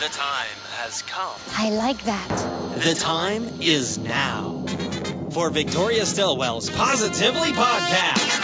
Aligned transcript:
The 0.00 0.08
time 0.08 0.58
has 0.76 1.02
come. 1.02 1.40
I 1.56 1.70
like 1.70 2.04
that. 2.04 2.28
The 2.82 2.94
time 2.94 3.48
is 3.60 3.98
now 3.98 4.64
for 5.30 5.50
Victoria 5.50 6.04
Stilwell's 6.04 6.68
Positively 6.68 7.52
Podcast. 7.52 8.43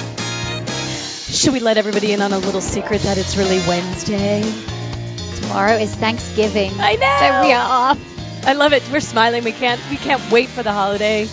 Should 1.31 1.53
we 1.53 1.61
let 1.61 1.77
everybody 1.77 2.11
in 2.11 2.21
on 2.21 2.33
a 2.33 2.39
little 2.39 2.59
secret 2.59 3.03
that 3.03 3.17
it's 3.17 3.37
really 3.37 3.59
Wednesday? 3.65 4.41
Tomorrow 5.37 5.77
is 5.77 5.95
Thanksgiving. 5.95 6.73
I 6.77 6.95
know. 6.95 7.17
So 7.19 7.47
we 7.47 7.53
are 7.53 7.91
off. 7.91 8.45
I 8.45 8.51
love 8.51 8.73
it. 8.73 8.83
We're 8.91 8.99
smiling. 8.99 9.45
We 9.45 9.53
can't. 9.53 9.79
We 9.89 9.95
can't 9.95 10.21
wait 10.29 10.49
for 10.49 10.61
the 10.61 10.73
holiday. 10.73 11.23
Are 11.23 11.27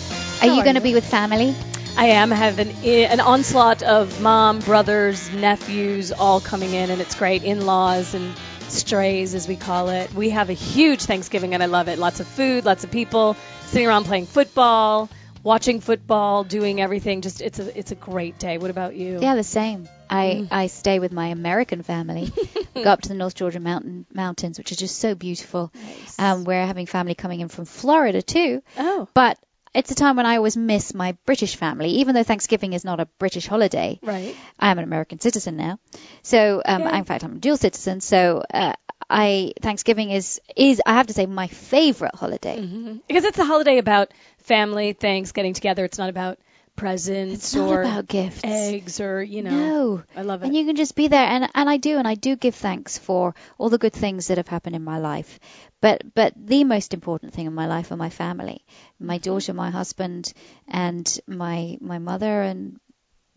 How 0.47 0.55
you 0.55 0.63
going 0.63 0.75
to 0.75 0.81
be 0.81 0.93
with 0.93 1.05
family? 1.05 1.53
I 1.97 2.05
am. 2.05 2.31
I 2.31 2.37
have 2.37 2.59
an 2.59 2.69
an 2.85 3.19
onslaught 3.19 3.83
of 3.83 4.21
mom, 4.21 4.59
brothers, 4.59 5.29
nephews, 5.33 6.13
all 6.13 6.39
coming 6.39 6.73
in, 6.73 6.89
and 6.91 7.01
it's 7.01 7.15
great. 7.15 7.43
In-laws 7.43 8.13
and 8.13 8.33
strays, 8.69 9.35
as 9.35 9.49
we 9.49 9.57
call 9.57 9.89
it. 9.89 10.13
We 10.13 10.29
have 10.29 10.49
a 10.49 10.53
huge 10.53 11.01
Thanksgiving, 11.01 11.53
and 11.53 11.61
I 11.61 11.65
love 11.65 11.89
it. 11.89 11.99
Lots 11.99 12.21
of 12.21 12.27
food, 12.27 12.63
lots 12.63 12.85
of 12.85 12.91
people 12.91 13.35
sitting 13.65 13.85
around 13.85 14.05
playing 14.05 14.27
football, 14.27 15.09
watching 15.43 15.79
football, 15.79 16.43
doing 16.43 16.81
everything. 16.81 17.21
Just 17.21 17.41
it's 17.41 17.59
a 17.59 17.77
it's 17.77 17.91
a 17.91 17.95
great 17.95 18.37
day. 18.39 18.57
What 18.57 18.71
about 18.71 18.95
you? 18.95 19.19
Yeah, 19.21 19.35
the 19.35 19.43
same. 19.43 19.87
I, 20.09 20.25
Mm. 20.39 20.47
I 20.51 20.67
stay 20.67 20.97
with 20.99 21.11
my 21.11 21.27
American 21.27 21.83
family. 21.83 22.31
Go 22.73 22.83
up 22.83 23.01
to 23.01 23.09
the 23.09 23.15
North 23.15 23.35
Georgia 23.35 23.59
mountain 23.59 24.05
mountains, 24.13 24.57
which 24.57 24.71
is 24.71 24.77
just 24.77 24.97
so 24.97 25.13
beautiful. 25.13 25.71
Um, 26.17 26.45
we're 26.45 26.65
having 26.65 26.87
family 26.87 27.13
coming 27.13 27.41
in 27.41 27.47
from 27.47 27.65
Florida 27.65 28.21
too. 28.23 28.63
Oh. 28.77 29.07
But 29.13 29.37
it's 29.75 29.91
a 29.91 29.95
time 29.95 30.15
when 30.15 30.25
I 30.25 30.37
always 30.37 30.57
miss 30.57 30.95
my 30.95 31.15
British 31.27 31.55
family, 31.57 31.89
even 32.01 32.15
though 32.15 32.23
Thanksgiving 32.23 32.73
is 32.73 32.83
not 32.83 32.99
a 32.99 33.05
British 33.19 33.45
holiday. 33.45 33.99
Right. 34.01 34.35
I 34.59 34.71
am 34.71 34.79
an 34.79 34.83
American 34.83 35.19
citizen 35.19 35.57
now. 35.57 35.77
So, 36.23 36.63
um, 36.65 36.81
in 36.87 37.05
fact, 37.05 37.23
I'm 37.23 37.33
a 37.35 37.39
dual 37.39 37.57
citizen. 37.57 38.01
So, 38.01 38.43
uh, 38.51 38.73
I 39.09 39.53
Thanksgiving 39.61 40.11
is 40.11 40.41
is 40.55 40.81
I 40.85 40.93
have 40.93 41.07
to 41.07 41.13
say 41.13 41.25
my 41.25 41.47
favorite 41.47 42.15
holiday. 42.15 42.59
Because 43.07 43.23
it's 43.25 43.39
a 43.39 43.45
holiday 43.45 43.77
about 43.77 44.11
family, 44.39 44.93
things, 44.93 45.31
getting 45.31 45.53
together. 45.53 45.85
It's 45.85 45.97
not 45.97 46.09
about 46.09 46.39
presents 46.75 47.33
It's 47.33 47.55
not 47.55 47.69
or 47.69 47.81
about 47.81 48.07
gifts. 48.07 48.41
eggs 48.43 48.99
or 49.01 49.21
you 49.21 49.41
know. 49.41 49.51
No. 49.51 50.03
I 50.15 50.21
love 50.21 50.41
it. 50.41 50.47
And 50.47 50.55
you 50.55 50.65
can 50.65 50.75
just 50.75 50.95
be 50.95 51.07
there 51.07 51.25
and 51.25 51.49
and 51.53 51.69
I 51.69 51.77
do 51.77 51.97
and 51.97 52.07
I 52.07 52.15
do 52.15 52.35
give 52.35 52.55
thanks 52.55 52.97
for 52.97 53.35
all 53.57 53.69
the 53.69 53.77
good 53.77 53.93
things 53.93 54.27
that 54.27 54.37
have 54.37 54.47
happened 54.47 54.75
in 54.75 54.83
my 54.83 54.97
life. 54.99 55.39
But 55.81 56.03
but 56.15 56.33
the 56.35 56.63
most 56.63 56.93
important 56.93 57.33
thing 57.33 57.45
in 57.47 57.53
my 57.53 57.67
life 57.67 57.91
are 57.91 57.97
my 57.97 58.09
family. 58.09 58.63
My 58.99 59.17
Mm-hmm. 59.17 59.23
daughter, 59.29 59.53
my 59.53 59.69
husband 59.71 60.33
and 60.67 61.19
my 61.27 61.77
my 61.81 61.99
mother 61.99 62.41
and 62.43 62.79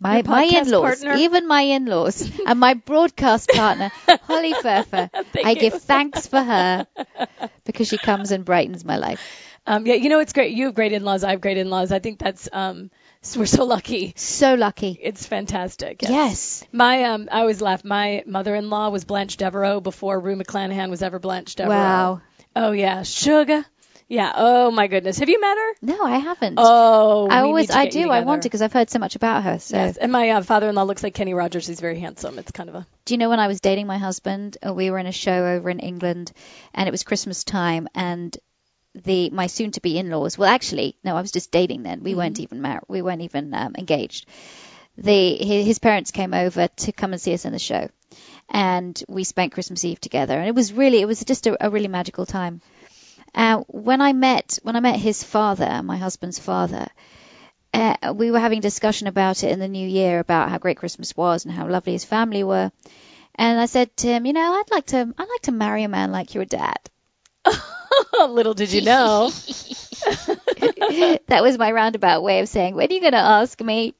my 0.02 0.22
my 0.22 0.42
in-laws, 0.42 1.00
partner. 1.02 1.14
even 1.14 1.46
my 1.46 1.62
in-laws, 1.62 2.30
and 2.46 2.58
my 2.58 2.74
broadcast 2.74 3.48
partner, 3.50 3.90
Holly 4.22 4.52
Firfer. 4.52 5.10
I 5.44 5.50
you. 5.50 5.60
give 5.60 5.82
thanks 5.82 6.26
for 6.26 6.42
her 6.42 6.86
because 7.64 7.88
she 7.88 7.98
comes 7.98 8.32
and 8.32 8.44
brightens 8.44 8.84
my 8.84 8.96
life. 8.96 9.20
Um, 9.64 9.86
yeah, 9.86 9.94
you 9.94 10.08
know 10.08 10.18
it's 10.18 10.32
great. 10.32 10.52
You 10.52 10.66
have 10.66 10.74
great 10.74 10.92
in-laws. 10.92 11.22
I 11.22 11.30
have 11.30 11.40
great 11.40 11.56
in-laws. 11.56 11.92
I 11.92 12.00
think 12.00 12.18
that's 12.18 12.48
um, 12.52 12.90
we're 13.36 13.46
so 13.46 13.64
lucky. 13.64 14.12
So 14.16 14.54
lucky. 14.54 14.98
It's 15.00 15.24
fantastic. 15.24 16.02
Yes. 16.02 16.64
My 16.72 17.04
um, 17.04 17.28
I 17.30 17.40
always 17.40 17.62
laugh. 17.62 17.84
My 17.84 18.24
mother-in-law 18.26 18.90
was 18.90 19.04
Blanche 19.04 19.36
Devereaux 19.36 19.80
before 19.80 20.18
Rue 20.18 20.34
McClanahan 20.36 20.90
was 20.90 21.02
ever 21.02 21.20
Blanche 21.20 21.54
Devereaux. 21.54 21.70
Wow. 21.70 22.20
Oh 22.56 22.72
yeah, 22.72 23.04
sugar. 23.04 23.64
Yeah. 24.12 24.30
Oh 24.34 24.70
my 24.70 24.88
goodness. 24.88 25.20
Have 25.20 25.30
you 25.30 25.40
met 25.40 25.56
her? 25.56 25.72
No, 25.80 26.04
I 26.04 26.18
haven't. 26.18 26.58
Oh. 26.58 27.28
I 27.30 27.40
always 27.40 27.70
I 27.70 27.86
do. 27.86 28.10
I 28.10 28.20
want 28.20 28.42
to 28.42 28.50
because 28.50 28.60
I've 28.60 28.72
heard 28.74 28.90
so 28.90 28.98
much 28.98 29.16
about 29.16 29.42
her. 29.44 29.58
So 29.58 29.74
Yes. 29.74 29.96
And 29.96 30.12
my 30.12 30.28
uh, 30.28 30.42
father-in-law 30.42 30.82
looks 30.82 31.02
like 31.02 31.14
Kenny 31.14 31.32
Rogers. 31.32 31.66
He's 31.66 31.80
very 31.80 31.98
handsome. 31.98 32.38
It's 32.38 32.50
kind 32.50 32.68
of 32.68 32.74
a. 32.74 32.86
Do 33.06 33.14
you 33.14 33.18
know 33.18 33.30
when 33.30 33.40
I 33.40 33.46
was 33.46 33.62
dating 33.62 33.86
my 33.86 33.96
husband, 33.96 34.58
uh, 34.66 34.74
we 34.74 34.90
were 34.90 34.98
in 34.98 35.06
a 35.06 35.12
show 35.12 35.46
over 35.46 35.70
in 35.70 35.78
England, 35.78 36.30
and 36.74 36.86
it 36.86 36.90
was 36.90 37.04
Christmas 37.04 37.42
time, 37.42 37.88
and 37.94 38.36
the 38.94 39.30
my 39.30 39.46
soon-to-be 39.46 39.96
in-laws. 39.96 40.36
Well, 40.36 40.50
actually, 40.50 40.98
no, 41.02 41.16
I 41.16 41.22
was 41.22 41.32
just 41.32 41.50
dating 41.50 41.82
then. 41.82 42.02
We 42.02 42.14
weren't 42.14 42.38
even 42.38 42.60
married. 42.60 42.82
We 42.88 43.00
weren't 43.00 43.22
even 43.22 43.54
um, 43.54 43.74
engaged. 43.78 44.26
The 44.98 45.36
his, 45.36 45.64
his 45.64 45.78
parents 45.78 46.10
came 46.10 46.34
over 46.34 46.68
to 46.68 46.92
come 46.92 47.14
and 47.14 47.20
see 47.22 47.32
us 47.32 47.46
in 47.46 47.52
the 47.54 47.58
show, 47.58 47.88
and 48.50 49.02
we 49.08 49.24
spent 49.24 49.52
Christmas 49.52 49.86
Eve 49.86 50.02
together, 50.02 50.34
and 50.38 50.48
it 50.48 50.54
was 50.54 50.74
really, 50.74 51.00
it 51.00 51.06
was 51.06 51.24
just 51.24 51.46
a, 51.46 51.66
a 51.66 51.70
really 51.70 51.88
magical 51.88 52.26
time. 52.26 52.60
Uh, 53.34 53.58
when 53.68 54.00
I 54.00 54.12
met 54.12 54.58
when 54.62 54.76
I 54.76 54.80
met 54.80 55.00
his 55.00 55.24
father, 55.24 55.82
my 55.82 55.96
husband's 55.96 56.38
father, 56.38 56.88
uh, 57.72 58.12
we 58.14 58.30
were 58.30 58.38
having 58.38 58.58
a 58.58 58.62
discussion 58.62 59.06
about 59.06 59.42
it 59.42 59.50
in 59.50 59.58
the 59.58 59.68
new 59.68 59.88
year 59.88 60.18
about 60.18 60.50
how 60.50 60.58
great 60.58 60.76
Christmas 60.76 61.16
was 61.16 61.44
and 61.44 61.54
how 61.54 61.66
lovely 61.66 61.92
his 61.92 62.04
family 62.04 62.44
were. 62.44 62.70
And 63.34 63.58
I 63.58 63.66
said 63.66 63.96
to 63.98 64.08
him, 64.08 64.26
you 64.26 64.32
know, 64.34 64.40
I'd 64.40 64.70
like 64.70 64.86
to, 64.86 64.98
I'd 64.98 65.28
like 65.28 65.42
to 65.42 65.52
marry 65.52 65.84
a 65.84 65.88
man 65.88 66.12
like 66.12 66.34
your 66.34 66.44
dad. 66.44 66.78
Little 68.28 68.54
did 68.54 68.72
you 68.72 68.82
know. 68.82 69.30
that 71.28 71.42
was 71.42 71.56
my 71.58 71.72
roundabout 71.72 72.22
way 72.22 72.40
of 72.40 72.48
saying, 72.48 72.74
when 72.74 72.90
are 72.90 72.92
you 72.92 73.00
going 73.00 73.12
to 73.12 73.18
ask 73.18 73.60
me? 73.60 73.94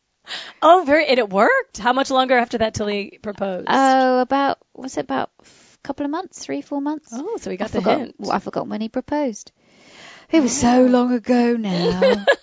oh, 0.61 0.85
very. 0.87 1.07
And 1.07 1.19
it 1.19 1.31
worked. 1.31 1.79
How 1.79 1.93
much 1.93 2.11
longer 2.11 2.37
after 2.37 2.59
that 2.59 2.75
till 2.75 2.87
he 2.87 3.19
proposed? 3.23 3.67
Oh, 3.71 4.21
about, 4.21 4.59
was 4.75 4.99
it 4.99 5.03
about 5.05 5.31
couple 5.83 6.05
of 6.05 6.11
months, 6.11 6.39
three, 6.39 6.63
four 6.63 6.81
months? 6.81 7.09
oh, 7.13 7.37
so 7.39 7.51
he 7.51 7.57
got 7.57 7.67
I 7.67 7.73
the 7.73 7.79
forgot, 7.81 7.99
hint. 7.99 8.15
well, 8.19 8.33
I 8.33 8.39
forgot 8.39 8.67
when 8.67 8.81
he 8.81 8.89
proposed. 8.89 9.53
It 10.31 10.41
was 10.43 10.59
so 10.59 10.87
long 10.87 11.13
ago 11.13 11.57
now. 11.57 12.25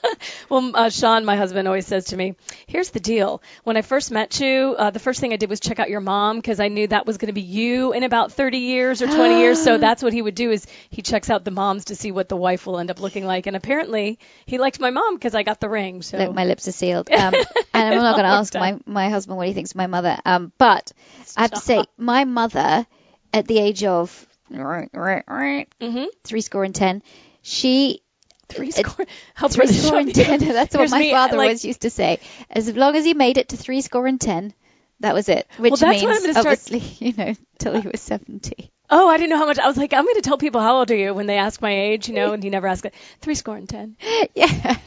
Well, 0.50 0.72
uh, 0.74 0.90
Sean, 0.90 1.26
my 1.26 1.36
husband, 1.38 1.68
always 1.68 1.88
says 1.88 2.06
to 2.06 2.18
me, 2.18 2.36
"Here's 2.68 2.90
the 2.90 3.00
deal. 3.00 3.42
When 3.64 3.78
I 3.78 3.82
first 3.84 4.12
met 4.12 4.40
you, 4.40 4.76
uh, 4.78 4.90
the 4.90 5.00
first 5.00 5.22
thing 5.22 5.32
I 5.32 5.38
did 5.38 5.50
was 5.50 5.60
check 5.60 5.80
out 5.80 5.90
your 5.90 6.02
mom 6.02 6.38
because 6.38 6.60
I 6.60 6.68
knew 6.68 6.88
that 6.88 7.06
was 7.06 7.18
going 7.18 7.28
to 7.28 7.34
be 7.34 7.42
you 7.42 7.94
in 7.94 8.04
about 8.04 8.34
30 8.34 8.58
years 8.58 9.02
or 9.02 9.06
20 9.08 9.40
years. 9.40 9.64
So 9.64 9.78
that's 9.86 10.04
what 10.04 10.12
he 10.12 10.22
would 10.22 10.36
do 10.36 10.52
is 10.52 10.66
he 10.90 11.04
checks 11.04 11.30
out 11.30 11.46
the 11.46 11.52
moms 11.52 11.86
to 11.86 11.96
see 11.96 12.12
what 12.12 12.28
the 12.30 12.36
wife 12.36 12.66
will 12.66 12.80
end 12.80 12.92
up 12.92 13.00
looking 13.00 13.26
like. 13.26 13.46
And 13.48 13.56
apparently, 13.56 14.20
he 14.46 14.58
liked 14.58 14.80
my 14.80 14.90
mom 14.90 15.16
because 15.16 15.36
I 15.36 15.44
got 15.44 15.60
the 15.60 15.70
ring. 15.70 16.02
So 16.02 16.18
Look, 16.18 16.34
my 16.34 16.46
lips 16.46 16.68
are 16.68 16.74
sealed. 16.74 17.10
Um, 17.20 17.34
and 17.74 17.94
I'm 17.96 18.02
not 18.02 18.16
going 18.16 18.26
to 18.26 18.32
ask 18.32 18.54
my, 18.56 18.80
my 18.86 19.10
husband 19.10 19.38
what 19.38 19.48
he 19.48 19.54
thinks 19.54 19.72
of 19.72 19.78
my 19.78 19.88
mother. 19.88 20.18
Um, 20.26 20.52
but 20.58 20.92
I 21.38 21.42
have 21.44 21.52
to 21.52 21.60
say, 21.60 21.84
my 21.98 22.26
mother, 22.26 22.86
at 23.34 23.48
the 23.48 23.60
age 23.60 23.84
of 23.84 24.26
Mhm. 24.52 26.08
three 26.24 26.42
score 26.42 26.64
and 26.64 26.74
ten, 26.76 27.04
she 27.42 28.02
three 28.48 28.72
score. 28.72 29.06
How 29.36 29.48
three 29.48 29.68
score 29.68 30.00
and 30.00 30.14
ten. 30.14 30.40
That's 30.40 30.74
what 30.74 30.80
Here's 30.82 30.92
my 30.92 31.00
me, 31.00 31.12
father 31.12 31.38
like- 31.38 31.46
always 31.46 31.66
used 31.66 31.82
to 31.82 31.90
say. 31.90 32.20
As 32.50 32.74
long 32.76 32.96
as 32.96 33.06
he 33.06 33.14
made 33.14 33.38
it 33.38 33.50
to 33.50 33.58
three 33.58 33.82
score 33.82 34.08
and 34.08 34.20
ten, 34.20 34.54
that 35.02 35.14
was 35.14 35.30
it. 35.30 35.48
Which 35.58 35.80
Well, 35.82 35.92
means 35.92 36.04
I'm 36.04 36.16
start- 36.34 36.38
obviously, 36.38 36.80
you 37.00 37.14
know, 37.16 37.34
till 37.60 37.80
he 37.80 37.88
was 37.88 38.02
seventy. 38.02 38.72
Oh, 38.90 39.08
I 39.08 39.18
didn't 39.18 39.30
know 39.30 39.38
how 39.38 39.46
much. 39.46 39.60
I 39.60 39.68
was 39.68 39.78
like, 39.78 39.94
I'm 39.94 40.04
going 40.04 40.16
to 40.16 40.22
tell 40.22 40.40
people 40.40 40.62
how 40.62 40.80
old 40.80 40.90
are 40.90 40.96
you 40.96 41.14
when 41.14 41.28
they 41.28 41.38
ask 41.38 41.62
my 41.62 41.72
age, 41.72 42.10
you 42.10 42.16
know, 42.16 42.34
and 42.34 42.42
he 42.44 42.50
never 42.50 42.66
asked 42.66 42.86
it. 42.86 42.96
Three 43.22 43.36
score 43.36 43.56
and 43.56 43.70
ten. 43.70 43.98
yeah. 44.34 44.78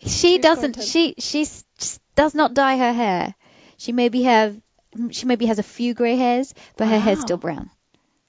she 0.00 0.38
doesn't. 0.38 0.82
She 0.82 1.14
she 1.18 1.46
does 2.16 2.34
not 2.34 2.54
dye 2.54 2.76
her 2.76 2.92
hair. 2.92 3.34
She 3.76 3.92
maybe 3.92 4.22
have. 4.24 4.56
She 5.10 5.26
maybe 5.26 5.46
has 5.46 5.58
a 5.58 5.62
few 5.62 5.94
grey 5.94 6.16
hairs, 6.16 6.54
but 6.76 6.88
her 6.88 6.98
hair's 6.98 7.20
still 7.20 7.36
brown, 7.36 7.70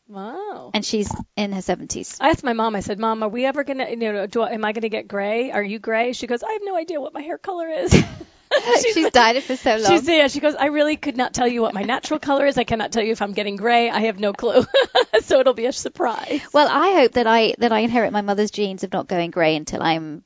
Wow. 0.08 0.72
and 0.74 0.86
she's 0.86 1.10
in 1.36 1.52
her 1.52 1.62
seventies. 1.62 2.18
I 2.22 2.30
asked 2.30 2.44
my 2.44 2.54
mom. 2.54 2.76
I 2.76 2.80
said, 2.82 3.00
"Mom, 3.00 3.24
are 3.24 3.30
we 3.30 3.46
ever 3.46 3.64
gonna, 3.64 3.90
you 3.90 3.96
know, 3.98 4.28
do 4.28 4.42
I, 4.42 4.52
am 4.52 4.64
I 4.66 4.72
gonna 4.72 4.90
get 4.90 5.08
gray? 5.08 5.52
Are 5.52 5.64
you 5.64 5.80
gray?" 5.80 6.14
She 6.14 6.28
goes, 6.28 6.44
"I 6.44 6.52
have 6.54 6.62
no 6.64 6.76
idea 6.76 7.02
what 7.02 7.14
my 7.14 7.22
hair 7.22 7.38
color 7.38 7.68
is." 7.70 7.92
she's 8.94 9.10
dyed 9.12 9.36
it 9.36 9.44
for 9.44 9.56
so 9.56 9.78
long. 9.78 9.86
She's 9.92 10.08
yeah. 10.08 10.28
She 10.28 10.40
goes, 10.40 10.56
"I 10.56 10.68
really 10.68 10.96
could 10.96 11.18
not 11.18 11.34
tell 11.34 11.48
you 11.48 11.62
what 11.62 11.74
my 11.74 11.82
natural 11.82 12.20
color 12.20 12.46
is. 12.46 12.58
I 12.58 12.64
cannot 12.64 12.92
tell 12.92 13.04
you 13.04 13.12
if 13.12 13.22
I'm 13.22 13.34
getting 13.34 13.56
gray. 13.56 13.90
I 13.90 14.02
have 14.02 14.20
no 14.20 14.34
clue. 14.34 14.64
so 15.24 15.40
it'll 15.40 15.54
be 15.56 15.66
a 15.66 15.72
surprise." 15.74 16.42
well, 16.54 16.68
I 16.70 16.94
hope 17.02 17.14
that 17.14 17.28
I 17.28 17.56
that 17.58 17.72
I 17.72 17.80
inherit 17.80 18.12
my 18.14 18.22
mother's 18.22 18.52
genes 18.52 18.84
of 18.84 18.94
not 18.94 19.08
going 19.08 19.32
grey 19.32 19.56
until 19.56 19.82
I'm 19.82 20.24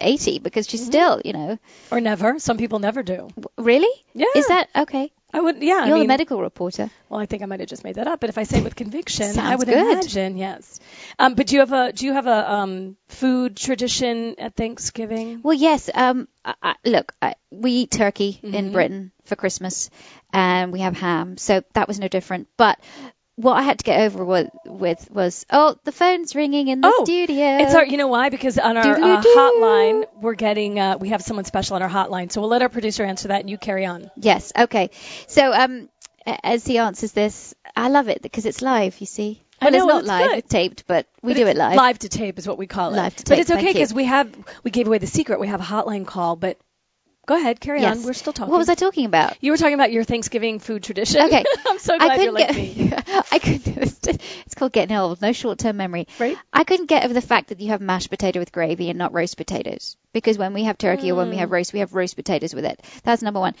80 0.00 0.40
because 0.40 0.66
Mm-hmm. 0.66 0.70
she's 0.70 0.84
still, 0.84 1.22
you 1.24 1.32
know, 1.32 1.58
Or 1.90 2.00
never. 2.00 2.38
Some 2.38 2.58
people 2.58 2.80
never 2.80 3.02
do. 3.02 3.28
really? 3.56 3.88
Yeah. 4.12 4.26
Is 4.34 4.48
that 4.48 4.68
okay? 4.76 5.10
I 5.34 5.40
would. 5.40 5.62
Yeah. 5.62 5.84
You're 5.86 5.96
mean, 5.96 6.04
the 6.04 6.08
medical 6.08 6.40
reporter. 6.40 6.90
Well, 7.08 7.20
I 7.20 7.26
think 7.26 7.42
I 7.42 7.46
might 7.46 7.60
have 7.60 7.68
just 7.68 7.82
made 7.84 7.96
that 7.96 8.06
up, 8.06 8.20
but 8.20 8.30
if 8.30 8.38
I 8.38 8.44
say 8.44 8.58
it 8.58 8.64
with 8.64 8.76
conviction, 8.76 9.38
I 9.38 9.56
would 9.56 9.66
good. 9.66 9.76
imagine 9.76 10.36
yes. 10.36 10.80
Um, 11.18 11.34
but 11.34 11.48
do 11.48 11.56
you 11.56 11.60
have 11.60 11.72
a 11.72 11.92
do 11.92 12.06
you 12.06 12.12
have 12.12 12.26
a 12.26 12.52
um, 12.52 12.96
food 13.08 13.56
tradition 13.56 14.36
at 14.38 14.54
Thanksgiving? 14.54 15.40
Well, 15.42 15.54
yes. 15.54 15.90
Um, 15.92 16.28
I, 16.44 16.54
I, 16.62 16.74
look, 16.84 17.12
I, 17.20 17.34
we 17.50 17.72
eat 17.72 17.90
turkey 17.90 18.40
Mm-hmm. 18.44 18.54
in 18.54 18.72
Britain 18.72 19.12
for 19.24 19.36
Christmas, 19.36 19.90
and 20.32 20.72
we 20.72 20.80
have 20.80 20.96
ham, 20.96 21.36
so 21.36 21.62
that 21.72 21.88
was 21.88 21.98
no 21.98 22.08
different. 22.08 22.48
But 22.56 22.78
what 23.36 23.54
I 23.54 23.62
had 23.62 23.78
to 23.78 23.84
get 23.84 24.00
over 24.02 24.24
with, 24.24 24.48
with 24.64 25.10
was, 25.10 25.44
oh, 25.50 25.76
the 25.84 25.92
phone's 25.92 26.34
ringing 26.36 26.68
in 26.68 26.80
the 26.80 26.88
Oh, 26.88 27.04
studio. 27.04 27.58
It's 27.58 27.74
our, 27.74 27.84
you 27.84 27.96
know 27.96 28.06
why? 28.06 28.28
Because 28.28 28.58
on 28.58 28.76
our 28.76 28.94
uh, 28.94 29.22
hotline, 29.22 30.04
we're 30.20 30.34
getting, 30.34 30.78
uh, 30.78 30.98
we 30.98 31.08
have 31.08 31.20
someone 31.22 31.44
special 31.44 31.76
on 31.76 31.82
our 31.82 31.88
hotline. 31.88 32.30
So 32.30 32.40
we'll 32.40 32.50
let 32.50 32.62
our 32.62 32.68
producer 32.68 33.04
answer 33.04 33.28
that 33.28 33.40
and 33.40 33.50
you 33.50 33.58
carry 33.58 33.86
on. 33.86 34.10
Yes. 34.16 34.52
Okay. 34.56 34.90
So, 35.26 35.52
um, 35.52 35.88
as 36.24 36.64
he 36.64 36.78
answers 36.78 37.12
this, 37.12 37.54
I 37.76 37.88
love 37.88 38.08
it 38.08 38.22
because 38.22 38.46
it's 38.46 38.62
live. 38.62 38.98
You 39.00 39.06
see. 39.06 39.42
I 39.60 39.66
Well, 39.66 39.72
know, 39.72 39.78
it's 39.78 39.86
well, 39.86 39.94
not 39.96 40.00
it's 40.00 40.08
live. 40.08 40.42
good. 40.42 40.50
Taped, 40.50 40.84
but 40.86 41.06
we 41.22 41.32
But 41.32 41.38
do 41.38 41.46
it 41.48 41.56
live. 41.56 41.76
Live 41.76 41.98
to 42.00 42.08
tape 42.08 42.38
is 42.38 42.46
what 42.48 42.58
we 42.58 42.66
call 42.66 42.92
it. 42.94 42.96
Live 42.96 43.16
to 43.16 43.24
tape. 43.24 43.36
But 43.36 43.38
it's 43.40 43.50
okay 43.50 43.72
because 43.72 43.92
we 43.94 44.04
have, 44.04 44.30
we 44.62 44.70
gave 44.70 44.86
away 44.86 44.98
the 44.98 45.06
secret. 45.06 45.38
We 45.40 45.48
have 45.48 45.60
a 45.60 45.64
hotline 45.64 46.06
call, 46.06 46.36
but 46.36 46.58
go 47.26 47.36
ahead, 47.36 47.60
carry 47.60 47.80
Yes. 47.82 47.98
on. 47.98 48.04
We're 48.04 48.12
still 48.12 48.32
talking. 48.32 48.50
What 48.50 48.58
was 48.58 48.68
I 48.68 48.74
talking 48.74 49.06
about? 49.06 49.36
You 49.40 49.50
were 49.50 49.56
talking 49.56 49.74
about 49.74 49.92
your 49.92 50.04
Thanksgiving 50.04 50.58
food 50.58 50.82
tradition. 50.82 51.22
Okay. 51.22 51.44
I'm 51.66 51.78
so 51.78 51.98
glad 51.98 52.20
you're 52.22 52.32
like 52.32 52.54
me. 52.54 52.88
get. 52.90 53.08
I 53.32 53.38
couldn't. 53.38 53.74
It's 54.46 54.54
called 54.54 54.72
getting 54.72 54.96
old. 54.96 55.20
No 55.22 55.32
short-term 55.32 55.76
memory. 55.76 56.06
Right. 56.20 56.36
I 56.52 56.64
couldn't 56.64 56.86
get 56.86 57.04
over 57.04 57.14
the 57.14 57.20
fact 57.22 57.48
that 57.48 57.60
you 57.60 57.70
have 57.70 57.80
mashed 57.80 58.10
potato 58.10 58.38
with 58.38 58.52
gravy 58.52 58.90
and 58.90 58.98
not 58.98 59.12
roast 59.12 59.36
potatoes. 59.36 59.96
Because 60.12 60.38
when 60.38 60.52
we 60.54 60.64
have 60.64 60.78
turkey 60.78 61.10
or 61.10 61.16
when 61.16 61.30
we 61.30 61.36
have 61.36 61.50
roast, 61.50 61.72
we 61.72 61.80
have 61.80 61.94
roast 61.94 62.14
potatoes 62.14 62.54
with 62.54 62.64
it. 62.64 62.80
That's 63.02 63.22
number 63.22 63.40
one. 63.40 63.54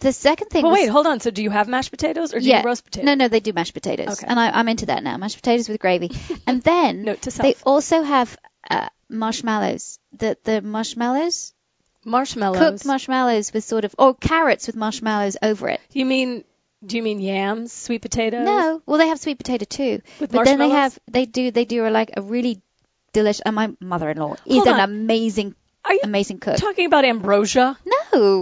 The 0.00 0.12
second 0.12 0.48
thing. 0.48 0.62
Well, 0.62 0.72
was, 0.72 0.80
wait, 0.80 0.88
hold 0.88 1.06
on. 1.06 1.20
So 1.20 1.30
do 1.30 1.42
you 1.42 1.50
have 1.50 1.68
mashed 1.68 1.90
potatoes 1.90 2.34
or 2.34 2.40
do 2.40 2.46
yeah. 2.46 2.60
you 2.60 2.64
roast 2.66 2.84
potatoes? 2.84 3.06
No, 3.06 3.14
no, 3.14 3.28
they 3.28 3.40
do 3.40 3.52
mashed 3.52 3.74
potatoes, 3.74 4.08
Okay. 4.18 4.26
and 4.26 4.40
I, 4.40 4.50
I'm 4.50 4.68
into 4.68 4.86
that 4.86 5.02
now. 5.04 5.16
Mashed 5.18 5.36
potatoes 5.36 5.68
with 5.68 5.78
gravy, 5.78 6.10
and 6.46 6.62
then 6.62 7.04
they 7.38 7.54
also 7.64 8.02
have 8.02 8.36
uh, 8.68 8.88
marshmallows. 9.08 9.98
The 10.12 10.36
the 10.44 10.62
marshmallows, 10.62 11.52
Marshmallows. 12.04 12.58
cooked 12.58 12.86
marshmallows 12.86 13.52
with 13.52 13.64
sort 13.64 13.84
of 13.84 13.94
or 13.98 14.14
carrots 14.14 14.66
with 14.66 14.76
marshmallows 14.76 15.36
over 15.42 15.68
it. 15.68 15.80
You 15.92 16.06
mean, 16.06 16.44
do 16.84 16.96
you 16.96 17.02
mean 17.02 17.20
yams, 17.20 17.72
sweet 17.72 18.00
potatoes? 18.02 18.44
No, 18.46 18.82
well 18.86 18.98
they 18.98 19.08
have 19.08 19.20
sweet 19.20 19.38
potato 19.38 19.64
too, 19.64 20.00
With 20.18 20.32
but 20.32 20.44
then 20.44 20.58
they 20.58 20.70
have 20.70 20.98
they 21.10 21.26
do 21.26 21.50
they 21.50 21.64
do 21.64 21.86
a, 21.86 21.90
like 21.90 22.12
a 22.16 22.22
really 22.22 22.62
delicious. 23.12 23.42
And 23.44 23.54
my 23.54 23.70
mother-in-law 23.80 24.34
is 24.46 24.54
Hold 24.56 24.66
an 24.68 24.74
on. 24.74 24.80
amazing 24.80 25.54
Are 25.84 25.92
you 25.92 26.00
amazing 26.04 26.38
cook. 26.38 26.56
talking 26.56 26.86
about 26.86 27.04
ambrosia? 27.04 27.76
no, 27.84 27.96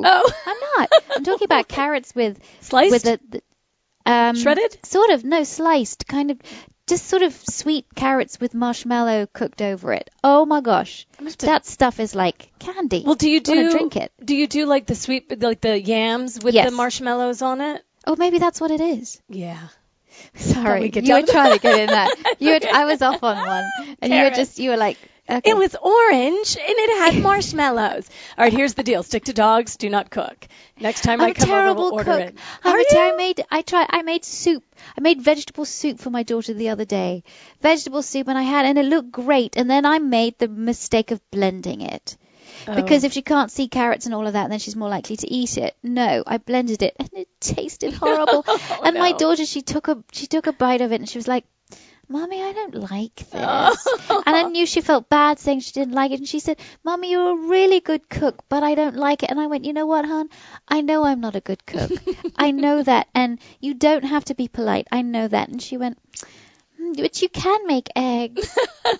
Oh. 0.05 0.33
I'm 0.47 0.57
not. 0.79 0.93
I'm 1.17 1.25
talking 1.25 1.45
about 1.47 1.67
carrots 1.79 2.15
with 2.15 2.39
Sliced? 2.61 2.93
with 2.93 3.03
the, 3.03 3.21
the 3.29 3.43
um, 4.11 4.37
Shredded? 4.37 4.79
Sort 4.87 5.11
of, 5.11 5.25
no, 5.25 5.43
sliced, 5.45 6.07
kind 6.07 6.31
of, 6.31 6.39
just 6.89 7.07
sort 7.07 7.23
of 7.23 7.33
sweet 7.35 7.87
carrots 7.95 8.41
with 8.41 8.55
marshmallow 8.55 9.27
cooked 9.33 9.63
over 9.63 9.93
it. 9.93 10.11
Oh 10.25 10.45
my 10.47 10.61
gosh, 10.61 11.07
that 11.39 11.67
stuff 11.67 12.01
is 12.01 12.15
like 12.15 12.51
candy. 12.59 13.03
Well, 13.07 13.15
do 13.15 13.31
you 13.31 13.41
do 13.41 13.71
drink 13.71 13.97
it? 13.97 14.13
Do 14.25 14.35
you 14.35 14.47
do 14.47 14.67
like 14.67 14.87
the 14.87 14.95
sweet, 14.95 15.41
like 15.41 15.61
the 15.61 15.81
yams 15.81 16.43
with 16.43 16.55
Yes. 16.55 16.71
the 16.71 16.77
marshmallows 16.77 17.43
on 17.43 17.61
it? 17.61 17.85
Oh, 18.07 18.17
maybe 18.17 18.39
that's 18.39 18.61
what 18.61 18.71
it 18.71 18.81
is. 18.81 19.21
Yeah. 19.29 19.59
Sorry, 20.35 20.91
you 20.93 21.15
were 21.15 21.23
trying 21.27 21.53
to 21.55 21.61
get 21.61 21.79
in 21.79 21.87
that. 21.89 22.15
You 22.41 22.53
were, 22.53 22.61
I 22.73 22.85
was 22.87 23.03
off 23.03 23.23
on 23.23 23.37
one, 23.47 23.65
and 24.01 24.13
you 24.13 24.23
were 24.25 24.31
just, 24.31 24.59
you 24.59 24.71
were 24.71 24.77
like, 24.77 24.97
okay. 25.29 25.51
It 25.51 25.57
was 25.57 25.75
orange 25.77 26.57
and 26.57 26.75
it 26.79 26.99
had 27.15 27.23
marshmallows. 27.29 28.09
All 28.37 28.45
right, 28.45 28.53
here's 28.53 28.75
the 28.75 28.83
deal: 28.83 29.03
stick 29.03 29.25
to 29.25 29.33
dogs, 29.33 29.77
do 29.77 29.89
not 29.91 30.11
cook. 30.11 30.47
Next 30.81 31.03
time 31.03 31.21
I'm 31.21 31.29
I 31.31 31.33
come 31.33 31.51
over, 31.51 31.75
we'll 31.75 31.93
order 31.95 32.05
cook. 32.05 32.21
it. 32.21 32.35
I'm 32.65 32.75
Are 32.75 32.79
a 32.79 32.85
ter- 32.85 33.13
I 33.13 33.17
made 33.17 33.45
I 33.51 33.63
tried 33.63 33.87
I 33.91 34.03
made 34.03 34.25
soup. 34.25 34.65
I 34.97 35.01
made 35.01 35.21
vegetable 35.23 35.65
soup 35.65 35.99
for 35.99 36.11
my 36.11 36.23
daughter 36.23 36.55
the 36.55 36.69
other 36.71 36.85
day. 36.85 37.25
Vegetable 37.61 38.03
soup 38.03 38.29
and 38.29 38.39
I 38.39 38.43
had 38.43 38.65
and 38.67 38.79
it 38.79 38.85
looked 38.87 39.11
great 39.11 39.57
and 39.57 39.69
then 39.71 39.85
I 39.85 39.99
made 39.99 40.39
the 40.39 40.49
mistake 40.49 41.11
of 41.11 41.21
blending 41.31 41.81
it. 41.81 42.17
Because 42.67 43.05
Oh. 43.05 43.07
if 43.07 43.13
she 43.13 43.23
can't 43.23 43.51
see 43.51 43.69
carrots 43.69 44.07
and 44.07 44.15
all 44.15 44.27
of 44.27 44.33
that, 44.33 44.49
then 44.51 44.59
she's 44.59 44.75
more 44.77 44.89
likely 44.89 45.17
to 45.17 45.31
eat 45.33 45.59
it. 45.59 45.77
No, 45.83 46.25
I 46.27 46.39
blended 46.39 46.83
it 46.83 46.95
and 46.99 47.09
it 47.13 47.29
tasted 47.41 47.93
horrible. 47.95 48.45
Oh, 48.49 48.81
and 48.85 48.97
my 48.97 49.13
no. 49.13 49.19
daughter, 49.19 49.45
she 49.47 49.63
took 49.63 49.89
a 49.89 50.03
she 50.13 50.27
took 50.27 50.47
a 50.47 50.53
bite 50.53 50.81
of 50.81 50.93
it 50.93 50.97
and 51.01 51.09
she 51.09 51.19
was 51.19 51.29
like, 51.29 51.45
"Mommy, 52.09 52.43
I 52.43 52.53
don't 52.53 52.75
like 52.91 53.17
this." 53.31 53.87
and 54.11 54.37
I 54.37 54.43
knew 54.45 54.67
she 54.67 54.81
felt 54.81 55.09
bad 55.09 55.39
saying 55.39 55.61
she 55.61 55.73
didn't 55.73 55.95
like 55.95 56.11
it, 56.11 56.21
and 56.21 56.29
she 56.29 56.41
said, 56.41 56.59
"Mommy, 56.83 57.11
you're 57.11 57.31
a 57.31 57.49
really 57.49 57.81
good 57.81 58.09
cook, 58.09 58.45
but 58.49 58.63
I 58.63 58.75
don't 58.75 58.97
like 58.97 59.23
it." 59.23 59.31
And 59.31 59.39
I 59.39 59.47
went, 59.47 59.65
"You 59.65 59.73
know 59.73 59.87
what, 59.87 60.05
hon? 60.05 60.29
I 60.67 60.81
know 60.81 61.05
I'm 61.05 61.21
not 61.21 61.37
a 61.37 61.41
good 61.41 61.65
cook. 61.67 61.91
I 62.37 62.51
know 62.51 62.83
that, 62.83 63.09
and 63.15 63.39
you 63.61 63.75
don't 63.75 64.05
have 64.05 64.25
to 64.27 64.35
be 64.35 64.49
polite. 64.49 64.89
I 64.91 65.03
know 65.03 65.29
that." 65.29 65.49
And 65.49 65.61
she 65.63 65.77
went, 65.77 65.99
"Hmm, 65.99 66.27
Mm, 66.81 66.97
"But 66.97 67.21
you 67.23 67.29
can 67.29 67.67
make 67.67 67.89
eggs." 67.97 68.57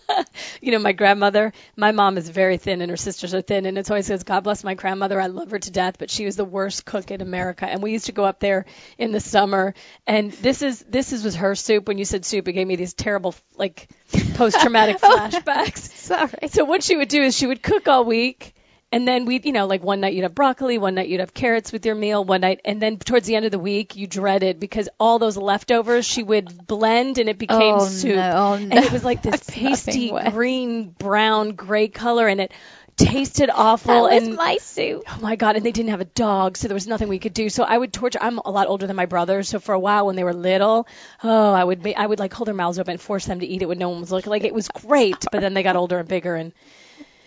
you 0.61 0.73
know, 0.73 0.79
my 0.79 0.93
grandmother, 0.93 1.53
my 1.77 1.93
mom 1.93 2.19
is 2.19 2.29
very 2.29 2.57
thin 2.57 2.81
and 2.81 2.91
her 2.91 2.97
sisters 2.97 3.35
are 3.35 3.41
thin, 3.43 3.67
and 3.67 3.79
it's 3.79 3.91
always 3.91 4.07
says, 4.07 4.25
God 4.25 4.41
bless 4.41 4.65
my 4.65 4.75
grandmother. 4.75 5.21
I 5.21 5.27
love 5.27 5.51
her 5.51 5.59
to 5.59 5.71
death, 5.71 5.97
but 5.99 6.11
she 6.11 6.25
was 6.25 6.37
the 6.37 6.45
worst 6.45 6.85
cook 6.85 7.11
in 7.11 7.21
America. 7.21 7.67
And 7.67 7.83
we 7.83 7.93
used 7.93 8.07
to 8.07 8.13
go 8.13 8.25
up 8.25 8.41
there 8.41 8.67
in 8.99 9.13
the 9.13 9.21
summer, 9.21 9.75
and 10.07 10.33
this 10.33 10.63
is 10.63 10.85
this 10.89 11.13
is 11.13 11.25
was 11.25 11.37
her 11.37 11.55
soup. 11.55 11.89
When 11.89 11.99
you 11.99 12.05
said 12.05 12.25
soup, 12.25 12.49
it 12.49 12.53
gave 12.53 12.67
me 12.67 12.77
these 12.77 12.95
terrible 12.95 13.35
like 13.57 13.89
post 14.35 14.61
traumatic 14.61 14.99
flashbacks. 15.01 15.79
Sorry. 15.79 16.49
So 16.49 16.65
what 16.65 16.83
she 16.83 16.97
would 16.97 17.09
do 17.09 17.23
is 17.23 17.37
she 17.37 17.47
would 17.47 17.63
cook 17.63 17.89
all 17.89 18.05
week. 18.05 18.55
And 18.91 19.07
then 19.07 19.27
we, 19.27 19.39
you 19.45 19.53
know, 19.53 19.67
like 19.67 19.83
one 19.83 20.01
night 20.01 20.15
you'd 20.15 20.23
have 20.23 20.35
broccoli, 20.35 20.79
one 20.79 20.95
night 20.95 21.09
you'd 21.09 21.21
have 21.21 21.35
carrots 21.35 21.73
with 21.73 21.85
your 21.85 21.95
meal, 21.95 22.25
one 22.25 22.41
night, 22.41 22.63
and 22.65 22.81
then 22.81 22.97
towards 22.99 23.27
the 23.27 23.37
end 23.37 23.45
of 23.45 23.51
the 23.53 23.59
week 23.59 23.97
you 23.97 24.07
dreaded 24.07 24.59
because 24.59 24.89
all 24.99 25.19
those 25.19 25.37
leftovers 25.37 26.07
she 26.07 26.23
would 26.23 26.67
blend 26.67 27.19
and 27.19 27.29
it 27.29 27.37
became 27.39 27.75
Oh, 27.77 27.87
soup, 27.87 28.17
no. 28.17 28.33
Oh, 28.35 28.53
and 28.55 28.73
it 28.73 28.91
was 28.91 29.05
like 29.05 29.21
this 29.29 29.43
pasty 29.47 30.11
green, 30.31 30.89
brown, 30.89 31.51
gray 31.51 31.89
color, 31.89 32.29
and 32.29 32.41
it 32.41 32.53
tasted 32.97 33.51
awful. 33.51 33.93
That 33.93 34.03
was 34.15 34.27
and 34.27 34.37
my 34.37 34.57
soup. 34.57 35.05
oh 35.07 35.19
my 35.21 35.37
god! 35.37 35.57
And 35.57 35.67
they 35.67 35.71
didn't 35.73 35.91
have 35.91 36.01
a 36.01 36.07
dog, 36.07 36.57
so 36.57 36.67
there 36.67 36.75
was 36.75 36.87
nothing 36.87 37.09
we 37.09 37.19
could 37.19 37.35
do. 37.35 37.51
So 37.51 37.65
I 37.65 37.77
would 37.77 37.93
torture. 37.93 38.19
I'm 38.23 38.39
a 38.39 38.51
lot 38.51 38.69
older 38.69 38.87
than 38.87 38.97
my 38.97 39.07
brothers, 39.07 39.51
so 39.51 39.61
for 39.61 39.75
a 39.75 39.79
while 39.79 40.07
when 40.07 40.17
they 40.17 40.25
were 40.25 40.33
little, 40.35 40.89
oh, 41.23 41.53
I 41.53 41.63
would 41.63 41.87
I 41.95 42.07
would 42.07 42.19
like 42.21 42.33
hold 42.33 42.49
their 42.49 42.55
mouths 42.55 42.79
open 42.79 42.93
and 42.93 43.01
force 43.01 43.27
them 43.27 43.41
to 43.41 43.47
eat 43.47 43.61
it 43.61 43.67
when 43.67 43.79
no 43.79 43.91
one 43.91 44.01
was 44.01 44.11
looking. 44.11 44.31
Like 44.31 44.45
it 44.45 44.55
was 44.55 44.69
great, 44.69 45.27
but 45.31 45.43
then 45.43 45.53
they 45.53 45.63
got 45.63 45.77
older 45.77 45.99
and 45.99 46.09
bigger 46.09 46.35
and 46.35 46.55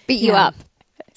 Beat 0.08 0.22
you 0.22 0.32
Yeah. 0.34 0.48
up. 0.48 0.56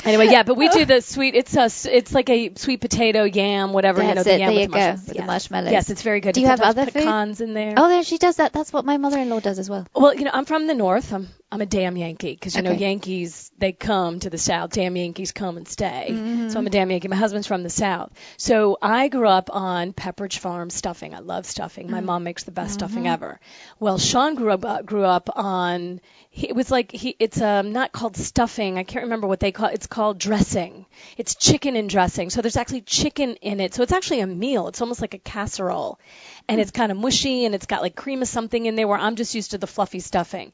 Anyway, 0.05 0.27
yeah, 0.31 0.43
but 0.43 0.57
we 0.57 0.69
do 0.69 0.85
the 0.93 1.01
sweet. 1.01 1.35
It's 1.35 1.57
a, 1.57 1.63
s- 1.63 1.87
it's 1.87 2.13
like 2.13 2.29
a 2.31 2.55
sweet 2.57 2.81
potato 2.81 3.25
yam, 3.25 3.73
whatever 3.73 4.03
you 4.03 4.09
know. 4.09 4.15
That's 4.15 4.25
The 4.27 4.35
it. 4.35 4.41
yam 4.41 4.49
There 4.55 4.55
with 4.55 4.63
you 4.63 4.69
the 4.69 4.77
mushrooms. 4.79 5.01
with 5.01 5.09
the 5.09 5.15
Yes. 5.21 5.27
marshmallows. 5.27 5.73
Yes, 5.73 5.91
it's 5.91 6.03
very 6.03 6.21
good. 6.21 6.35
Do 6.35 6.41
It 6.41 6.43
you 6.43 6.49
have 6.49 6.61
other 6.61 6.85
food? 6.87 6.95
pecans 6.95 7.41
in 7.41 7.55
there? 7.55 7.75
Oh, 7.77 7.89
there 7.89 8.03
she 8.03 8.19
does 8.19 8.37
that. 8.37 8.53
That's 8.53 8.73
what 8.73 8.85
my 8.85 8.97
mother-in-law 8.99 9.41
does 9.41 9.59
as 9.59 9.69
well. 9.71 9.87
Well, 9.95 10.15
you 10.15 10.25
know, 10.25 10.31
I'm 10.35 10.45
from 10.45 10.67
the 10.67 10.75
north. 10.75 11.13
I'm 11.13 11.29
I'm 11.55 11.61
a 11.61 11.67
damn 11.67 11.97
Yankee 11.97 12.33
because 12.33 12.57
you 12.57 12.63
know 12.63 12.73
Yankees 12.73 13.53
they 13.59 13.71
come 13.71 14.19
to 14.21 14.29
the 14.29 14.39
south. 14.39 14.71
Damn 14.73 14.97
Yankees 14.97 15.31
come 15.31 15.57
and 15.57 15.69
stay. 15.69 16.09
Mm-hmm. 16.11 16.49
So 16.49 16.59
I'm 16.59 16.67
a 16.67 16.71
damn 16.71 16.91
Yankee. 16.91 17.07
My 17.07 17.15
husband's 17.17 17.47
from 17.47 17.63
the 17.63 17.71
south. 17.71 18.13
So 18.37 18.77
I 18.83 19.07
grew 19.07 19.29
up 19.29 19.51
on 19.55 19.93
Pepperidge 19.93 20.39
Farm 20.39 20.69
stuffing. 20.69 21.15
I 21.15 21.21
love 21.21 21.47
stuffing. 21.47 21.87
Mm. 21.87 21.91
My 21.91 22.01
mom 22.01 22.25
makes 22.25 22.43
the 22.43 22.51
best 22.51 22.65
Mm-hmm. 22.65 22.75
stuffing 22.89 23.07
ever. 23.07 23.39
Well, 23.79 23.99
Sean 23.99 24.35
grew 24.35 24.51
up 24.51 24.65
uh, 24.65 24.83
grew 24.83 25.05
up 25.05 25.31
on. 25.37 26.01
He, 26.31 26.49
it 26.49 26.57
was 26.57 26.73
like 26.73 26.91
he. 26.91 27.15
It's 27.21 27.41
um 27.41 27.73
not 27.73 27.93
called 27.93 28.17
stuffing. 28.17 28.77
I 28.77 28.83
can't 28.83 29.05
remember 29.05 29.29
what 29.29 29.39
they 29.39 29.53
call. 29.53 29.69
It's 29.69 29.87
called 29.87 30.19
dressing. 30.19 30.87
It's 31.17 31.37
chicken 31.37 31.77
and 31.77 31.89
dressing. 31.89 32.31
So 32.31 32.43
there's 32.43 32.57
actually 32.57 32.81
chicken 32.81 33.37
in 33.37 33.61
it. 33.61 33.75
So 33.75 33.85
it's 33.85 33.93
actually 33.93 34.21
a 34.21 34.27
meal. 34.27 34.67
It's 34.67 34.81
almost 34.81 35.01
like 35.01 35.15
a 35.15 35.19
casserole, 35.19 36.01
and 36.49 36.61
it's 36.61 36.73
kind 36.73 36.91
of 36.91 36.99
mushy 36.99 37.45
and 37.45 37.55
it's 37.55 37.67
got 37.67 37.81
like 37.83 37.95
cream 37.95 38.23
of 38.23 38.29
something 38.29 38.67
in 38.67 38.75
there. 38.75 38.89
Where 38.89 38.99
I'm 38.99 39.15
just 39.15 39.37
used 39.37 39.53
to 39.53 39.59
the 39.59 39.69
fluffy 39.69 40.01
stuffing. 40.01 40.53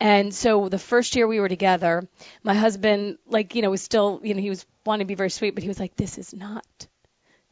And 0.00 0.34
so 0.34 0.68
the 0.70 0.78
first 0.78 1.14
year 1.14 1.26
we 1.26 1.40
were 1.40 1.48
together, 1.48 2.08
my 2.42 2.54
husband, 2.54 3.18
like, 3.26 3.54
you 3.54 3.60
know, 3.60 3.70
was 3.70 3.82
still, 3.82 4.20
you 4.22 4.32
know, 4.34 4.40
he 4.40 4.48
was 4.48 4.64
wanting 4.86 5.04
to 5.04 5.08
be 5.08 5.14
very 5.14 5.28
sweet, 5.30 5.54
but 5.54 5.62
he 5.62 5.68
was 5.68 5.78
like, 5.78 5.94
this 5.94 6.16
is 6.16 6.32
not 6.32 6.64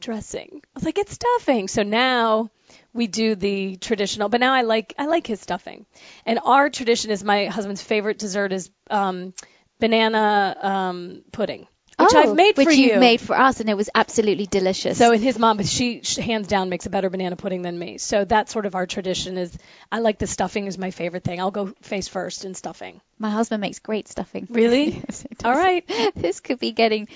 dressing. 0.01 0.61
I 0.63 0.69
was 0.73 0.83
like, 0.83 0.97
it's 0.97 1.13
stuffing. 1.13 1.67
So 1.67 1.83
now 1.83 2.49
we 2.91 3.05
do 3.05 3.35
the 3.35 3.75
traditional, 3.75 4.29
but 4.29 4.39
now 4.39 4.53
I 4.53 4.61
like, 4.61 4.95
I 4.97 5.05
like 5.05 5.27
his 5.27 5.39
stuffing. 5.39 5.85
And 6.25 6.39
our 6.43 6.69
tradition 6.69 7.11
is 7.11 7.23
my 7.23 7.45
husband's 7.45 7.83
favorite 7.83 8.17
dessert 8.17 8.51
is, 8.51 8.71
um, 8.89 9.33
banana, 9.79 10.57
um, 10.59 11.21
pudding, 11.31 11.67
which 11.99 12.09
oh, 12.13 12.19
I've 12.19 12.35
made 12.35 12.57
which 12.57 12.67
for 12.67 12.71
you've 12.71 12.93
you. 12.93 12.99
made 12.99 13.21
for 13.21 13.37
us, 13.37 13.59
and 13.59 13.69
it 13.69 13.75
was 13.75 13.89
absolutely 13.93 14.45
delicious. 14.45 14.97
So 14.97 15.11
and 15.11 15.21
his 15.21 15.37
mom, 15.37 15.61
she, 15.63 16.01
she 16.03 16.21
hands 16.21 16.47
down 16.47 16.69
makes 16.69 16.85
a 16.85 16.89
better 16.89 17.09
banana 17.09 17.35
pudding 17.35 17.61
than 17.61 17.77
me. 17.77 17.97
So 17.97 18.25
that's 18.25 18.51
sort 18.51 18.65
of 18.65 18.75
our 18.75 18.85
tradition. 18.87 19.37
Is 19.37 19.57
I 19.91 19.99
like 19.99 20.17
the 20.17 20.27
stuffing 20.27 20.65
is 20.67 20.77
my 20.77 20.91
favorite 20.91 21.23
thing. 21.23 21.39
I'll 21.39 21.51
go 21.51 21.73
face 21.81 22.07
first 22.07 22.45
in 22.45 22.55
stuffing. 22.55 23.01
my 23.17 23.29
husband 23.29 23.61
makes 23.61 23.79
great 23.79 24.07
stuffing. 24.07 24.47
Really? 24.59 24.91
Yes. 24.91 25.25
All 25.43 25.53
right. 25.53 25.85
this 26.15 26.39
could 26.39 26.59
be 26.59 26.71
getting. 26.71 27.07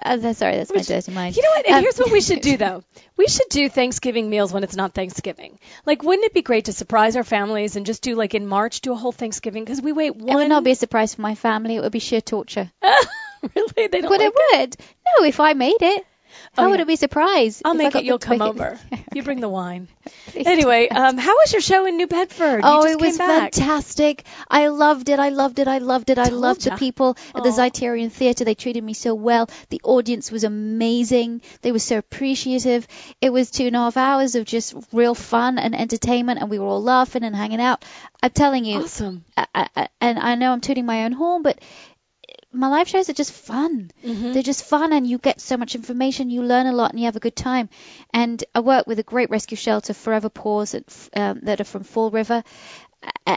Uh, 0.00 0.32
sorry, 0.32 0.56
that's 0.56 0.74
my 0.74 0.82
dirty 0.82 1.12
mind. 1.12 1.36
You 1.36 1.42
know 1.42 1.50
what? 1.50 1.66
And 1.66 1.76
Um, 1.76 1.82
here's 1.82 1.98
what 1.98 2.10
we 2.10 2.20
should 2.20 2.40
do 2.40 2.56
though. 2.64 2.82
We 3.16 3.28
should 3.28 3.48
do 3.48 3.68
Thanksgiving 3.68 4.28
meals 4.28 4.52
when 4.52 4.64
it's 4.64 4.74
not 4.74 4.92
Thanksgiving. 4.92 5.58
Like, 5.86 6.02
wouldn't 6.02 6.26
it 6.26 6.34
be 6.34 6.42
great 6.42 6.64
to 6.64 6.72
surprise 6.72 7.16
our 7.16 7.24
families 7.24 7.76
and 7.76 7.86
just 7.86 8.02
do 8.02 8.14
like 8.16 8.34
in 8.34 8.46
March 8.46 8.80
do 8.80 8.92
a 8.92 8.96
whole 8.96 9.12
Thanksgiving? 9.12 9.64
Because 9.64 9.80
we 9.80 9.92
wait 9.92 10.16
one. 10.16 10.30
It 10.30 10.34
would 10.36 10.48
not 10.48 10.64
be 10.64 10.72
a 10.72 10.76
surprise 10.76 11.14
for 11.14 11.22
my 11.22 11.36
family. 11.36 11.76
It 11.76 11.82
would 11.82 11.92
be 11.92 12.00
sheer 12.00 12.20
torture. 12.20 12.70
really. 13.56 13.86
They 13.88 14.00
don't 14.00 14.10
But 14.10 14.20
like 14.20 14.32
it 14.34 14.34
would. 14.60 14.76
No, 15.18 15.24
if 15.24 15.40
I 15.40 15.52
made 15.54 15.80
it. 15.82 16.06
How 16.54 16.66
Oh, 16.66 16.70
would 16.70 16.78
yeah. 16.78 16.82
it 16.82 16.88
be 16.88 16.96
surprised? 16.96 17.62
I'll 17.64 17.74
make 17.74 17.94
it. 17.94 18.04
You'll 18.04 18.18
come 18.18 18.42
over. 18.42 18.78
You 19.12 19.22
bring 19.22 19.40
the 19.40 19.48
wine. 19.48 19.88
Anyway, 20.36 20.88
um, 20.88 21.16
how 21.16 21.32
was 21.36 21.52
your 21.52 21.60
show 21.62 21.86
in 21.86 21.96
New 21.96 22.08
Bedford? 22.08 22.60
Oh, 22.64 22.84
it 22.86 23.00
was 23.00 23.16
fantastic. 23.18 24.24
I 24.50 24.66
loved 24.66 25.08
it. 25.08 25.20
I 25.20 25.28
loved 25.28 25.60
it. 25.60 25.68
I 25.68 25.78
loved 25.78 26.10
it. 26.10 26.18
I 26.18 26.24
Told 26.28 26.40
loved 26.40 26.66
ya. 26.66 26.72
the 26.74 26.78
people 26.78 27.16
at 27.34 27.44
the 27.44 27.50
Aw. 27.50 27.52
Zeiterion 27.70 28.10
Theatre. 28.10 28.44
They 28.44 28.56
treated 28.56 28.82
me 28.82 28.94
so 28.94 29.14
well. 29.14 29.48
The 29.68 29.80
audience 29.84 30.32
was 30.32 30.42
amazing. 30.42 31.40
They 31.62 31.70
were 31.70 31.78
so 31.78 31.98
appreciative. 31.98 32.88
It 33.20 33.30
was 33.32 33.50
two 33.52 33.66
and 33.68 33.76
a 33.76 33.78
half 33.78 33.96
hours 33.96 34.34
of 34.34 34.44
just 34.44 34.74
real 34.92 35.14
fun 35.14 35.58
and 35.58 35.74
entertainment, 35.74 36.40
and 36.40 36.50
we 36.50 36.58
were 36.58 36.66
all 36.66 36.82
laughing 36.82 37.22
and 37.22 37.34
hanging 37.36 37.60
out. 37.60 37.84
I'm 38.22 38.30
telling 38.30 38.64
you, 38.64 38.80
Awesome. 38.82 39.24
I, 39.36 39.46
I, 39.54 39.88
and 40.00 40.18
I 40.18 40.34
know 40.34 40.50
I'm 40.52 40.60
tooting 40.60 40.84
my 40.86 41.04
own 41.04 41.12
horn, 41.12 41.42
but 41.42 41.60
my 42.54 42.68
live 42.68 42.88
shows 42.88 43.10
are 43.10 43.14
just 43.14 43.32
fun. 43.32 43.90
Mm-hmm. 44.04 44.32
They're 44.32 44.42
just 44.42 44.64
fun, 44.64 44.92
and 44.92 45.06
you 45.06 45.18
get 45.18 45.40
so 45.40 45.56
much 45.56 45.74
information. 45.74 46.30
You 46.30 46.42
learn 46.42 46.66
a 46.66 46.72
lot, 46.72 46.90
and 46.90 47.00
you 47.00 47.06
have 47.06 47.16
a 47.16 47.20
good 47.20 47.36
time. 47.36 47.68
And 48.12 48.42
I 48.54 48.60
work 48.60 48.86
with 48.86 48.98
a 48.98 49.02
great 49.02 49.30
rescue 49.30 49.56
shelter, 49.56 49.94
Forever 49.94 50.28
Paws, 50.28 50.74
at, 50.74 51.08
um, 51.14 51.40
that 51.42 51.60
are 51.60 51.64
from 51.64 51.84
Fall 51.84 52.10
River. 52.10 52.42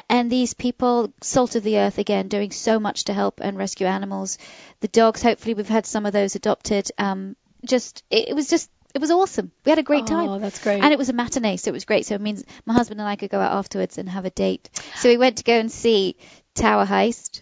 And 0.09 0.31
these 0.31 0.53
people, 0.53 1.13
salt 1.21 1.55
of 1.55 1.63
the 1.63 1.79
earth 1.79 1.97
again, 1.97 2.29
doing 2.29 2.51
so 2.51 2.79
much 2.79 3.05
to 3.05 3.13
help 3.13 3.41
and 3.41 3.57
rescue 3.57 3.85
animals. 3.85 4.37
The 4.79 4.87
dogs, 4.87 5.21
hopefully, 5.21 5.55
we've 5.55 5.67
had 5.67 5.85
some 5.85 6.05
of 6.05 6.13
those 6.13 6.35
adopted. 6.35 6.89
Um, 6.97 7.35
just, 7.65 8.03
it, 8.09 8.29
it 8.29 8.33
was 8.33 8.49
just, 8.49 8.69
it 8.95 9.01
was 9.01 9.11
awesome. 9.11 9.51
We 9.65 9.69
had 9.71 9.79
a 9.79 9.83
great 9.83 10.07
time. 10.07 10.29
Oh, 10.29 10.39
that's 10.39 10.63
great. 10.63 10.81
And 10.81 10.93
it 10.93 10.97
was 10.97 11.09
a 11.09 11.13
matinee, 11.13 11.57
so 11.57 11.69
it 11.69 11.73
was 11.73 11.85
great. 11.85 12.05
So 12.05 12.15
it 12.15 12.21
means 12.21 12.45
my 12.65 12.73
husband 12.73 13.01
and 13.01 13.09
I 13.09 13.17
could 13.17 13.29
go 13.29 13.39
out 13.39 13.51
afterwards 13.51 13.97
and 13.97 14.07
have 14.07 14.25
a 14.25 14.29
date. 14.29 14.69
So 14.95 15.09
we 15.09 15.17
went 15.17 15.39
to 15.39 15.43
go 15.43 15.53
and 15.59 15.71
see 15.71 16.15
Tower 16.55 16.85
Heist. 16.85 17.41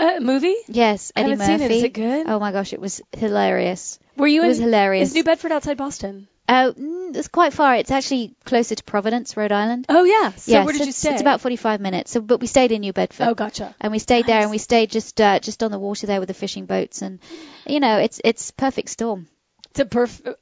Uh, 0.00 0.18
movie? 0.20 0.56
Yes, 0.66 1.12
I 1.14 1.20
Eddie 1.20 1.30
haven't 1.30 1.46
seen 1.46 1.54
it. 1.56 1.60
Murphy. 1.62 1.76
Is 1.76 1.82
it 1.84 1.92
good? 1.94 2.26
Oh 2.28 2.38
my 2.40 2.52
gosh, 2.52 2.72
it 2.72 2.80
was 2.80 3.00
hilarious. 3.12 3.98
Were 4.16 4.26
you 4.26 4.40
it 4.42 4.44
in? 4.44 4.48
was 4.48 4.58
hilarious. 4.58 5.08
Is 5.10 5.14
New 5.14 5.24
Bedford 5.24 5.52
outside 5.52 5.76
Boston? 5.76 6.28
Oh, 6.48 6.74
mm, 6.76 7.16
it's 7.16 7.28
quite 7.28 7.52
far. 7.54 7.76
It's 7.76 7.90
actually 7.90 8.34
closer 8.44 8.74
to 8.74 8.84
Providence, 8.84 9.36
Rhode 9.36 9.52
Island. 9.52 9.86
Oh 9.88 10.04
yeah. 10.04 10.30
So 10.32 10.52
yes, 10.52 10.64
where 10.66 10.72
did 10.74 10.84
you 10.86 10.92
stay? 10.92 11.12
It's 11.12 11.20
about 11.22 11.40
45 11.40 11.80
minutes. 11.80 12.10
So, 12.10 12.20
but 12.20 12.40
we 12.40 12.46
stayed 12.46 12.70
in 12.72 12.80
New 12.82 12.92
Bedford. 12.92 13.28
Oh, 13.28 13.34
gotcha. 13.34 13.74
And 13.80 13.92
we 13.92 13.98
stayed 13.98 14.26
there, 14.26 14.42
and 14.42 14.50
we 14.50 14.58
stayed 14.58 14.90
just 14.90 15.20
uh, 15.20 15.38
just 15.38 15.62
on 15.62 15.70
the 15.70 15.78
water 15.78 16.06
there 16.06 16.20
with 16.20 16.28
the 16.28 16.34
fishing 16.34 16.66
boats, 16.66 17.00
and 17.00 17.18
you 17.66 17.80
know, 17.80 17.98
it's 17.98 18.20
it's 18.24 18.50
perfect 18.50 18.90
storm. 18.90 19.26
It's 19.70 19.80
a 19.80 19.84
perf- 19.86 20.34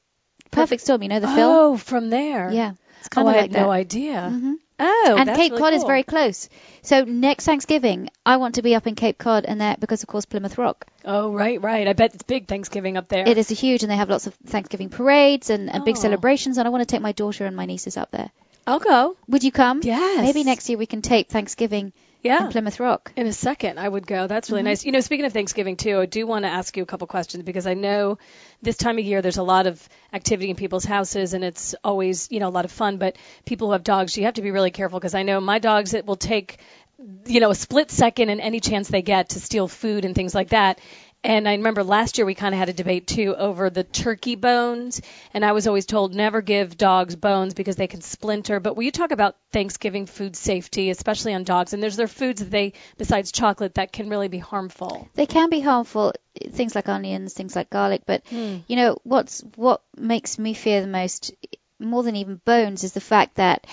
Perfect 0.50 0.82
storm. 0.82 1.02
You 1.02 1.08
know 1.08 1.20
the 1.20 1.28
film? 1.28 1.38
Oh, 1.56 1.76
from 1.76 2.10
there. 2.10 2.50
Yeah, 2.50 2.72
it's 2.98 3.08
Oh, 3.08 3.14
kind 3.14 3.28
of 3.28 3.34
I 3.34 3.36
like 3.38 3.50
had 3.52 3.52
no 3.52 3.66
that. 3.68 3.70
idea. 3.70 4.30
Mhm. 4.34 4.54
Oh, 4.84 5.14
and 5.18 5.28
Cape 5.28 5.52
really 5.52 5.62
Cod 5.62 5.74
is 5.74 5.84
very 5.84 6.02
close. 6.02 6.48
So 6.82 7.04
next 7.04 7.44
Thanksgiving, 7.44 8.08
I 8.26 8.36
want 8.38 8.56
to 8.56 8.62
be 8.62 8.74
up 8.74 8.86
in 8.86 8.94
Cape 8.96 9.16
Cod, 9.18 9.44
and 9.44 9.60
that 9.60 9.78
because 9.80 10.02
of 10.02 10.08
course 10.08 10.24
Plymouth 10.24 10.58
Rock. 10.58 10.86
Oh, 11.04 11.32
right, 11.32 11.60
right. 11.62 11.86
I 11.86 11.92
bet 11.92 12.14
it's 12.14 12.24
big 12.24 12.48
Thanksgiving 12.48 12.96
up 12.96 13.08
there. 13.08 13.26
It 13.28 13.38
is 13.38 13.50
a 13.50 13.54
huge, 13.54 13.82
and 13.84 13.90
they 13.92 13.96
have 13.96 14.10
lots 14.10 14.26
of 14.26 14.34
Thanksgiving 14.46 14.88
parades 14.88 15.50
and, 15.50 15.70
and 15.72 15.84
big 15.84 15.96
Oh. 15.96 16.00
celebrations. 16.00 16.58
And 16.58 16.66
I 16.66 16.70
want 16.70 16.82
to 16.82 16.86
take 16.92 17.02
my 17.02 17.12
daughter 17.12 17.46
and 17.46 17.54
my 17.56 17.66
nieces 17.66 17.96
up 17.96 18.10
there. 18.10 18.30
I'll 18.66 18.80
go. 18.80 19.16
Would 19.28 19.44
you 19.44 19.52
come? 19.52 19.80
Yes. 19.82 20.22
Maybe 20.22 20.44
next 20.44 20.68
year 20.68 20.78
we 20.78 20.86
can 20.86 21.02
tape 21.02 21.28
Thanksgiving 21.28 21.92
Yeah. 22.22 22.44
in 22.44 22.50
Plymouth 22.52 22.78
Rock. 22.80 23.12
In 23.16 23.26
a 23.26 23.32
second, 23.32 23.78
I 23.78 23.88
would 23.88 24.06
go. 24.06 24.26
That's 24.26 24.46
Mm-hmm. 24.48 24.54
really 24.54 24.62
nice. 24.64 24.84
You 24.84 24.92
know, 24.92 25.00
speaking 25.00 25.26
of 25.26 25.32
Thanksgiving 25.32 25.76
too, 25.76 25.98
I 26.00 26.06
do 26.06 26.26
want 26.26 26.44
to 26.44 26.48
ask 26.48 26.76
you 26.76 26.82
a 26.82 26.86
couple 26.86 27.06
questions 27.08 27.42
because 27.44 27.66
I 27.66 27.74
know 27.74 28.18
this 28.62 28.76
time 28.76 28.98
of 28.98 29.04
year 29.04 29.22
there's 29.22 29.38
a 29.38 29.42
lot 29.42 29.66
of 29.66 29.88
activity 30.12 30.50
in 30.50 30.56
people's 30.56 30.84
houses 30.84 31.34
and 31.34 31.42
it's 31.44 31.74
always 31.82 32.28
you 32.30 32.38
know 32.40 32.48
a 32.48 32.54
lot 32.56 32.64
of 32.64 32.70
fun. 32.72 32.98
But 32.98 33.16
people 33.44 33.68
who 33.68 33.72
have 33.72 33.84
dogs, 33.84 34.16
you 34.16 34.24
have 34.24 34.34
to 34.34 34.42
be 34.42 34.50
really 34.52 34.70
careful 34.70 34.98
because 35.00 35.14
I 35.14 35.22
know 35.24 35.40
my 35.40 35.58
dogs 35.58 35.94
it 35.94 36.06
will 36.06 36.16
take 36.16 36.58
you 37.26 37.40
know 37.40 37.50
a 37.50 37.54
split 37.54 37.90
second 37.90 38.28
and 38.28 38.40
any 38.40 38.60
chance 38.60 38.88
they 38.88 39.02
get 39.02 39.30
to 39.30 39.40
steal 39.40 39.66
food 39.66 40.04
and 40.04 40.14
things 40.14 40.34
like 40.34 40.50
that. 40.50 40.78
And 41.24 41.48
I 41.48 41.52
remember 41.52 41.84
last 41.84 42.18
year 42.18 42.26
we 42.26 42.34
kind 42.34 42.52
of 42.52 42.58
had 42.58 42.68
a 42.68 42.72
debate 42.72 43.06
too 43.06 43.36
over 43.36 43.70
the 43.70 43.84
turkey 43.84 44.34
bones, 44.34 45.00
and 45.32 45.44
I 45.44 45.52
was 45.52 45.68
always 45.68 45.86
told 45.86 46.14
never 46.14 46.42
give 46.42 46.76
dogs 46.76 47.14
bones 47.14 47.54
because 47.54 47.76
they 47.76 47.86
can 47.86 48.00
splinter. 48.00 48.58
But 48.58 48.74
will 48.74 48.82
you 48.82 48.90
talk 48.90 49.12
about 49.12 49.36
Thanksgiving 49.52 50.06
food 50.06 50.34
safety, 50.34 50.90
especially 50.90 51.32
on 51.34 51.44
dogs? 51.44 51.72
And 51.72 51.82
there's 51.82 51.96
their 51.96 52.08
foods 52.08 52.40
that 52.40 52.50
they, 52.50 52.72
besides 52.98 53.30
chocolate, 53.30 53.74
that 53.74 53.92
can 53.92 54.08
really 54.08 54.28
be 54.28 54.38
harmful. 54.38 55.08
They 55.14 55.26
can 55.26 55.48
be 55.48 55.60
harmful, 55.60 56.12
things 56.50 56.74
like 56.74 56.88
onions, 56.88 57.34
things 57.34 57.54
like 57.54 57.70
garlic. 57.70 58.02
But 58.04 58.26
hmm. 58.28 58.58
you 58.66 58.74
know 58.74 58.98
what's 59.04 59.42
what 59.54 59.82
makes 59.96 60.40
me 60.40 60.54
fear 60.54 60.80
the 60.80 60.88
most, 60.88 61.32
more 61.78 62.02
than 62.02 62.16
even 62.16 62.40
bones, 62.44 62.82
is 62.82 62.94
the 62.94 63.00
fact 63.00 63.36
that 63.36 63.66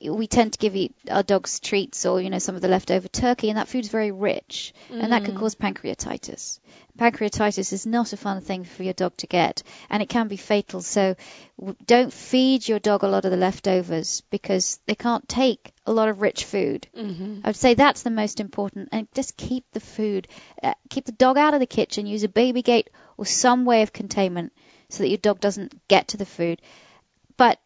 we 0.00 0.26
tend 0.26 0.52
to 0.52 0.58
give 0.58 0.92
our 1.10 1.22
dogs 1.22 1.60
treats 1.60 2.04
or 2.06 2.20
you 2.20 2.30
know 2.30 2.38
some 2.38 2.54
of 2.54 2.62
the 2.62 2.68
leftover 2.68 3.08
turkey, 3.08 3.48
and 3.48 3.58
that 3.58 3.68
food's 3.68 3.88
very 3.88 4.10
rich, 4.10 4.74
and 4.90 5.12
that 5.12 5.24
can 5.24 5.36
cause 5.36 5.54
pancreatitis. 5.54 6.60
Pancreatitis 6.98 7.72
is 7.72 7.86
not 7.86 8.12
a 8.12 8.16
fun 8.16 8.40
thing 8.40 8.64
for 8.64 8.82
your 8.82 8.94
dog 8.94 9.16
to 9.18 9.26
get, 9.26 9.62
and 9.90 10.02
it 10.02 10.08
can 10.08 10.28
be 10.28 10.36
fatal. 10.36 10.80
So 10.80 11.16
don't 11.86 12.12
feed 12.12 12.66
your 12.66 12.78
dog 12.78 13.02
a 13.02 13.08
lot 13.08 13.24
of 13.24 13.30
the 13.30 13.36
leftovers 13.36 14.22
because 14.30 14.80
they 14.86 14.94
can't 14.94 15.28
take 15.28 15.72
a 15.86 15.92
lot 15.92 16.08
of 16.08 16.20
rich 16.20 16.44
food. 16.44 16.88
Mm-hmm. 16.96 17.40
I 17.44 17.48
would 17.48 17.56
say 17.56 17.74
that's 17.74 18.02
the 18.02 18.10
most 18.10 18.40
important, 18.40 18.88
and 18.92 19.08
just 19.14 19.36
keep 19.36 19.64
the 19.72 19.80
food, 19.80 20.28
uh, 20.62 20.74
keep 20.88 21.04
the 21.04 21.12
dog 21.12 21.38
out 21.38 21.54
of 21.54 21.60
the 21.60 21.66
kitchen. 21.66 22.06
Use 22.06 22.24
a 22.24 22.28
baby 22.28 22.62
gate 22.62 22.90
or 23.16 23.26
some 23.26 23.64
way 23.64 23.82
of 23.82 23.92
containment 23.92 24.52
so 24.88 25.02
that 25.02 25.08
your 25.08 25.18
dog 25.18 25.40
doesn't 25.40 25.74
get 25.88 26.08
to 26.08 26.16
the 26.16 26.26
food. 26.26 26.62
But 27.36 27.58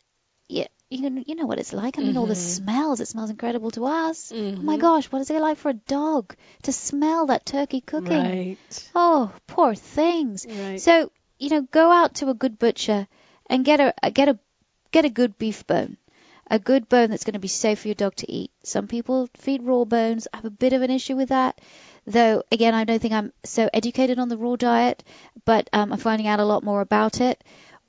you 0.91 1.09
know, 1.09 1.23
you 1.27 1.35
know 1.37 1.47
what 1.47 1.59
it's 1.59 1.73
like. 1.73 1.99
I 1.99 2.03
mean, 2.03 2.17
all 2.17 2.27
the 2.27 2.35
smells. 2.35 3.01
It 3.01 3.09
smells 3.09 3.31
incredible 3.31 3.71
to 3.73 3.87
us. 3.87 4.33
Oh 4.35 4.57
my 4.57 4.77
gosh, 4.77 5.07
what 5.07 5.23
is 5.23 5.31
it 5.31 5.41
like 5.41 5.57
for 5.57 5.71
a 5.71 5.75
dog 5.75 6.35
to 6.65 6.73
smell 6.73 7.27
that 7.27 7.47
turkey 7.47 7.81
cooking? 7.81 8.19
Right. 8.19 8.59
Oh, 8.95 9.33
poor 9.47 9.75
things. 9.75 10.47
Right. 10.49 10.81
So 10.81 11.11
you 11.39 11.49
know, 11.51 11.63
go 11.63 11.91
out 11.91 12.17
to 12.17 12.29
a 12.29 12.35
good 12.35 12.59
butcher 12.59 13.07
and 13.47 13.65
get 13.65 13.81
a 13.81 14.11
get 14.11 14.29
a 14.29 14.39
get 14.91 15.05
a 15.05 15.11
good 15.11 15.39
beef 15.39 15.67
bone, 15.67 15.97
a 16.51 16.59
good 16.59 16.89
bone 16.89 17.11
that's 17.11 17.25
going 17.25 17.35
to 17.35 17.39
be 17.39 17.49
safe 17.49 17.81
for 17.81 17.89
your 17.89 17.95
dog 17.95 18.17
to 18.17 18.31
eat. 18.31 18.51
Some 18.65 18.89
people 18.89 19.29
feed 19.37 19.63
raw 19.63 19.85
bones. 19.85 20.27
I 20.33 20.39
have 20.39 20.45
a 20.45 20.51
bit 20.51 20.73
of 20.73 20.83
an 20.83 20.91
issue 20.91 21.17
with 21.17 21.29
that, 21.31 21.61
though. 22.07 22.43
Again, 22.51 22.75
I 22.75 22.85
don't 22.85 23.01
think 23.01 23.15
I'm 23.15 23.33
so 23.45 23.71
educated 23.73 24.19
on 24.19 24.29
the 24.29 24.37
raw 24.37 24.57
diet, 24.57 25.05
but 25.45 25.71
um, 25.73 25.93
I'm 25.93 25.99
finding 25.99 26.27
out 26.27 26.41
a 26.41 26.45
lot 26.45 26.65
more 26.65 26.81
about 26.81 27.21
it. 27.21 27.43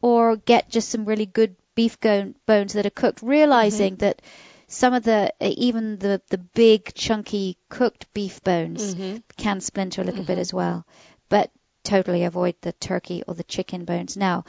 Or 0.03 0.35
get 0.35 0.69
just 0.69 0.89
some 0.89 1.05
really 1.05 1.27
good 1.27 1.55
beef 1.75 1.99
go- 1.99 2.33
bones 2.45 2.73
that 2.73 2.85
are 2.85 2.91
cooked, 2.91 3.21
realizing 3.21 3.93
mm-hmm. 3.93 4.05
that 4.05 4.21
some 4.67 4.93
of 4.93 5.03
the 5.03 5.33
even 5.41 5.97
the 5.97 6.21
the 6.29 6.37
big 6.37 6.93
chunky 6.93 7.57
cooked 7.69 8.11
beef 8.13 8.43
bones 8.43 8.95
mm-hmm. 8.95 9.17
can 9.37 9.59
splinter 9.61 10.01
a 10.01 10.05
little 10.05 10.23
bit 10.23 10.33
mm-hmm. 10.33 10.41
as 10.41 10.53
well. 10.53 10.85
But 11.29 11.51
totally 11.83 12.23
avoid 12.23 12.55
the 12.61 12.73
turkey 12.73 13.23
or 13.27 13.33
the 13.33 13.43
chicken 13.43 13.85
bones. 13.85 14.15
Now, 14.15 14.45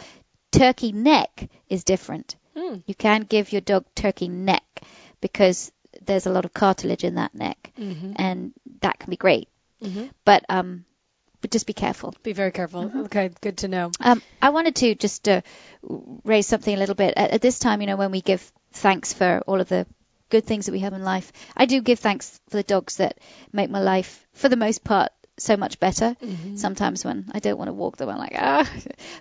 turkey 0.51 0.93
neck 0.93 1.49
is 1.69 1.85
different. 1.85 2.37
Mm. 2.57 2.83
You 2.87 2.95
can 2.95 3.23
give 3.23 3.53
your 3.53 3.63
dog 3.63 3.87
turkey 3.95 4.29
neck 4.29 4.65
because 5.21 5.73
there's 6.05 6.27
a 6.27 6.31
lot 6.31 6.45
of 6.45 6.53
cartilage 6.53 7.05
in 7.05 7.15
that 7.15 7.35
neck, 7.35 7.73
and 8.17 8.53
that 8.81 8.99
can 8.99 9.11
be 9.11 9.17
great. 9.17 9.49
But 10.25 10.45
um, 10.49 10.85
but 11.43 11.51
just 11.51 11.67
be 11.67 11.75
careful. 11.75 12.15
Be 12.23 12.33
very 12.33 12.53
careful. 12.53 12.91
Okay, 13.05 13.31
good 13.43 13.59
to 13.59 13.69
know. 13.69 13.91
Um, 14.01 14.23
I 14.41 14.51
wanted 14.51 14.77
to 14.77 14.95
just 14.95 15.29
uh, 15.29 15.43
raise 16.25 16.47
something 16.47 16.75
a 16.75 16.79
little 16.79 16.95
bit. 16.95 17.15
At, 17.17 17.33
at 17.33 17.41
this 17.43 17.59
time, 17.59 17.81
you 17.83 17.87
know, 17.87 17.97
when 17.97 18.11
we 18.13 18.23
give 18.23 18.41
thanks 18.73 19.13
for 19.13 19.43
all 19.47 19.61
of 19.61 19.69
the 19.69 19.87
good 20.31 20.47
things 20.47 20.67
that 20.67 20.73
we 20.73 20.79
have 20.79 20.95
in 20.95 21.03
life, 21.05 21.33
I 21.55 21.67
do 21.67 21.83
give 21.83 21.99
thanks 21.99 22.41
for 22.49 22.57
the 22.57 22.63
dogs 22.63 22.97
that 22.97 23.19
make 23.53 23.69
my 23.69 23.81
life, 23.81 24.27
for 24.33 24.49
the 24.49 24.57
most 24.57 24.83
part, 24.85 25.13
so 25.39 25.57
much 25.57 25.81
better. 25.81 26.17
Sometimes 26.57 27.05
when 27.05 27.27
I 27.33 27.41
don't 27.41 27.59
want 27.59 27.69
to 27.69 27.73
walk 27.75 27.97
them, 27.97 28.09
I'm 28.09 28.19
like, 28.19 28.37
ah. 28.39 28.71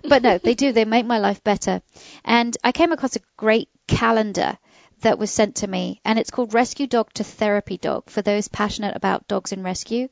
But 0.08 0.22
no, 0.22 0.38
they 0.38 0.54
do. 0.54 0.72
They 0.72 0.84
make 0.84 1.06
my 1.06 1.18
life 1.18 1.42
better. 1.42 1.82
And 2.24 2.56
I 2.62 2.72
came 2.72 2.92
across 2.92 3.16
a 3.16 3.20
great 3.36 3.68
calendar 3.88 4.56
that 5.02 5.18
was 5.18 5.30
sent 5.30 5.56
to 5.56 5.66
me, 5.66 6.00
and 6.04 6.18
it's 6.18 6.30
called 6.30 6.54
Rescue 6.54 6.86
Dog 6.86 7.12
to 7.14 7.24
Therapy 7.24 7.78
Dog 7.78 8.10
for 8.10 8.22
those 8.22 8.48
passionate 8.48 8.96
about 8.96 9.28
dogs 9.28 9.52
in 9.52 9.62
rescue. 9.62 10.08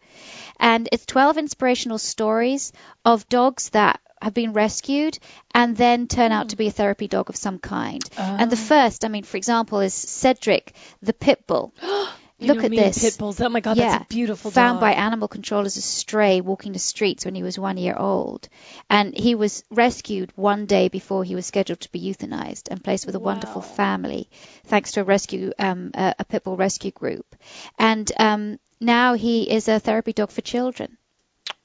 And 0.59 0.89
it's 0.93 1.07
12 1.07 1.39
inspirational 1.39 1.99
stories 1.99 2.73
of 3.05 3.29
dogs 3.29 3.71
that 3.71 4.01
have 4.23 4.35
been 4.35 4.53
rescued 4.53 5.19
and 5.55 5.77
then 5.77 6.07
turn 6.07 6.31
out 6.31 6.51
to 6.51 6.57
be 6.57 6.67
a 6.67 6.71
therapy 6.71 7.09
dog 7.09 7.31
of 7.31 7.37
some 7.37 7.59
kind. 7.59 8.03
And 8.19 8.51
the 8.51 8.57
oh. 8.57 8.59
first, 8.59 9.05
I 9.05 9.09
mean, 9.09 9.25
for 9.25 9.39
example, 9.39 9.81
is 9.81 9.95
Cedric 9.95 10.75
the 11.03 11.15
Pit 11.15 11.47
Bull. 11.47 11.73
You 12.41 12.49
Look 12.49 12.59
know 12.59 12.65
at 12.65 12.71
me 12.71 12.77
this. 12.79 12.99
Pit 12.99 13.19
bulls. 13.19 13.39
Oh 13.41 13.51
my 13.51 13.61
God, 13.61 13.77
yeah, 13.77 13.91
that's 13.91 14.05
a 14.05 14.07
beautiful 14.09 14.51
Found 14.51 14.77
dog. 14.77 14.81
by 14.81 14.93
animal 14.95 15.29
control 15.29 15.67
as 15.67 15.77
a 15.77 15.83
stray 15.83 16.41
walking 16.41 16.73
the 16.73 16.79
streets 16.79 17.27
when 17.27 17.35
he 17.35 17.43
was 17.43 17.59
one 17.59 17.77
year 17.77 17.95
old. 17.95 18.49
And 18.89 19.15
he 19.17 19.35
was 19.35 19.63
rescued 19.71 20.33
one 20.37 20.65
day 20.65 20.89
before 20.89 21.23
he 21.23 21.35
was 21.35 21.45
scheduled 21.45 21.81
to 21.81 21.93
be 21.93 22.01
euthanized 22.01 22.69
and 22.71 22.83
placed 22.83 23.05
with 23.05 23.15
a 23.15 23.21
wonderful 23.21 23.61
family, 23.61 24.31
thanks 24.65 24.93
to 24.93 25.03
a 25.03 25.05
rescue, 25.05 25.53
um, 25.59 25.91
a, 25.93 26.15
a 26.19 26.25
pit 26.25 26.45
bull 26.45 26.57
rescue 26.57 26.93
group. 26.93 27.37
And 27.79 28.11
um, 28.19 28.59
now 28.81 29.13
he 29.15 29.51
is 29.51 29.69
a 29.69 29.79
therapy 29.79 30.15
dog 30.15 30.31
for 30.31 30.41
children. 30.41 30.97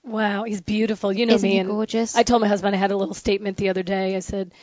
Wow, 0.04 0.44
he's 0.44 0.62
beautiful. 0.62 1.14
You 1.14 1.26
know 1.26 1.36
Isn't 1.36 1.50
me. 1.50 1.58
he 1.58 1.64
gorgeous? 1.64 2.16
I 2.18 2.24
told 2.24 2.42
my 2.42 2.50
husband 2.50 2.76
I 2.76 2.80
had 2.80 2.92
a 2.92 2.98
little 2.98 3.16
statement 3.16 3.56
the 3.58 3.70
other 3.70 3.82
day. 3.82 4.16
I 4.16 4.20
said, 4.20 4.54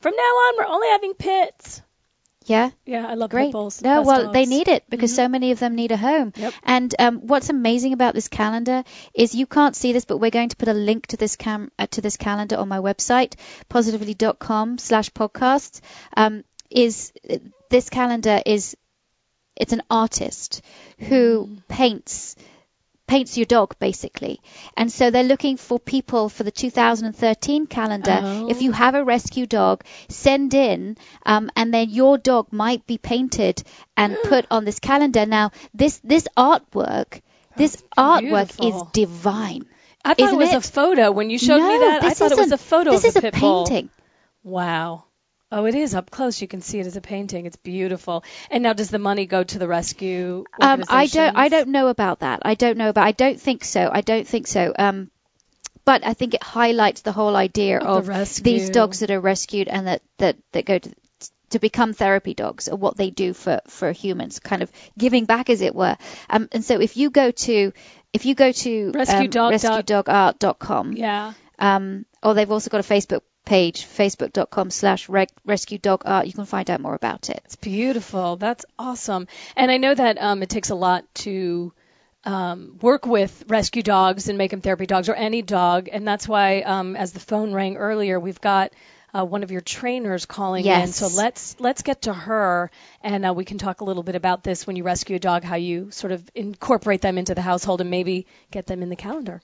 from 0.00 0.14
now 0.14 0.22
on, 0.22 0.54
we're 0.56 0.72
only 0.72 0.88
having 0.88 1.14
pits. 1.14 1.82
Yeah. 2.48 2.70
Yeah, 2.86 3.06
I 3.06 3.14
love 3.14 3.30
Great. 3.30 3.46
pit 3.46 3.52
bulls. 3.52 3.82
No, 3.82 4.02
well, 4.02 4.32
they 4.32 4.46
need 4.46 4.68
it 4.68 4.84
because 4.88 5.14
so 5.14 5.28
many 5.28 5.52
of 5.52 5.58
them 5.58 5.74
need 5.74 5.92
a 5.92 5.96
home. 5.96 6.32
Yep. 6.36 6.54
And 6.62 6.94
um, 6.98 7.26
what's 7.26 7.50
amazing 7.50 7.92
about 7.92 8.14
this 8.14 8.28
calendar 8.28 8.84
is 9.14 9.34
you 9.34 9.46
can't 9.46 9.76
see 9.76 9.92
this, 9.92 10.04
but 10.04 10.18
we're 10.18 10.30
going 10.30 10.48
to 10.48 10.56
put 10.56 10.68
a 10.68 10.74
link 10.74 11.08
to 11.08 11.16
this 11.16 11.36
cam 11.36 11.70
uh, 11.78 11.86
to 11.90 12.00
this 12.00 12.16
calendar 12.16 12.56
on 12.56 12.68
my 12.68 12.78
website, 12.78 13.34
positively.com/slash 13.68 15.10
podcasts. 15.10 15.80
Um, 16.16 16.44
is 16.70 17.12
this 17.70 17.90
calendar 17.90 18.40
is 18.44 18.76
it's 19.56 19.72
an 19.72 19.82
artist 19.90 20.62
who 20.98 21.58
paints 21.68 22.36
paints 23.08 23.36
your 23.36 23.46
dog 23.46 23.74
basically 23.80 24.40
and 24.76 24.92
so 24.92 25.10
they're 25.10 25.24
looking 25.32 25.56
for 25.56 25.78
people 25.80 26.28
for 26.28 26.44
the 26.44 26.50
2013 26.50 27.66
calendar 27.66 28.18
Oh. 28.22 28.48
if 28.50 28.62
you 28.62 28.72
have 28.72 28.94
a 28.94 29.02
rescue 29.04 29.46
dog 29.46 29.82
send 30.08 30.54
in 30.54 30.96
um, 31.26 31.50
and 31.56 31.72
then 31.74 31.90
your 31.90 32.18
dog 32.18 32.52
might 32.52 32.86
be 32.86 32.98
painted 32.98 33.62
and 33.96 34.16
put 34.24 34.46
on 34.50 34.64
this 34.64 34.78
calendar 34.78 35.26
now 35.26 35.50
this 35.74 35.98
this 36.04 36.28
artwork 36.36 37.20
this 37.56 37.82
artwork 37.96 38.54
is 38.68 38.82
divine 38.92 39.66
I 40.04 40.14
thought 40.14 40.20
Isn't 40.28 40.34
it 40.40 40.44
was 40.44 40.52
it? 40.52 40.56
a 40.56 40.72
photo. 40.72 41.10
When 41.10 41.28
you 41.28 41.38
showed 41.38 41.58
no, 41.58 41.68
me 41.68 41.78
that, 41.84 42.02
I 42.04 42.08
this 42.10 42.18
thought 42.18 42.30
it 42.32 42.38
was 42.38 42.52
a 42.52 42.56
photo 42.58 42.92
this 42.92 43.04
is 43.04 43.16
a 43.16 43.20
bull. 43.32 43.66
painting 43.66 43.90
Wow. 44.44 45.04
Oh, 45.50 45.64
it 45.64 45.74
is 45.74 45.94
up 45.94 46.10
close. 46.10 46.42
You 46.42 46.48
can 46.48 46.60
see 46.60 46.78
it 46.78 46.86
as 46.86 46.96
a 46.96 47.00
painting. 47.00 47.46
It's 47.46 47.56
beautiful. 47.56 48.22
And 48.50 48.62
now, 48.62 48.74
does 48.74 48.90
the 48.90 48.98
money 48.98 49.24
go 49.26 49.42
to 49.42 49.58
the 49.58 49.66
rescue? 49.68 50.44
Um, 50.60 50.84
I 50.88 51.06
don't. 51.06 51.36
I 51.36 51.48
don't 51.48 51.68
know 51.68 51.88
about 51.88 52.20
that. 52.20 52.40
I 52.44 52.54
don't 52.54 52.76
know 52.76 52.90
about. 52.90 53.06
I 53.06 53.12
don't 53.12 53.40
think 53.40 53.64
so. 53.64 53.88
I 53.92 54.02
don't 54.02 54.26
think 54.26 54.46
so. 54.46 54.74
Um, 54.78 55.10
but 55.86 56.06
I 56.06 56.12
think 56.12 56.34
it 56.34 56.42
highlights 56.42 57.00
the 57.00 57.12
whole 57.12 57.34
idea 57.34 57.78
Of 57.78 58.06
the 58.06 58.40
these 58.42 58.68
dogs 58.68 58.98
that 59.00 59.10
are 59.10 59.20
rescued 59.20 59.68
and 59.68 59.86
that 59.86 60.02
that 60.18 60.36
that 60.52 60.66
go 60.66 60.78
to 60.78 60.90
to 61.50 61.58
become 61.58 61.94
therapy 61.94 62.34
dogs 62.34 62.68
or 62.68 62.76
what 62.76 62.98
they 62.98 63.08
do 63.08 63.32
for 63.32 63.62
for 63.68 63.90
humans, 63.92 64.38
kind 64.40 64.62
of 64.62 64.70
giving 64.98 65.24
back 65.24 65.48
as 65.48 65.62
it 65.62 65.74
were. 65.74 65.96
Um, 66.28 66.50
and 66.52 66.62
so 66.62 66.78
if 66.78 66.98
you 66.98 67.08
go 67.08 67.30
to 67.30 67.72
if 68.12 68.26
you 68.26 68.34
go 68.34 68.52
to 68.52 68.90
Rescue 68.92 69.40
um, 69.40 69.52
rescuedogart.com, 69.54 70.92
Yeah. 70.92 71.32
um, 71.58 72.04
or 72.22 72.34
they've 72.34 72.50
also 72.50 72.68
got 72.68 72.80
a 72.80 72.88
Facebook 72.94 73.22
page, 73.48 73.86
facebook.com 73.86 74.70
slash 74.70 75.08
rescue 75.08 75.78
dog 75.78 76.02
art. 76.04 76.26
You 76.26 76.34
can 76.34 76.44
find 76.44 76.70
out 76.70 76.82
more 76.82 76.94
about 76.94 77.30
it. 77.30 77.40
It's 77.46 77.56
beautiful. 77.56 78.36
That's 78.36 78.66
awesome. 78.78 79.26
And 79.56 79.70
I 79.70 79.78
know 79.78 79.94
that 79.94 80.20
um, 80.20 80.42
it 80.42 80.50
takes 80.50 80.68
a 80.68 80.74
lot 80.74 81.04
to 81.24 81.72
um, 82.24 82.78
work 82.82 83.06
with 83.06 83.44
rescue 83.48 83.82
dogs 83.82 84.28
and 84.28 84.36
make 84.36 84.50
them 84.50 84.60
therapy 84.60 84.84
dogs 84.84 85.08
or 85.08 85.14
any 85.14 85.40
dog. 85.40 85.88
And 85.90 86.06
that's 86.06 86.28
why, 86.28 86.60
um, 86.60 86.94
as 86.94 87.12
the 87.12 87.20
phone 87.20 87.54
rang 87.54 87.78
earlier, 87.78 88.20
we've 88.20 88.40
got 88.40 88.72
uh, 89.16 89.24
one 89.24 89.42
of 89.42 89.50
your 89.50 89.62
trainers 89.62 90.26
calling 90.26 90.60
in. 90.60 90.66
Yes. 90.66 90.96
So 90.96 91.08
let's 91.08 91.56
let's 91.58 91.82
get 91.82 92.02
to 92.02 92.12
her, 92.12 92.70
and 93.02 93.24
uh, 93.24 93.32
we 93.32 93.46
can 93.46 93.56
talk 93.56 93.80
a 93.80 93.84
little 93.84 94.02
bit 94.02 94.14
about 94.14 94.44
this 94.44 94.66
when 94.66 94.76
you 94.76 94.84
rescue 94.84 95.16
a 95.16 95.18
dog, 95.18 95.42
how 95.42 95.56
you 95.56 95.90
sort 95.90 96.12
of 96.12 96.30
incorporate 96.34 97.00
them 97.00 97.16
into 97.16 97.34
the 97.34 97.40
household 97.40 97.80
and 97.80 97.90
maybe 97.90 98.26
get 98.50 98.66
them 98.66 98.82
in 98.82 98.90
the 98.90 98.96
calendar. 98.96 99.40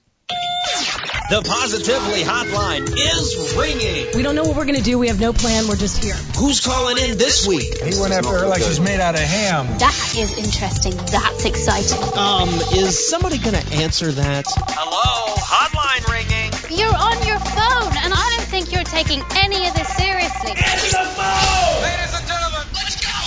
The 1.27 1.41
Positively 1.41 2.21
Hotline 2.21 2.85
is 2.85 3.55
ringing. 3.57 4.15
We 4.15 4.21
don't 4.21 4.35
know 4.35 4.43
what 4.43 4.55
we're 4.55 4.65
going 4.65 4.77
to 4.77 4.83
do. 4.83 4.99
We 4.99 5.07
have 5.07 5.19
no 5.19 5.33
plan. 5.33 5.67
We're 5.67 5.75
just 5.75 6.03
here. 6.03 6.13
Who's 6.37 6.63
calling 6.63 6.99
in 6.99 7.17
this 7.17 7.47
week? 7.47 7.81
He 7.81 7.99
went 7.99 8.13
after 8.13 8.29
her 8.29 8.45
like 8.45 8.61
she's 8.61 8.79
made 8.79 8.99
out 8.99 9.15
of 9.15 9.21
ham. 9.21 9.65
That 9.79 10.13
is 10.15 10.37
interesting. 10.37 10.95
That's 11.09 11.45
exciting. 11.45 11.97
Um, 12.15 12.49
is 12.77 13.09
somebody 13.09 13.39
gonna 13.39 13.63
answer 13.73 14.11
that? 14.11 14.45
Hello, 14.69 15.33
hotline 15.41 16.05
ringing. 16.13 16.53
You're 16.69 16.93
on 16.93 17.17
your 17.25 17.39
phone, 17.41 17.97
and 18.05 18.13
I 18.13 18.35
don't 18.37 18.45
think 18.45 18.71
you're 18.71 18.83
taking 18.83 19.23
any 19.41 19.65
of 19.67 19.73
this 19.73 19.89
seriously. 19.97 20.51
Answer 20.51 20.93
the 20.93 21.09
phone! 21.09 21.81
Ladies 21.81 22.13
and 22.21 22.27
gentlemen, 22.29 22.69
let's 22.77 23.01
go! 23.01 23.17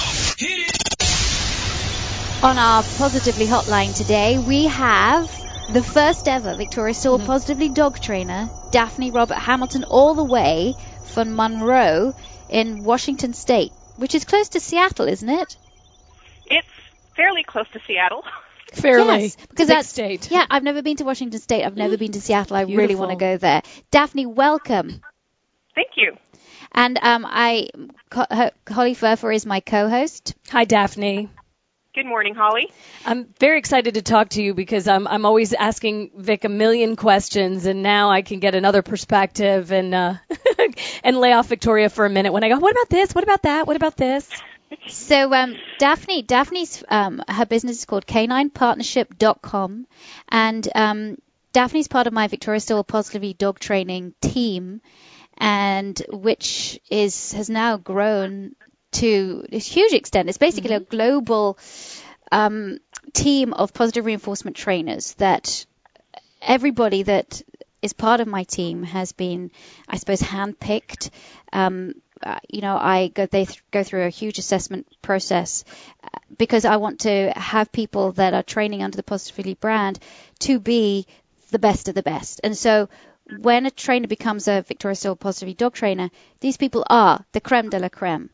On 2.46 2.56
our 2.58 2.84
Positively 2.96 3.46
Hotline 3.46 3.96
today, 3.96 4.38
we 4.38 4.68
have 4.68 5.28
the 5.72 5.82
first 5.82 6.28
ever 6.28 6.54
Victoria 6.54 6.94
Stewart 6.94 7.24
Positively 7.24 7.68
dog 7.68 8.00
trainer, 8.00 8.48
Daphne 8.70 9.10
Robert 9.10 9.36
Hamilton, 9.36 9.84
all 9.84 10.14
the 10.14 10.24
way 10.24 10.74
from 11.04 11.36
Monroe 11.36 12.14
in 12.48 12.84
Washington 12.84 13.34
State, 13.34 13.72
which 13.96 14.14
is 14.14 14.24
close 14.24 14.50
to 14.50 14.60
Seattle, 14.60 15.06
isn't 15.08 15.28
it? 15.28 15.56
It's 16.46 16.66
fairly 17.14 17.44
close 17.44 17.68
to 17.72 17.80
Seattle. 17.86 18.24
Fairly. 18.72 19.22
Yes, 19.22 19.36
because 19.36 19.68
big 19.68 19.76
that's 19.76 19.88
state. 19.88 20.30
Yeah, 20.30 20.44
I've 20.50 20.62
never 20.62 20.82
been 20.82 20.98
to 20.98 21.04
Washington 21.04 21.40
State. 21.40 21.64
I've 21.64 21.74
never 21.74 21.96
been 21.96 22.12
to 22.12 22.20
Seattle. 22.20 22.54
I 22.54 22.62
really 22.62 22.94
want 22.96 23.12
to 23.12 23.16
go 23.16 23.38
there. 23.38 23.62
Daphne, 23.90 24.26
welcome. 24.26 25.00
Thank 25.74 25.92
you. 25.96 26.18
And 26.72 26.98
um, 27.00 27.24
I, 27.26 27.70
Holly 28.12 28.94
Firfer 28.94 29.34
is 29.34 29.46
my 29.46 29.60
co-host. 29.60 30.34
Hi, 30.50 30.66
Daphne. 30.66 31.30
Good 31.98 32.06
morning, 32.06 32.36
Holly. 32.36 32.70
I'm 33.04 33.26
very 33.40 33.58
excited 33.58 33.94
to 33.94 34.02
talk 34.02 34.28
to 34.28 34.40
you 34.40 34.54
because 34.54 34.86
I'm 34.86 35.08
I'm 35.08 35.26
always 35.26 35.52
asking 35.52 36.12
Vic 36.14 36.44
a 36.44 36.48
million 36.48 36.94
questions, 36.94 37.66
and 37.66 37.82
now 37.82 38.08
I 38.12 38.22
can 38.22 38.38
get 38.38 38.54
another 38.54 38.82
perspective 38.82 39.72
and 39.72 39.92
uh, 39.92 40.14
and 41.02 41.16
lay 41.16 41.32
off 41.32 41.48
Victoria 41.48 41.88
for 41.88 42.06
a 42.06 42.08
minute 42.08 42.32
when 42.32 42.44
I 42.44 42.50
go, 42.50 42.58
what 42.60 42.70
about 42.70 42.88
this? 42.88 43.12
What 43.16 43.24
about 43.24 43.42
that? 43.42 43.66
What 43.66 43.74
about 43.74 43.96
this? 43.96 44.30
So 44.86 45.34
um, 45.34 45.56
Daphne, 45.80 46.22
Daphne's 46.22 46.84
um, 46.88 47.20
her 47.26 47.46
business 47.46 47.78
is 47.78 47.84
called 47.84 48.06
caninepartnership.com, 48.06 49.88
and 50.28 50.68
um, 50.76 51.16
Daphne's 51.52 51.88
part 51.88 52.06
of 52.06 52.12
my 52.12 52.28
Victoria 52.28 52.60
Still 52.60 52.84
Positively 52.84 53.34
dog 53.34 53.58
training 53.58 54.14
team, 54.20 54.82
and 55.36 56.00
which 56.10 56.78
is 56.90 57.32
has 57.32 57.50
now 57.50 57.76
grown 57.76 58.54
to 58.92 59.46
a 59.52 59.58
huge 59.58 59.92
extent. 59.92 60.28
It's 60.28 60.38
basically 60.38 60.74
a 60.74 60.80
global 60.80 61.58
um, 62.32 62.78
team 63.12 63.52
of 63.52 63.72
positive 63.72 64.04
reinforcement 64.06 64.56
trainers 64.56 65.14
that 65.14 65.66
everybody 66.40 67.02
that 67.04 67.42
is 67.82 67.92
part 67.92 68.20
of 68.20 68.26
my 68.26 68.44
team 68.44 68.82
has 68.82 69.12
been, 69.12 69.50
I 69.88 69.96
suppose, 69.96 70.20
handpicked. 70.20 71.10
Um, 71.52 71.94
uh, 72.22 72.40
you 72.48 72.60
know, 72.60 72.76
I 72.76 73.08
go 73.08 73.26
they 73.26 73.44
th- 73.44 73.62
go 73.70 73.84
through 73.84 74.06
a 74.06 74.10
huge 74.10 74.38
assessment 74.38 74.88
process 75.02 75.64
uh, 76.02 76.08
because 76.36 76.64
I 76.64 76.76
want 76.76 77.00
to 77.00 77.32
have 77.36 77.70
people 77.70 78.12
that 78.12 78.34
are 78.34 78.42
training 78.42 78.82
under 78.82 78.96
the 78.96 79.04
Positively 79.04 79.54
brand 79.54 80.00
to 80.40 80.58
be 80.58 81.06
the 81.50 81.60
best 81.60 81.88
of 81.88 81.94
the 81.94 82.02
best. 82.02 82.40
And 82.42 82.56
so, 82.56 82.88
when 83.38 83.66
a 83.66 83.70
trainer 83.70 84.08
becomes 84.08 84.48
a 84.48 84.62
Victoria 84.62 84.96
Stewart 84.96 85.20
Positively 85.20 85.54
dog 85.54 85.74
trainer, 85.74 86.10
these 86.40 86.56
people 86.56 86.84
are 86.90 87.24
the 87.30 87.40
creme 87.40 87.70
de 87.70 87.78
la 87.78 87.88
creme 87.88 88.30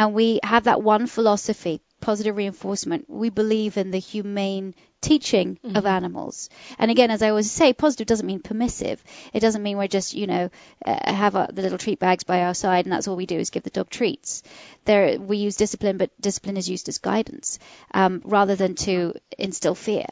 and 0.00 0.14
we 0.14 0.40
have 0.42 0.64
that 0.64 0.82
one 0.82 1.06
philosophy 1.06 1.82
positive 2.00 2.34
reinforcement. 2.34 3.04
We 3.06 3.28
believe 3.28 3.76
in 3.76 3.90
the 3.90 3.98
humane 3.98 4.74
teaching 5.02 5.58
of 5.74 5.84
animals. 5.84 6.48
And 6.78 6.90
again 6.90 7.10
as 7.10 7.20
i 7.22 7.28
always 7.28 7.50
say 7.50 7.74
positive 7.74 8.06
doesn't 8.06 8.26
mean 8.26 8.40
permissive. 8.40 9.04
It 9.34 9.40
doesn't 9.40 9.62
mean 9.62 9.76
we're 9.76 9.88
just 9.98 10.14
you 10.14 10.26
know 10.26 10.48
uh, 10.86 11.12
have 11.14 11.36
our, 11.36 11.48
the 11.52 11.60
little 11.60 11.76
treat 11.76 11.98
bags 11.98 12.24
by 12.24 12.42
our 12.44 12.54
side 12.54 12.86
and 12.86 12.92
that's 12.92 13.08
all 13.08 13.16
we 13.16 13.26
do 13.26 13.38
is 13.38 13.50
give 13.50 13.62
the 13.62 13.70
dog 13.78 13.90
treats. 13.90 14.42
There 14.86 15.20
we 15.20 15.36
use 15.36 15.56
discipline 15.56 15.98
but 15.98 16.18
discipline 16.18 16.56
is 16.56 16.70
used 16.70 16.88
as 16.88 16.96
guidance 16.96 17.58
um, 17.92 18.22
rather 18.24 18.56
than 18.56 18.74
to 18.86 19.14
instill 19.38 19.74
fear. 19.74 20.06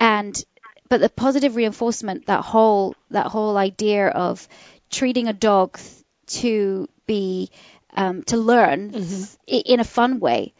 And 0.00 0.44
but 0.90 1.00
the 1.00 1.08
positive 1.08 1.56
reinforcement 1.56 2.26
that 2.26 2.44
whole 2.44 2.94
that 3.10 3.28
whole 3.28 3.56
idea 3.56 4.08
of 4.08 4.46
treating 4.90 5.28
a 5.28 5.32
dog 5.32 5.78
th- 5.78 6.04
to 6.42 6.88
be 7.06 7.50
um, 7.94 8.22
to 8.24 8.36
learn 8.36 8.92
i- 9.48 9.62
in 9.74 9.80
a 9.80 9.84
fun 9.84 10.20
way 10.20 10.52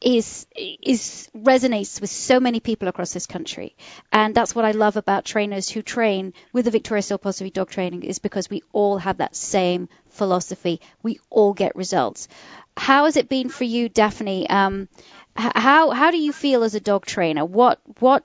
is 0.00 0.46
is 0.56 1.28
resonates 1.36 2.00
with 2.00 2.10
so 2.10 2.40
many 2.40 2.60
people 2.60 2.88
across 2.88 3.12
this 3.12 3.26
country, 3.26 3.76
and 4.12 4.34
that's 4.34 4.54
what 4.54 4.64
I 4.64 4.72
love 4.72 4.96
about 4.96 5.24
trainers 5.24 5.68
who 5.68 5.82
train 5.82 6.32
with 6.52 6.64
the 6.64 6.70
Victoria 6.70 7.02
Steel 7.02 7.18
Positive 7.18 7.52
Dog 7.52 7.70
Training 7.70 8.02
is 8.04 8.18
because 8.18 8.48
we 8.50 8.62
all 8.72 8.98
have 8.98 9.18
that 9.18 9.36
same 9.36 9.88
philosophy. 10.08 10.80
We 11.02 11.18
all 11.30 11.52
get 11.52 11.76
results. 11.76 12.28
How 12.76 13.04
has 13.04 13.16
it 13.16 13.28
been 13.28 13.48
for 13.50 13.64
you, 13.64 13.88
Daphne? 13.88 14.48
Um, 14.48 14.88
how 15.36 15.90
how 15.90 16.10
do 16.10 16.18
you 16.18 16.32
feel 16.32 16.62
as 16.64 16.74
a 16.74 16.80
dog 16.80 17.04
trainer? 17.06 17.44
What 17.44 17.80
what 17.98 18.24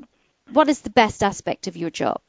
what 0.52 0.70
is 0.70 0.82
the 0.82 0.89
best 0.89 1.24
aspect 1.24 1.68
of 1.68 1.76
your 1.78 1.89
job? 1.89 2.22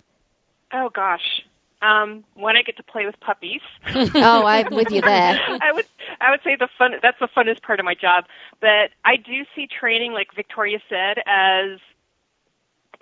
Oh 0.72 0.88
gosh. 0.90 1.42
Um, 1.82 2.24
when 2.34 2.56
I 2.56 2.62
get 2.62 2.76
to 2.78 2.82
play 2.82 3.04
with 3.04 3.20
puppies, 3.20 3.60
oh, 3.94 4.46
I'm 4.46 4.74
with 4.74 4.90
you 4.90 5.02
there. 5.02 5.38
I 5.60 5.72
would 5.72 5.84
I 6.20 6.30
would 6.30 6.40
say 6.42 6.56
the 6.56 6.68
fun 6.78 6.92
that's 7.02 7.18
the 7.20 7.28
funnest 7.28 7.62
part 7.62 7.80
of 7.80 7.84
my 7.84 7.94
job. 7.94 8.24
But 8.60 8.90
I 9.04 9.16
do 9.16 9.44
see 9.54 9.66
training, 9.66 10.12
like 10.12 10.28
Victoria 10.34 10.78
said, 10.88 11.18
as 11.26 11.78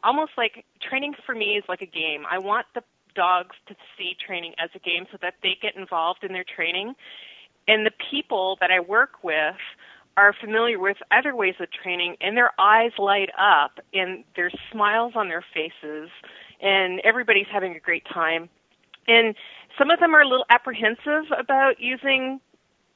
almost 0.03 0.33
like 0.37 0.65
training 0.81 1.15
for 1.25 1.35
me 1.35 1.57
is 1.57 1.65
like 1.69 1.83
a 1.83 1.87
game. 1.87 2.25
I 2.31 2.39
want 2.39 2.67
the 2.75 2.83
dogs 3.15 3.57
to 3.67 3.77
see 3.97 4.17
training 4.25 4.55
as 4.59 4.71
a 4.75 4.79
game 4.79 5.07
so 5.11 5.19
that 5.23 5.35
they 5.43 5.57
get 5.61 5.77
involved 5.77 6.25
in 6.25 6.33
their 6.33 6.45
training. 6.45 6.95
And 7.67 7.87
the 7.87 7.93
people 8.11 8.59
that 8.61 8.71
I 8.71 8.81
work 8.81 9.23
with 9.23 9.57
are 10.17 10.33
familiar 10.33 10.79
with 10.79 10.97
other 11.11 11.35
ways 11.35 11.55
of 11.61 11.69
training 11.73 12.17
and 12.21 12.37
their 12.37 12.51
eyes 12.59 12.93
light 12.99 13.31
up 13.39 13.81
and 13.93 14.25
there's 14.37 14.55
smiles 14.71 15.15
on 15.17 15.29
their 15.29 15.45
faces 15.55 16.11
and 16.61 17.01
everybody's 17.05 17.47
having 17.53 17.75
a 17.75 17.81
great 17.81 18.05
time. 18.13 18.49
And 19.07 19.35
some 19.79 19.91
of 19.91 20.01
them 20.01 20.15
are 20.15 20.21
a 20.21 20.29
little 20.29 20.47
apprehensive 20.51 21.25
about 21.37 21.81
using 21.81 22.41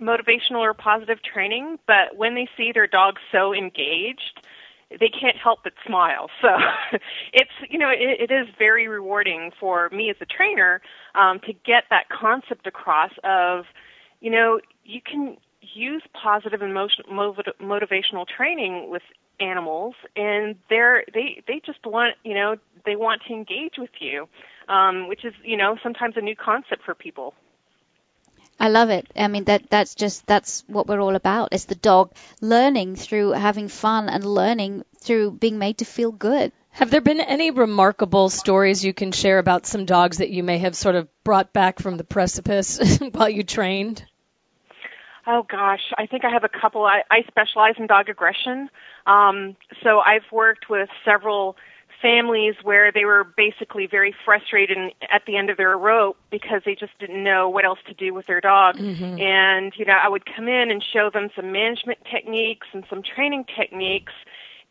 motivational 0.01 0.59
or 0.59 0.75
positive 0.75 1.18
training, 1.23 1.79
but 1.87 2.16
when 2.16 2.35
they 2.35 2.49
see 2.57 2.71
their 2.73 2.87
dog 2.87 3.16
so 3.33 3.53
engaged, 3.53 4.40
they 4.90 5.09
can't 5.09 5.37
help 5.37 5.61
but 5.64 5.73
smile. 5.87 6.31
So 6.40 6.49
it's 7.33 7.51
you 7.68 7.79
know 7.79 7.90
it, 7.90 8.31
it 8.31 8.33
is 8.33 8.47
very 8.59 8.88
rewarding 8.88 9.51
for 9.59 9.90
me 9.90 10.09
as 10.11 10.16
a 10.21 10.27
trainer 10.27 10.81
um, 11.14 11.40
to 11.40 11.53
get 11.53 11.85
that 11.90 12.09
concept 12.09 12.66
across 12.66 13.11
of 13.25 13.64
you 14.21 14.31
know 14.31 14.61
you 14.85 15.01
can 15.03 15.37
use 15.61 16.03
positive 16.14 16.62
emotion 16.62 17.05
motiv- 17.11 17.55
motivational 17.61 18.27
training 18.27 18.90
with 18.90 19.03
animals 19.40 19.94
and 20.16 20.57
they're 20.71 21.05
they 21.12 21.42
they 21.47 21.61
just 21.64 21.85
want 21.85 22.14
you 22.25 22.35
know 22.35 22.57
they 22.87 22.97
want 22.97 23.21
to 23.29 23.35
engage 23.35 23.75
with 23.79 23.90
you 24.01 24.27
um, 24.68 25.09
which 25.09 25.24
is 25.24 25.35
you 25.42 25.57
know 25.57 25.76
sometimes 25.83 26.16
a 26.16 26.20
new 26.20 26.37
concept 26.37 26.83
for 26.85 26.94
people 26.94 27.35
I 28.61 28.68
love 28.68 28.90
it. 28.90 29.07
I 29.14 29.28
mean 29.28 29.44
that 29.44 29.70
that's 29.70 29.94
just 29.94 30.26
that's 30.26 30.64
what 30.66 30.88
we're 30.88 31.00
all 31.00 31.14
about. 31.14 31.50
It's 31.52 31.66
the 31.66 31.76
dog 31.76 32.12
learning 32.40 32.96
through 32.96 33.31
having 33.31 33.68
fun 33.68 34.09
and 34.09 34.24
learning 34.24 34.85
through 35.00 35.33
being 35.33 35.59
made 35.59 35.78
to 35.78 35.85
feel 35.85 36.11
good. 36.11 36.52
Have 36.70 36.90
there 36.90 37.00
been 37.00 37.20
any 37.20 37.50
remarkable 37.50 38.28
stories 38.28 38.85
you 38.85 38.92
can 38.92 39.12
share 39.12 39.38
about 39.38 39.66
some 39.66 39.85
dogs 39.85 40.18
that 40.18 40.31
you 40.31 40.42
may 40.42 40.59
have 40.59 40.76
sort 40.76 40.96
of 40.96 41.09
brought 41.24 41.52
back 41.52 41.78
from 41.78 41.96
the 41.96 42.04
precipice 42.04 42.98
while 43.12 43.28
you 43.28 43.44
trained? 43.44 44.04
Oh 45.26 45.44
gosh, 45.48 45.92
I 45.96 46.07
think 46.07 46.24
I 46.24 46.31
have 46.31 46.44
a 46.44 46.48
couple. 46.48 46.85
I, 46.85 47.02
I 47.11 47.22
specialize 47.28 47.74
in 47.78 47.87
dog 47.87 48.09
aggression, 48.09 48.70
um, 49.07 49.57
so 49.85 50.00
I've 50.00 50.31
worked 50.33 50.68
with 50.68 50.88
several 51.04 51.57
families 52.00 52.54
where 52.62 52.92
they 52.92 53.04
were 53.04 53.24
basically 53.37 53.87
very 53.87 54.14
frustrated 54.24 54.76
and 54.76 54.92
at 55.11 55.22
the 55.26 55.37
end 55.37 55.50
of 55.50 55.56
their 55.56 55.76
rope 55.76 56.16
because 56.30 56.62
they 56.64 56.74
just 56.74 56.96
didn't 56.98 57.22
know 57.22 57.48
what 57.48 57.64
else 57.64 57.78
to 57.87 57.94
do 57.94 58.14
with 58.14 58.26
their 58.26 58.40
dog. 58.40 58.76
Mm-hmm. 58.76 59.20
And, 59.20 59.72
you 59.76 59.84
know, 59.84 59.96
I 60.00 60.08
would 60.08 60.24
come 60.24 60.48
in 60.48 60.70
and 60.70 60.82
show 60.82 61.11
them 61.11 61.28
some 61.34 61.52
management 61.52 61.98
techniques 62.11 62.66
and 62.72 62.84
some 62.88 63.02
training 63.02 63.44
techniques 63.56 64.12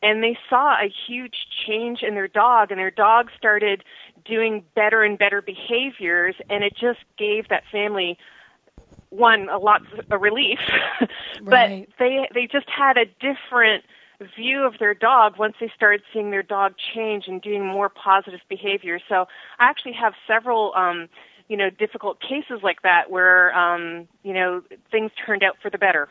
and 0.01 0.23
they 0.23 0.37
saw 0.49 0.73
a 0.73 0.93
huge 1.07 1.35
change 1.65 2.03
in 2.03 2.13
their 2.13 2.27
dog 2.27 2.71
and 2.71 2.79
their 2.79 2.91
dog 2.91 3.29
started 3.37 3.83
doing 4.25 4.63
better 4.75 5.03
and 5.03 5.17
better 5.17 5.41
behaviors 5.41 6.35
and 6.49 6.63
it 6.63 6.73
just 6.79 6.99
gave 7.17 7.47
that 7.49 7.63
family 7.71 8.17
one 9.09 9.47
a 9.49 9.57
lot 9.57 9.81
of 10.11 10.21
relief 10.21 10.59
Right. 11.41 11.87
but 11.89 11.97
they 11.99 12.27
they 12.33 12.47
just 12.47 12.69
had 12.69 12.97
a 12.97 13.05
different 13.05 13.83
view 14.35 14.65
of 14.65 14.73
their 14.79 14.93
dog 14.93 15.37
once 15.37 15.55
they 15.59 15.71
started 15.75 16.01
seeing 16.13 16.31
their 16.31 16.43
dog 16.43 16.73
change 16.95 17.25
and 17.27 17.41
doing 17.41 17.65
more 17.65 17.89
positive 17.89 18.39
behavior. 18.49 18.99
So 19.07 19.27
I 19.59 19.69
actually 19.69 19.93
have 19.93 20.13
several 20.27 20.73
um 20.75 21.09
you 21.47 21.57
know 21.57 21.69
difficult 21.69 22.19
cases 22.19 22.61
like 22.63 22.81
that 22.81 23.09
where 23.09 23.55
um 23.55 24.07
you 24.23 24.33
know 24.33 24.63
things 24.91 25.11
turned 25.25 25.43
out 25.43 25.57
for 25.61 25.69
the 25.69 25.77
better. 25.77 26.09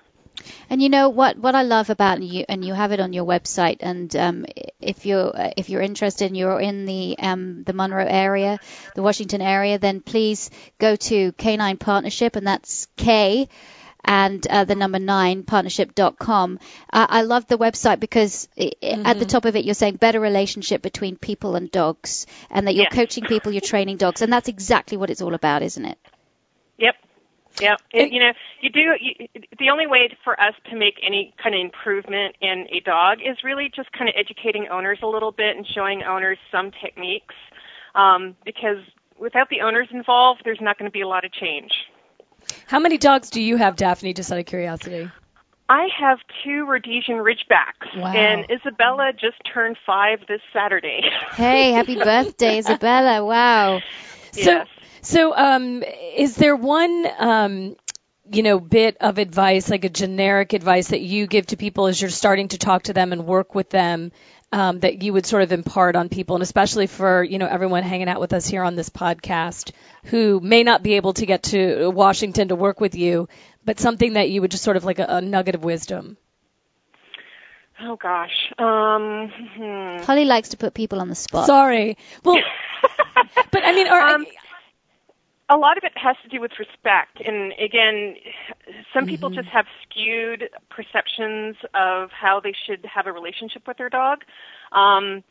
And 0.69 0.83
you 0.83 0.89
know 0.89 1.09
what? 1.09 1.39
What 1.39 1.55
I 1.55 1.63
love 1.63 1.89
about 1.91 2.23
you, 2.23 2.45
and 2.49 2.65
you 2.65 2.75
have 2.75 2.93
it 2.93 3.01
on 3.01 3.13
your 3.13 3.25
website. 3.25 3.79
And 3.81 4.15
um, 4.17 4.47
if 4.81 5.07
you're 5.07 5.33
if 5.57 5.71
you're 5.71 5.81
interested 5.81 6.27
and 6.27 6.37
you're 6.37 6.61
in 6.61 6.85
the 6.85 7.17
um, 7.19 7.63
the 7.65 7.73
Monroe 7.73 8.07
area, 8.07 8.59
the 8.95 9.03
Washington 9.03 9.41
area, 9.41 9.79
then 9.79 10.01
please 10.01 10.51
go 10.79 10.97
to 10.97 11.33
Canine 11.33 11.79
Partnership, 11.79 12.37
and 12.37 12.47
that's 12.47 12.87
K 12.97 13.49
and 14.07 14.47
uh, 14.47 14.65
the 14.65 14.75
number 14.75 14.99
nine 14.99 15.43
partnership.com. 15.43 16.59
Uh, 16.93 17.07
I 17.09 17.23
love 17.23 17.47
the 17.47 17.59
website 17.59 18.01
because 18.01 18.49
i 18.59 18.71
at 18.83 19.19
the 19.19 19.25
top 19.25 19.45
of 19.45 19.57
it 19.57 19.65
you're 19.65 19.75
saying 19.75 19.97
better 19.97 20.21
relationship 20.21 20.83
between 20.83 21.17
people 21.17 21.57
and 21.57 21.71
dogs, 21.71 22.27
and 22.51 22.67
that 22.67 22.75
you're 22.75 22.87
coaching 22.87 23.25
people, 23.25 23.53
you're 23.53 23.61
training 23.61 23.97
dogs, 23.97 24.23
and 24.23 24.33
that's 24.33 24.49
exactly 24.49 24.97
what 24.97 25.11
it's 25.11 25.23
all 25.23 25.35
about, 25.35 25.63
isn't 25.63 25.85
it? 25.85 25.99
Yep. 26.79 26.95
Yep. 27.61 27.81
It, 27.91 28.13
you 28.13 28.21
know, 28.21 28.33
you 28.61 28.71
do. 28.71 28.95
You, 29.01 29.29
the 29.59 29.71
only 29.71 29.87
way 29.87 30.11
for 30.25 30.39
us 30.39 30.55
to 30.71 30.77
make 30.77 31.01
any 31.03 31.35
kind 31.43 31.55
of 31.55 31.61
improvement 31.61 32.37
in 32.41 32.67
a 32.71 32.81
dog 32.81 33.19
is 33.25 33.39
really 33.43 33.71
just 33.75 33.91
kind 33.93 34.09
of 34.09 34.15
educating 34.19 34.69
owners 34.69 34.99
a 35.03 35.07
little 35.07 35.33
bit 35.33 35.57
and 35.57 35.67
showing 35.67 36.03
owners 36.03 36.39
some 36.53 36.71
techniques, 36.83 37.35
um, 37.95 38.37
because 38.45 38.79
without 39.19 39.49
the 39.49 39.63
owners 39.63 39.89
involved, 39.91 40.43
there's 40.45 40.61
not 40.61 40.79
going 40.79 40.91
to 40.91 40.93
be 40.93 41.01
a 41.01 41.09
lot 41.09 41.25
of 41.25 41.33
change. 41.33 41.73
How 42.67 42.79
many 42.79 42.99
dogs 42.99 43.31
do 43.31 43.41
you 43.41 43.57
have, 43.57 43.77
Daphne, 43.77 44.13
just 44.15 44.31
out 44.33 44.39
of 44.39 44.47
curiosity? 44.47 45.11
I 45.69 45.89
have 45.99 46.19
two 46.45 46.65
Rhodesian 46.65 47.17
Ridgebacks, 47.17 47.97
Wow. 47.97 48.13
and 48.13 48.47
Isabella 48.51 49.13
just 49.13 49.37
turned 49.53 49.77
five 49.85 50.21
this 50.29 50.41
Saturday. 50.53 51.01
Hey, 51.33 51.73
happy 51.73 51.97
birthday, 51.97 52.59
Isabella! 52.59 53.25
Wow. 53.25 53.81
yes. 54.33 54.69
So, 55.03 55.37
um, 55.37 55.83
is 56.17 56.35
there 56.37 56.57
one, 56.57 57.07
um, 57.19 57.77
you 58.33 58.43
know, 58.43 58.59
bit 58.59 58.97
of 59.01 59.19
advice, 59.19 59.69
like 59.69 59.85
a 59.85 59.89
generic 59.89 60.53
advice 60.53 60.89
that 60.89 61.01
you 61.01 61.27
give 61.27 61.47
to 61.47 61.57
people 61.57 61.87
as 61.87 62.01
you're 62.01 62.11
starting 62.11 62.49
to 62.49 62.59
talk 62.59 62.85
to 62.85 62.93
them 62.93 63.13
and 63.13 63.27
work 63.27 63.55
with 63.55 63.71
them, 63.71 64.13
um, 64.53 64.81
that 64.81 65.03
you 65.03 65.13
would 65.13 65.27
sort 65.27 65.43
of 65.43 65.53
impart 65.53 65.97
on 65.97 66.09
people, 66.09 66.37
and 66.37 66.43
especially 66.43 66.87
for 66.87 67.23
you 67.23 67.39
know 67.39 67.47
everyone 67.47 67.83
hanging 67.83 68.09
out 68.09 68.21
with 68.21 68.33
us 68.33 68.47
here 68.47 68.63
on 68.63 68.77
this 68.77 68.89
podcast 68.89 69.73
who 70.05 70.41
may 70.41 70.63
not 70.63 70.83
be 70.83 70.95
able 70.95 71.13
to 71.15 71.27
get 71.27 71.43
to 71.45 71.91
Washington 71.91 72.49
to 72.49 72.57
work 72.57 72.81
with 72.81 72.95
you, 72.95 73.29
but 73.65 73.81
something 73.81 74.15
that 74.15 74.31
you 74.31 74.41
would 74.41 74.51
just 74.51 74.65
sort 74.65 74.77
of 74.77 74.85
like 74.85 74.99
a, 74.99 75.07
a 75.09 75.21
nugget 75.21 75.55
of 75.55 75.65
wisdom. 75.65 76.17
Oh 77.83 77.97
gosh. 77.97 78.53
Um, 78.59 79.31
hmm. 79.55 80.03
Holly 80.05 80.25
likes 80.25 80.51
to 80.51 80.57
put 80.57 80.73
people 80.73 81.01
on 81.01 81.09
the 81.09 81.15
spot. 81.15 81.47
Sorry. 81.47 81.99
Well, 82.25 82.39
but 83.51 83.65
I 83.65 83.73
mean, 83.73 83.87
are, 83.89 84.15
Um, 84.15 84.27
a 85.49 85.57
lot 85.57 85.79
of 85.79 85.85
it 85.85 85.93
has 85.97 86.17
to 86.23 86.29
do 86.29 86.41
with 86.41 86.53
respect 86.59 87.21
and 87.25 87.53
again 87.61 88.17
some 88.93 89.07
people 89.07 89.31
just 89.31 89.49
have 89.49 89.67
skewed 89.83 90.49
perceptions 90.71 91.57
of 91.75 92.11
how 92.11 92.41
they 92.41 92.53
should 92.67 92.85
have 92.85 93.07
a 93.07 93.13
relationship 93.13 93.63
with 93.67 93.77
their 93.77 93.91
dog 93.91 94.19
um 94.73 95.23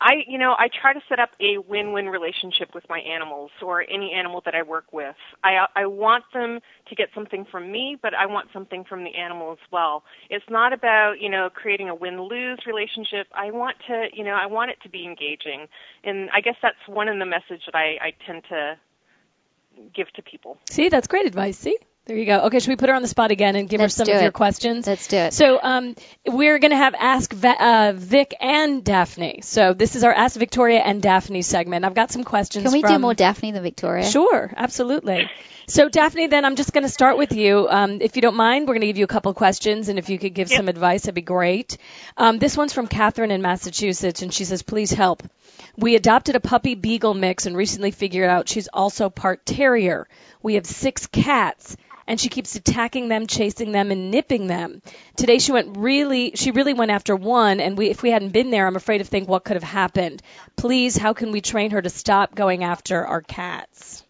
I, 0.00 0.22
you 0.28 0.38
know, 0.38 0.54
I 0.56 0.68
try 0.68 0.92
to 0.92 1.00
set 1.08 1.18
up 1.18 1.30
a 1.40 1.58
win-win 1.58 2.06
relationship 2.08 2.72
with 2.72 2.84
my 2.88 3.00
animals 3.00 3.50
or 3.60 3.82
any 3.82 4.12
animal 4.12 4.40
that 4.44 4.54
I 4.54 4.62
work 4.62 4.92
with. 4.92 5.16
I, 5.42 5.66
I 5.74 5.86
want 5.86 6.22
them 6.32 6.60
to 6.88 6.94
get 6.94 7.08
something 7.14 7.44
from 7.50 7.72
me, 7.72 7.96
but 8.00 8.14
I 8.14 8.26
want 8.26 8.48
something 8.52 8.84
from 8.84 9.02
the 9.02 9.16
animal 9.16 9.50
as 9.50 9.58
well. 9.72 10.04
It's 10.30 10.44
not 10.48 10.72
about, 10.72 11.14
you 11.20 11.28
know, 11.28 11.50
creating 11.52 11.88
a 11.88 11.96
win-lose 11.96 12.60
relationship. 12.64 13.26
I 13.34 13.50
want 13.50 13.76
to, 13.88 14.06
you 14.12 14.22
know, 14.22 14.34
I 14.34 14.46
want 14.46 14.70
it 14.70 14.78
to 14.84 14.88
be 14.88 15.04
engaging. 15.04 15.66
And 16.04 16.30
I 16.30 16.42
guess 16.42 16.56
that's 16.62 16.76
one 16.86 17.08
of 17.08 17.18
the 17.18 17.26
message 17.26 17.62
that 17.66 17.74
I, 17.74 17.98
I 18.00 18.12
tend 18.24 18.44
to 18.50 18.78
give 19.94 20.10
to 20.14 20.22
people. 20.22 20.58
see, 20.70 20.88
that's 20.88 21.06
great 21.06 21.26
advice. 21.26 21.58
See, 21.58 21.76
there 22.06 22.16
you 22.16 22.24
go. 22.24 22.40
Okay, 22.46 22.58
should 22.58 22.70
we 22.70 22.76
put 22.76 22.88
her 22.88 22.94
on 22.94 23.02
the 23.02 23.08
spot 23.08 23.30
again 23.32 23.54
and 23.54 23.68
give 23.68 23.80
Let's 23.80 23.98
her 23.98 24.04
some 24.06 24.14
of 24.14 24.20
it. 24.20 24.22
your 24.22 24.32
questions? 24.32 24.86
Let's 24.86 25.08
do 25.08 25.18
it. 25.18 25.34
So 25.34 25.60
um, 25.62 25.94
we're 26.26 26.58
going 26.58 26.70
to 26.70 26.76
have 26.78 26.94
Ask 26.94 27.34
Va- 27.34 27.62
uh, 27.62 27.92
Vic 27.94 28.34
and 28.40 28.82
Daphne. 28.82 29.40
So 29.42 29.74
this 29.74 29.94
is 29.94 30.04
our 30.04 30.12
Ask 30.12 30.38
Victoria 30.38 30.78
and 30.80 31.02
Daphne 31.02 31.42
segment. 31.42 31.84
I've 31.84 31.92
got 31.94 32.10
some 32.10 32.24
questions. 32.24 32.64
Can 32.64 32.72
we 32.72 32.80
do 32.82 32.98
more 32.98 33.12
Daphne 33.12 33.52
than 33.52 33.62
Victoria? 33.62 34.04
Sure, 34.06 34.50
absolutely. 34.56 35.28
So 35.66 35.90
Daphne, 35.90 36.28
then 36.28 36.46
I'm 36.46 36.56
just 36.56 36.72
going 36.72 36.84
to 36.84 36.88
start 36.88 37.18
with 37.18 37.32
you. 37.34 37.68
Um, 37.68 38.00
if 38.00 38.16
you 38.16 38.22
don't 38.22 38.36
mind, 38.36 38.66
we're 38.66 38.72
going 38.74 38.80
to 38.80 38.86
give 38.86 38.96
you 38.96 39.04
a 39.04 39.08
couple 39.08 39.34
questions, 39.34 39.90
and 39.90 39.98
if 39.98 40.08
you 40.08 40.18
could 40.18 40.32
give 40.32 40.50
Yep. 40.50 40.56
some 40.56 40.68
advice, 40.68 41.02
that'd 41.02 41.14
be 41.14 41.20
great. 41.20 41.76
Um, 42.16 42.38
this 42.38 42.56
one's 42.56 42.72
from 42.72 42.86
Catherine 42.86 43.30
in 43.30 43.42
Massachusetts, 43.42 44.22
and 44.22 44.32
she 44.32 44.46
says, 44.46 44.62
"Please 44.62 44.90
help. 44.90 45.22
We 45.78 45.94
adopted 45.94 46.34
a 46.34 46.40
puppy 46.40 46.74
beagle 46.74 47.14
mix, 47.14 47.46
and 47.46 47.56
recently 47.56 47.92
figured 47.92 48.28
out 48.28 48.48
she's 48.48 48.66
also 48.66 49.10
part 49.10 49.46
terrier. 49.46 50.08
We 50.42 50.54
have 50.54 50.66
six 50.66 51.06
cats." 51.06 51.76
And 52.08 52.18
she 52.18 52.30
keeps 52.30 52.56
attacking 52.56 53.08
them, 53.08 53.26
chasing 53.26 53.70
them, 53.70 53.90
and 53.90 54.10
nipping 54.10 54.46
them. 54.46 54.80
Today 55.14 55.38
she 55.38 55.52
went 55.52 55.76
really, 55.76 56.32
she 56.36 56.52
really 56.52 56.72
went 56.72 56.90
after 56.90 57.14
one, 57.14 57.60
and 57.60 57.76
we, 57.76 57.90
if 57.90 58.02
we 58.02 58.10
hadn't 58.10 58.32
been 58.32 58.48
there, 58.48 58.66
I'm 58.66 58.76
afraid 58.76 58.98
to 58.98 59.04
think 59.04 59.28
what 59.28 59.44
could 59.44 59.56
have 59.56 59.62
happened. 59.62 60.22
Please, 60.56 60.96
how 60.96 61.12
can 61.12 61.32
we 61.32 61.42
train 61.42 61.70
her 61.72 61.82
to 61.82 61.90
stop 61.90 62.34
going 62.34 62.64
after 62.64 63.06
our 63.06 63.20
cats? 63.20 64.04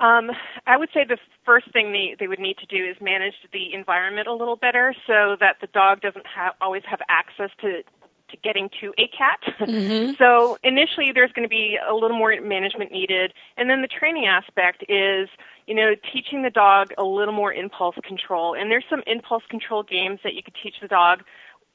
Um, 0.00 0.30
I 0.66 0.78
would 0.78 0.88
say 0.94 1.04
the 1.04 1.18
first 1.44 1.70
thing 1.74 1.92
they, 1.92 2.16
they 2.18 2.26
would 2.26 2.38
need 2.38 2.56
to 2.58 2.66
do 2.66 2.88
is 2.88 2.96
manage 3.02 3.34
the 3.52 3.74
environment 3.74 4.28
a 4.28 4.32
little 4.32 4.56
better 4.56 4.94
so 5.06 5.36
that 5.40 5.56
the 5.60 5.66
dog 5.66 6.00
doesn't 6.00 6.26
have, 6.26 6.54
always 6.62 6.84
have 6.88 7.00
access 7.10 7.50
to 7.60 7.82
to 8.30 8.36
getting 8.38 8.68
to 8.80 8.92
a 8.98 9.08
cat. 9.08 9.40
Mm-hmm. 9.60 10.12
So 10.18 10.58
initially 10.62 11.12
there's 11.12 11.32
going 11.32 11.44
to 11.44 11.48
be 11.48 11.78
a 11.88 11.94
little 11.94 12.16
more 12.16 12.38
management 12.40 12.92
needed 12.92 13.32
and 13.56 13.68
then 13.68 13.82
the 13.82 13.88
training 13.88 14.26
aspect 14.26 14.84
is, 14.88 15.28
you 15.66 15.74
know, 15.74 15.94
teaching 16.12 16.42
the 16.42 16.50
dog 16.50 16.92
a 16.96 17.04
little 17.04 17.34
more 17.34 17.52
impulse 17.52 17.96
control. 18.04 18.54
And 18.54 18.70
there's 18.70 18.84
some 18.88 19.02
impulse 19.06 19.42
control 19.50 19.82
games 19.82 20.20
that 20.24 20.34
you 20.34 20.42
could 20.42 20.54
teach 20.62 20.76
the 20.80 20.88
dog 20.88 21.22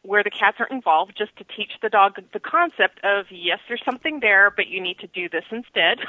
where 0.03 0.23
the 0.23 0.29
cats 0.29 0.57
aren't 0.59 0.71
involved 0.71 1.13
just 1.17 1.35
to 1.37 1.45
teach 1.45 1.71
the 1.81 1.89
dog 1.89 2.19
the 2.33 2.39
concept 2.39 2.99
of 3.03 3.25
yes 3.31 3.59
there's 3.67 3.81
something 3.85 4.19
there 4.19 4.51
but 4.51 4.67
you 4.67 4.81
need 4.81 4.99
to 4.99 5.07
do 5.07 5.29
this 5.29 5.45
instead 5.49 5.99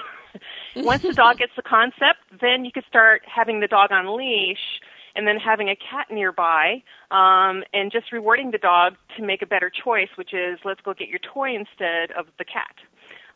once 0.77 1.03
the 1.03 1.13
dog 1.15 1.39
gets 1.39 1.53
the 1.57 1.63
concept 1.63 2.19
then 2.41 2.65
you 2.65 2.73
could 2.73 2.85
start 2.89 3.23
having 3.25 3.61
the 3.61 3.69
dog 3.69 3.93
on 3.93 4.17
leash 4.17 4.81
and 5.17 5.27
then 5.27 5.37
having 5.37 5.69
a 5.69 5.77
cat 5.77 6.07
nearby 6.11 6.83
um, 7.11 7.63
and 7.73 7.93
just 7.93 8.13
rewarding 8.13 8.51
the 8.51 8.59
dog 8.59 8.95
to 9.17 9.23
make 9.25 9.43
a 9.43 9.47
better 9.47 9.71
choice 9.71 10.09
which 10.17 10.33
is 10.35 10.59
let's 10.65 10.81
go 10.81 10.95
get 10.95 11.09
your 11.09 11.21
toy 11.21 11.55
instead 11.55 12.11
of 12.17 12.27
the 12.39 12.45
cat. 12.45 12.75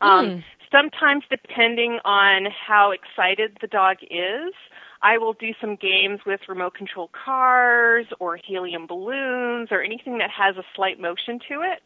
Um, 0.01 0.45
sometimes 0.71 1.23
depending 1.29 1.99
on 2.05 2.45
how 2.45 2.91
excited 2.91 3.57
the 3.61 3.67
dog 3.67 3.97
is 4.09 4.53
I 5.01 5.17
will 5.17 5.33
do 5.33 5.53
some 5.61 5.75
games 5.75 6.19
with 6.25 6.41
remote 6.49 6.73
control 6.73 7.09
cars 7.13 8.05
or 8.19 8.37
helium 8.37 8.85
balloons 8.85 9.69
or 9.71 9.81
anything 9.81 10.17
that 10.17 10.29
has 10.29 10.57
a 10.57 10.63
slight 10.75 10.99
motion 10.99 11.39
to 11.49 11.61
it 11.61 11.81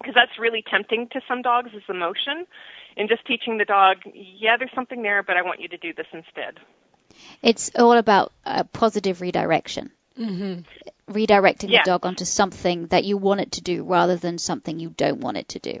because 0.00 0.14
that's 0.14 0.38
really 0.38 0.62
tempting 0.68 1.08
to 1.12 1.20
some 1.28 1.42
dogs 1.42 1.70
is 1.74 1.82
the 1.88 1.94
motion 1.94 2.46
and 2.96 3.08
just 3.08 3.24
teaching 3.26 3.58
the 3.58 3.64
dog 3.64 3.98
yeah 4.14 4.56
there's 4.56 4.72
something 4.74 5.02
there 5.02 5.22
but 5.22 5.36
i 5.36 5.42
want 5.42 5.60
you 5.60 5.68
to 5.68 5.76
do 5.76 5.92
this 5.92 6.06
instead 6.12 6.60
It's 7.42 7.70
all 7.76 7.92
about 7.92 8.32
uh, 8.44 8.64
positive 8.64 9.20
redirection. 9.20 9.90
Mm-hmm. 10.18 11.12
Redirecting 11.12 11.70
Yeah. 11.70 11.82
the 11.84 11.90
dog 11.90 12.06
onto 12.06 12.24
something 12.24 12.86
that 12.88 13.04
you 13.04 13.16
want 13.16 13.40
it 13.40 13.52
to 13.52 13.60
do 13.60 13.84
rather 13.84 14.16
than 14.16 14.38
something 14.38 14.78
you 14.80 14.90
don't 14.90 15.20
want 15.20 15.36
it 15.36 15.48
to 15.50 15.58
do. 15.58 15.80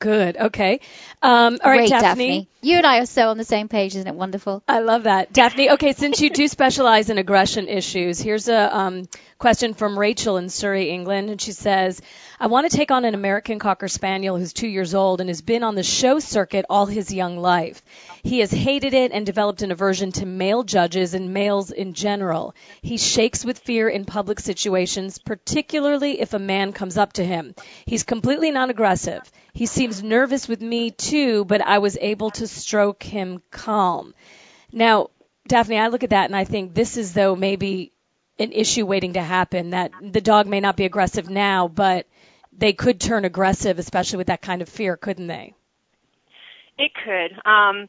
Good. 0.00 0.36
Okay. 0.36 0.80
Um, 1.22 1.58
all 1.64 1.70
right, 1.70 1.88
Great, 1.88 1.90
Daphne. 1.90 2.48
You 2.60 2.76
and 2.76 2.86
I 2.86 2.98
are 2.98 3.06
so 3.06 3.28
on 3.30 3.38
the 3.38 3.44
same 3.44 3.68
page, 3.68 3.94
isn't 3.96 4.06
it 4.06 4.14
wonderful? 4.14 4.62
I 4.68 4.80
love 4.80 5.04
that. 5.04 5.32
Daphne, 5.32 5.70
okay, 5.70 5.92
since 5.92 6.20
you 6.20 6.30
do 6.30 6.46
specialize 6.58 7.08
in 7.08 7.16
aggression 7.16 7.68
issues, 7.68 8.20
here's 8.20 8.48
a 8.48 8.76
um, 8.76 9.08
question 9.38 9.72
from 9.72 9.98
Rachel 9.98 10.36
in 10.36 10.50
Surrey, 10.50 10.90
England. 10.90 11.30
And 11.30 11.40
she 11.40 11.52
says, 11.52 12.02
I 12.38 12.48
want 12.48 12.70
to 12.70 12.76
take 12.76 12.90
on 12.90 13.04
an 13.06 13.14
American 13.14 13.58
Cocker 13.58 13.88
Spaniel 13.88 14.36
who's 14.36 14.52
two 14.52 14.68
years 14.68 14.94
old 14.94 15.20
and 15.20 15.30
has 15.30 15.40
been 15.40 15.62
on 15.62 15.74
the 15.74 15.82
show 15.82 16.18
circuit 16.18 16.66
all 16.68 16.84
his 16.86 17.12
young 17.12 17.38
life. 17.38 17.80
He 18.24 18.38
has 18.38 18.50
hated 18.50 18.94
it 18.94 19.12
and 19.12 19.26
developed 19.26 19.60
an 19.60 19.70
aversion 19.70 20.10
to 20.12 20.24
male 20.24 20.62
judges 20.62 21.12
and 21.12 21.34
males 21.34 21.70
in 21.70 21.92
general. 21.92 22.54
He 22.80 22.96
shakes 22.96 23.44
with 23.44 23.58
fear 23.58 23.86
in 23.86 24.06
public 24.06 24.40
situations, 24.40 25.18
particularly 25.18 26.22
if 26.22 26.32
a 26.32 26.38
man 26.38 26.72
comes 26.72 26.96
up 26.96 27.12
to 27.12 27.24
him. 27.24 27.54
He's 27.84 28.02
completely 28.02 28.50
non 28.50 28.70
aggressive. 28.70 29.30
He 29.52 29.66
seems 29.66 30.02
nervous 30.02 30.48
with 30.48 30.62
me 30.62 30.90
too, 30.90 31.44
but 31.44 31.60
I 31.60 31.78
was 31.78 31.98
able 32.00 32.30
to 32.30 32.46
stroke 32.46 33.02
him 33.02 33.42
calm. 33.50 34.14
Now, 34.72 35.10
Daphne, 35.46 35.78
I 35.78 35.88
look 35.88 36.02
at 36.02 36.10
that 36.10 36.24
and 36.24 36.34
I 36.34 36.44
think 36.44 36.72
this 36.72 36.96
is 36.96 37.12
though 37.12 37.36
maybe 37.36 37.92
an 38.38 38.52
issue 38.52 38.86
waiting 38.86 39.12
to 39.12 39.22
happen 39.22 39.70
that 39.70 39.92
the 40.00 40.22
dog 40.22 40.46
may 40.46 40.60
not 40.60 40.78
be 40.78 40.86
aggressive 40.86 41.28
now, 41.28 41.68
but 41.68 42.06
they 42.56 42.72
could 42.72 43.00
turn 43.00 43.26
aggressive, 43.26 43.78
especially 43.78 44.16
with 44.16 44.28
that 44.28 44.40
kind 44.40 44.62
of 44.62 44.68
fear, 44.70 44.96
couldn't 44.96 45.26
they? 45.26 45.52
It 46.78 46.92
could. 46.94 47.38
Um, 47.48 47.88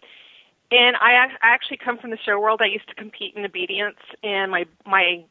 and 0.78 0.96
I, 0.98 1.28
I 1.42 1.54
actually 1.54 1.78
come 1.78 1.98
from 1.98 2.12
the 2.12 2.18
show 2.18 2.40
world. 2.40 2.62
I 2.62 2.68
used 2.68 2.88
to 2.90 2.96
compete 2.96 3.36
in 3.36 3.46
obedience, 3.46 3.98
and 4.24 4.52
my 4.52 4.66
my 4.86 5.24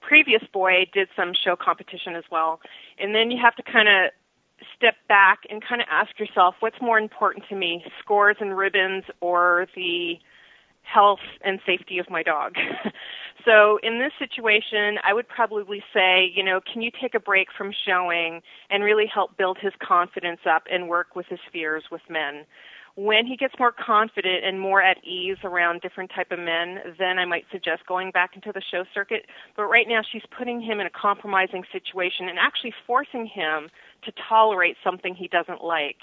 previous 0.00 0.42
boy 0.52 0.86
did 0.92 1.08
some 1.16 1.32
show 1.34 1.56
competition 1.56 2.14
as 2.14 2.24
well. 2.30 2.60
And 2.98 3.14
then 3.14 3.30
you 3.30 3.38
have 3.42 3.56
to 3.56 3.62
kind 3.62 3.88
of 3.88 4.12
step 4.76 4.94
back 5.08 5.40
and 5.50 5.62
kind 5.62 5.80
of 5.80 5.88
ask 5.90 6.18
yourself, 6.18 6.54
what's 6.60 6.80
more 6.80 6.98
important 6.98 7.44
to 7.48 7.56
me, 7.56 7.84
scores 8.00 8.36
and 8.40 8.56
ribbons, 8.56 9.04
or 9.20 9.66
the 9.74 10.18
health 10.82 11.26
and 11.44 11.58
safety 11.66 11.98
of 11.98 12.08
my 12.08 12.22
dog? 12.22 12.54
so 13.44 13.78
in 13.82 13.98
this 13.98 14.12
situation, 14.18 14.98
I 15.02 15.12
would 15.12 15.28
probably 15.28 15.82
say, 15.92 16.30
you 16.34 16.44
know, 16.44 16.60
can 16.60 16.82
you 16.82 16.90
take 17.00 17.14
a 17.14 17.20
break 17.20 17.48
from 17.56 17.72
showing 17.86 18.40
and 18.70 18.84
really 18.84 19.06
help 19.12 19.36
build 19.36 19.58
his 19.60 19.72
confidence 19.82 20.40
up 20.48 20.62
and 20.70 20.88
work 20.88 21.16
with 21.16 21.26
his 21.26 21.40
fears 21.52 21.84
with 21.90 22.02
men? 22.08 22.44
When 22.96 23.26
he 23.26 23.36
gets 23.36 23.54
more 23.58 23.72
confident 23.72 24.44
and 24.44 24.58
more 24.58 24.82
at 24.82 24.96
ease 25.04 25.36
around 25.44 25.82
different 25.82 26.10
type 26.14 26.32
of 26.32 26.38
men, 26.38 26.78
then 26.98 27.18
I 27.18 27.26
might 27.26 27.44
suggest 27.52 27.86
going 27.86 28.10
back 28.10 28.34
into 28.34 28.52
the 28.52 28.62
show 28.70 28.84
circuit. 28.94 29.26
But 29.54 29.64
right 29.66 29.86
now 29.86 30.00
she's 30.10 30.22
putting 30.36 30.62
him 30.62 30.80
in 30.80 30.86
a 30.86 30.90
compromising 30.90 31.64
situation 31.70 32.28
and 32.28 32.38
actually 32.38 32.72
forcing 32.86 33.26
him 33.26 33.68
to 34.04 34.12
tolerate 34.28 34.76
something 34.82 35.14
he 35.14 35.28
doesn't 35.28 35.62
like. 35.62 35.98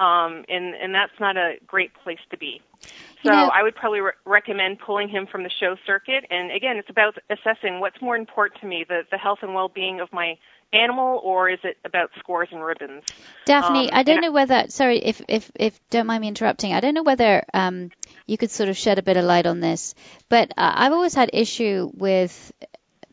Um, 0.00 0.44
and 0.48 0.74
and 0.74 0.92
that's 0.92 1.12
not 1.20 1.36
a 1.36 1.54
great 1.64 1.92
place 2.02 2.18
to 2.30 2.36
be. 2.36 2.60
So 3.24 3.30
know- 3.30 3.50
I 3.54 3.62
would 3.62 3.76
probably 3.76 4.00
re- 4.00 4.12
recommend 4.24 4.80
pulling 4.80 5.08
him 5.08 5.28
from 5.30 5.44
the 5.44 5.50
show 5.60 5.76
circuit. 5.86 6.24
And 6.28 6.50
again, 6.50 6.76
it's 6.76 6.90
about 6.90 7.18
assessing 7.30 7.78
what's 7.78 8.02
more 8.02 8.16
important 8.16 8.60
to 8.62 8.66
me, 8.66 8.84
the 8.88 9.02
the 9.12 9.18
health 9.18 9.40
and 9.42 9.54
well-being 9.54 10.00
of 10.00 10.12
my 10.12 10.38
animal, 10.72 11.20
or 11.22 11.50
is 11.50 11.58
it 11.64 11.76
about 11.84 12.10
scores 12.18 12.48
and 12.52 12.62
ribbons? 12.64 13.02
Daphne, 13.44 13.90
Um, 13.90 13.98
I 13.98 14.02
don't 14.02 14.20
know 14.20 14.32
whether. 14.32 14.64
Sorry, 14.68 14.98
if 14.98 15.20
if 15.28 15.50
if 15.54 15.78
don't 15.90 16.06
mind 16.06 16.20
me 16.22 16.28
interrupting. 16.28 16.72
I 16.74 16.80
don't 16.80 16.94
know 16.94 17.02
whether 17.02 17.44
um, 17.52 17.90
you 18.26 18.36
could 18.38 18.50
sort 18.50 18.68
of 18.68 18.76
shed 18.76 18.98
a 18.98 19.02
bit 19.02 19.16
of 19.16 19.24
light 19.24 19.46
on 19.46 19.60
this, 19.60 19.94
but 20.28 20.50
uh, 20.56 20.72
I've 20.76 20.92
always 20.92 21.14
had 21.14 21.30
issue 21.32 21.90
with 21.94 22.52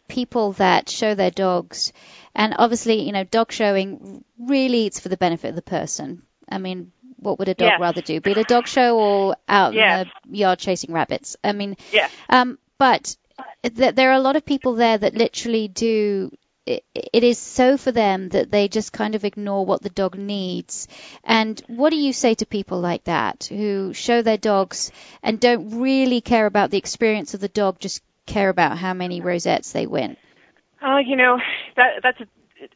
people 0.08 0.54
that 0.54 0.90
show 0.90 1.16
their 1.16 1.32
dogs, 1.32 1.92
and 2.36 2.56
obviously, 2.58 3.02
you 3.02 3.12
know, 3.12 3.24
dog 3.24 3.52
showing 3.52 4.24
really 4.40 4.86
it's 4.88 5.00
for 5.00 5.10
the 5.10 5.18
benefit 5.18 5.50
of 5.50 5.56
the 5.56 5.62
person. 5.62 6.24
I 6.50 6.58
mean, 6.58 6.92
what 7.18 7.38
would 7.40 7.50
a 7.50 7.54
dog 7.54 7.72
Yes. 7.74 7.80
rather 7.80 8.02
do? 8.02 8.20
Be 8.22 8.32
at 8.32 8.38
a 8.38 8.44
dog 8.44 8.68
show 8.68 8.98
or 8.98 9.36
out 9.48 9.74
Yes. 9.74 10.08
in 10.26 10.32
the 10.32 10.38
yard 10.40 10.58
chasing 10.60 10.94
rabbits? 10.94 11.36
I 11.44 11.52
mean, 11.52 11.78
Yes. 11.92 12.12
um, 12.30 12.58
but 12.80 13.16
th- 13.64 13.94
there 13.94 14.10
are 14.10 14.14
a 14.16 14.20
lot 14.22 14.36
of 14.36 14.46
people 14.46 14.76
there 14.76 14.98
that 14.98 15.14
literally 15.16 15.68
do. 15.68 16.32
It, 16.70 17.24
is 17.24 17.40
so 17.40 17.78
for 17.78 17.92
them 17.92 18.30
that 18.30 18.52
they 18.52 18.68
just 18.68 18.94
kind 18.94 19.16
of 19.16 19.26
ignore 19.26 19.66
what 19.66 19.82
the 19.82 19.90
dog 19.90 20.18
needs. 20.18 20.88
And 21.24 21.60
what 21.68 21.90
do 21.90 21.96
you 21.96 22.14
say 22.14 22.36
to 22.36 22.46
people 22.46 22.80
like 22.80 23.06
that 23.06 23.46
who 23.50 23.94
show 23.94 24.22
their 24.22 24.38
dogs 24.38 24.92
and 25.24 25.40
don't 25.40 25.80
really 25.80 26.22
care 26.22 26.46
about 26.46 26.70
the 26.70 26.78
experience 26.78 27.34
of 27.34 27.40
the 27.40 27.48
dog, 27.48 27.80
just 27.80 28.04
care 28.28 28.50
about 28.50 28.78
how 28.78 28.94
many 28.94 29.20
rosettes 29.20 29.72
they 29.72 29.88
win? 29.88 30.16
Oh, 30.82 31.00
you 31.00 31.16
know 31.16 31.40
that 31.76 32.02
that's 32.04 32.22
a 32.22 32.28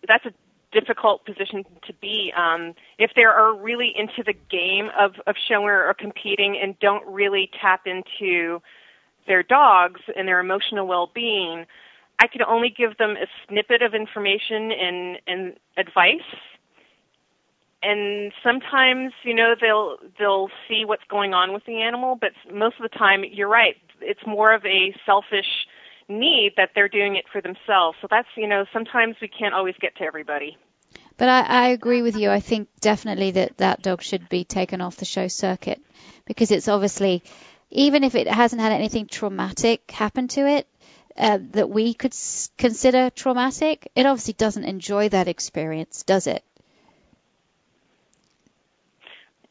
that's 0.08 0.26
a 0.26 0.34
difficult 0.72 1.24
position 1.26 1.64
to 1.86 1.94
be. 1.94 2.34
Um, 2.36 2.74
if 2.98 3.12
they 3.16 3.24
are 3.24 3.56
really 3.56 3.94
into 3.96 4.24
the 4.26 4.34
game 4.34 4.90
of 4.98 5.14
of 5.28 5.36
showing 5.48 5.68
or 5.68 5.94
competing 5.94 6.60
and 6.62 6.78
don't 6.80 7.06
really 7.06 7.50
tap 7.62 7.86
into 7.86 8.62
their 9.28 9.44
dogs 9.44 10.02
and 10.18 10.28
their 10.28 10.40
emotional 10.40 10.86
well-being, 10.86 11.66
I 12.20 12.28
could 12.28 12.42
only 12.42 12.70
give 12.70 12.98
them 12.98 13.12
a 13.12 13.28
snippet 13.48 13.82
of 13.82 13.94
information 13.94 14.72
and 14.72 15.18
and 15.28 15.54
advice. 15.78 16.22
And 17.82 18.32
sometimes, 18.42 19.12
you 19.24 19.34
know, 19.34 19.56
they'll 19.60 19.98
they'll 20.18 20.50
see 20.68 20.86
what's 20.86 21.04
going 21.10 21.34
on 21.34 21.54
with 21.54 21.66
the 21.66 21.82
animal, 21.82 22.16
but 22.16 22.32
most 22.54 22.78
of 22.80 22.90
the 22.90 22.98
time, 22.98 23.24
you're 23.30 23.50
right. 23.50 23.76
It's 24.00 24.26
more 24.26 24.54
of 24.54 24.66
a 24.66 24.96
selfish 25.06 25.68
need 26.08 26.54
that 26.58 26.72
they're 26.76 26.90
doing 26.90 27.16
it 27.16 27.26
for 27.32 27.42
themselves. 27.42 27.98
So 28.02 28.08
that's, 28.10 28.28
you 28.36 28.48
know, 28.48 28.66
sometimes 28.74 29.16
we 29.22 29.28
can't 29.28 29.54
always 29.54 29.76
get 29.80 29.96
to 29.98 30.04
everybody. 30.04 30.58
But 31.18 31.30
I, 31.30 31.42
I 31.42 31.68
agree 31.70 32.02
with 32.02 32.18
you. 32.18 32.30
I 32.30 32.40
think 32.40 32.70
definitely 32.80 33.32
that 33.32 33.58
that 33.58 33.82
dog 33.82 34.02
should 34.02 34.30
be 34.30 34.44
taken 34.44 34.82
off 34.82 34.98
the 34.98 35.06
show 35.06 35.28
circuit 35.28 35.82
because 36.26 36.52
it's 36.52 36.68
obviously, 36.68 37.24
even 37.70 38.04
if 38.04 38.16
it 38.16 38.28
hasn't 38.28 38.62
had 38.62 38.72
anything 38.72 39.08
traumatic 39.08 39.92
happen 39.92 40.28
to 40.30 40.48
it 40.48 40.68
uh, 41.18 41.40
that 41.52 41.70
we 41.70 41.94
could 41.94 42.14
s- 42.14 42.50
consider 42.58 43.10
traumatic, 43.10 43.92
it 43.96 44.06
obviously 44.06 44.34
doesn't 44.34 44.64
enjoy 44.64 45.10
that 45.10 45.28
experience, 45.28 46.04
does 46.04 46.28
it? 46.28 46.44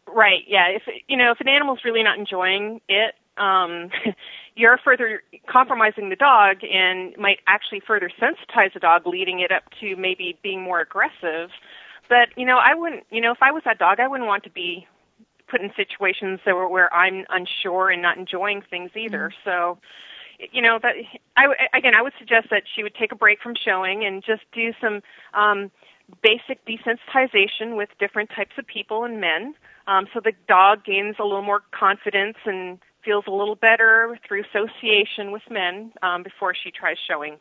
Right. 0.07 0.45
Yeah. 0.47 0.69
If 0.69 0.83
you 1.09 1.17
know, 1.17 1.31
if 1.31 1.41
an 1.41 1.49
animal's 1.49 1.85
really 1.85 2.03
not 2.03 2.19
enjoying 2.19 2.81
it, 2.89 3.15
um, 3.39 3.91
you're 4.57 4.79
further 4.79 5.23
compromising 5.47 6.11
the 6.11 6.17
dog 6.17 6.59
and 6.65 7.17
might 7.17 7.39
actually 7.47 7.81
further 7.81 8.11
sensitize 8.21 8.75
the 8.75 8.81
dog, 8.81 9.07
leading 9.07 9.41
it 9.41 9.51
up 9.51 9.63
to 9.81 9.97
maybe 9.97 10.39
being 10.43 10.61
more 10.61 10.81
aggressive. 10.81 11.51
But 12.09 12.29
you 12.37 12.45
know, 12.45 12.59
I 12.59 12.75
wouldn't. 12.75 13.07
You 13.11 13.21
know, 13.21 13.33
if 13.33 13.39
I 13.41 13.53
was 13.53 13.63
that 13.65 13.79
dog, 13.79 14.01
I 14.01 14.09
wouldn't 14.09 14.29
want 14.29 14.45
to 14.45 14.51
be 14.51 14.87
put 15.49 15.61
in 15.61 15.73
situations 15.77 16.41
that 16.45 16.55
were 16.55 16.69
where 16.69 16.93
I'm 16.93 17.25
unsure 17.31 17.91
and 17.91 18.03
not 18.03 18.19
enjoying 18.19 18.63
things 18.63 18.91
either. 18.97 19.33
So. 19.45 19.79
You 20.51 20.63
know 20.63 20.79
that 20.83 20.95
I 21.37 21.45
again, 21.77 21.95
I 21.95 22.03
would 22.03 22.13
suggest 22.19 22.49
that 22.51 22.65
she 22.75 22.83
would 22.83 22.95
take 22.95 23.13
a 23.13 23.17
break 23.17 23.41
from 23.41 23.55
showing 23.55 24.05
and 24.05 24.23
just 24.25 24.43
do 24.53 24.73
some 24.81 25.01
um, 25.35 25.71
basic 26.23 26.65
desensitization 26.67 27.77
with 27.77 27.89
different 27.99 28.31
types 28.35 28.53
of 28.59 28.67
people 28.67 29.05
and 29.05 29.21
men, 29.21 29.55
um, 29.87 30.07
so 30.13 30.21
the 30.21 30.33
dog 30.49 30.85
gains 30.85 31.17
a 31.19 31.25
little 31.25 31.43
more 31.43 31.63
confidence 31.71 32.37
and 32.45 32.79
feels 33.05 33.25
a 33.27 33.31
little 33.31 33.57
better 33.57 34.19
through 34.27 34.43
association 34.45 35.33
with 35.33 35.43
men 35.51 35.93
um, 36.03 36.23
before 36.23 36.55
she 36.55 36.71
tries 36.71 36.97
showing. 37.09 37.37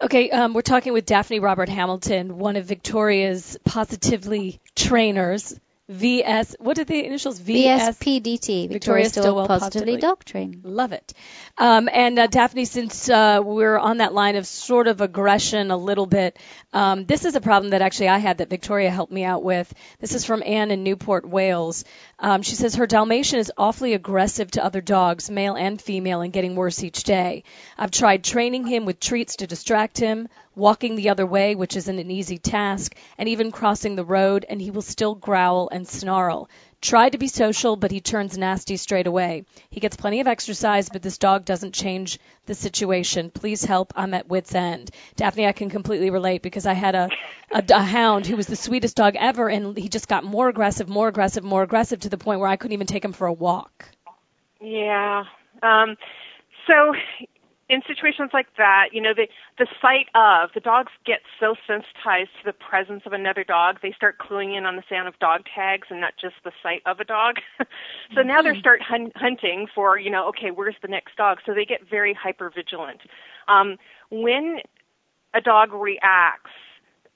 Okay, 0.00 0.30
um, 0.30 0.54
we're 0.54 0.62
talking 0.62 0.92
with 0.92 1.06
Daphne 1.06 1.38
Robert 1.38 1.68
Hamilton, 1.68 2.38
one 2.38 2.56
of 2.56 2.64
Victoria's 2.64 3.58
positively 3.64 4.60
trainers. 4.74 5.58
VS, 5.92 6.56
what 6.58 6.78
are 6.78 6.84
the 6.84 7.04
initials? 7.04 7.38
VS. 7.38 7.98
VSPDT, 7.98 8.68
Victoria 8.68 9.08
Stilwell 9.08 9.46
Positively 9.46 9.98
Positively. 9.98 10.00
Dog 10.00 10.24
Love 10.64 10.92
it. 10.92 11.12
Um, 11.58 11.88
and 11.92 12.18
uh, 12.18 12.26
Daphne, 12.26 12.64
since 12.64 13.08
uh, 13.08 13.40
we're 13.44 13.78
on 13.78 13.98
that 13.98 14.14
line 14.14 14.36
of 14.36 14.46
sort 14.46 14.88
of 14.88 15.00
aggression 15.00 15.70
a 15.70 15.76
little 15.76 16.06
bit, 16.06 16.38
um, 16.72 17.04
this 17.04 17.24
is 17.24 17.36
a 17.36 17.40
problem 17.40 17.70
that 17.70 17.82
actually 17.82 18.08
I 18.08 18.18
had 18.18 18.38
that 18.38 18.48
Victoria 18.48 18.90
helped 18.90 19.12
me 19.12 19.24
out 19.24 19.42
with. 19.44 19.72
This 20.00 20.14
is 20.14 20.24
from 20.24 20.42
Anne 20.44 20.70
in 20.70 20.82
Newport, 20.82 21.28
Wales. 21.28 21.84
Um, 22.22 22.42
she 22.42 22.54
says 22.54 22.76
her 22.76 22.86
Dalmatian 22.86 23.40
is 23.40 23.50
awfully 23.58 23.94
aggressive 23.94 24.48
to 24.52 24.64
other 24.64 24.80
dogs, 24.80 25.28
male 25.28 25.56
and 25.56 25.82
female, 25.82 26.20
and 26.20 26.32
getting 26.32 26.54
worse 26.54 26.84
each 26.84 27.02
day. 27.02 27.42
I've 27.76 27.90
tried 27.90 28.22
training 28.22 28.64
him 28.64 28.84
with 28.84 29.00
treats 29.00 29.36
to 29.36 29.48
distract 29.48 29.98
him, 29.98 30.28
walking 30.54 30.94
the 30.94 31.08
other 31.08 31.26
way, 31.26 31.56
which 31.56 31.74
isn't 31.76 31.98
an 31.98 32.12
easy 32.12 32.38
task, 32.38 32.94
and 33.18 33.28
even 33.28 33.50
crossing 33.50 33.96
the 33.96 34.04
road, 34.04 34.46
and 34.48 34.62
he 34.62 34.70
will 34.70 34.82
still 34.82 35.16
growl 35.16 35.68
and 35.72 35.86
snarl. 35.86 36.48
Tried 36.82 37.10
to 37.10 37.18
be 37.18 37.28
social, 37.28 37.76
but 37.76 37.92
he 37.92 38.00
turns 38.00 38.36
nasty 38.36 38.76
straight 38.76 39.06
away. 39.06 39.44
He 39.70 39.78
gets 39.78 39.96
plenty 39.96 40.18
of 40.18 40.26
exercise, 40.26 40.88
but 40.88 41.00
this 41.00 41.16
dog 41.16 41.44
doesn't 41.44 41.74
change 41.74 42.18
the 42.46 42.56
situation. 42.56 43.30
Please 43.30 43.64
help. 43.64 43.92
I'm 43.94 44.14
at 44.14 44.26
wit's 44.26 44.52
end. 44.52 44.90
Daphne, 45.14 45.46
I 45.46 45.52
can 45.52 45.70
completely 45.70 46.10
relate 46.10 46.42
because 46.42 46.66
I 46.66 46.72
had 46.72 46.96
a, 46.96 47.08
a, 47.52 47.62
a 47.72 47.82
hound 47.82 48.26
who 48.26 48.36
was 48.36 48.48
the 48.48 48.56
sweetest 48.56 48.96
dog 48.96 49.14
ever, 49.16 49.48
and 49.48 49.76
he 49.78 49.88
just 49.88 50.08
got 50.08 50.24
more 50.24 50.48
aggressive, 50.48 50.88
more 50.88 51.06
aggressive, 51.06 51.44
more 51.44 51.62
aggressive 51.62 52.00
to 52.00 52.08
the 52.08 52.18
point 52.18 52.40
where 52.40 52.48
I 52.48 52.56
couldn't 52.56 52.74
even 52.74 52.88
take 52.88 53.04
him 53.04 53.12
for 53.12 53.28
a 53.28 53.32
walk. 53.32 53.88
Yeah. 54.60 55.22
Um, 55.62 55.96
so 56.66 56.94
in 57.72 57.80
situations 57.86 58.30
like 58.34 58.48
that, 58.58 58.88
you 58.92 59.00
know, 59.00 59.14
the 59.14 59.26
the 59.58 59.66
sight 59.80 60.08
of 60.14 60.50
the 60.52 60.60
dogs 60.60 60.92
get 61.06 61.20
so 61.40 61.54
sensitized 61.66 62.28
to 62.40 62.44
the 62.44 62.52
presence 62.52 63.02
of 63.06 63.14
another 63.14 63.44
dog, 63.44 63.78
they 63.82 63.92
start 63.92 64.18
cluing 64.18 64.56
in 64.56 64.66
on 64.66 64.76
the 64.76 64.82
sound 64.90 65.08
of 65.08 65.18
dog 65.20 65.44
tags 65.54 65.88
and 65.88 65.98
not 65.98 66.12
just 66.20 66.34
the 66.44 66.52
sight 66.62 66.82
of 66.84 67.00
a 67.00 67.04
dog. 67.04 67.36
so 67.58 67.64
mm-hmm. 68.20 68.28
now 68.28 68.42
they 68.42 68.58
start 68.58 68.82
hun- 68.82 69.12
hunting 69.16 69.66
for, 69.74 69.98
you 69.98 70.10
know, 70.10 70.28
okay, 70.28 70.50
where's 70.50 70.76
the 70.82 70.88
next 70.88 71.16
dog? 71.16 71.38
So 71.46 71.54
they 71.54 71.64
get 71.64 71.88
very 71.88 72.12
hyper 72.12 72.52
vigilant. 72.54 73.00
Um, 73.48 73.78
when 74.10 74.58
a 75.32 75.40
dog 75.40 75.72
reacts 75.72 76.50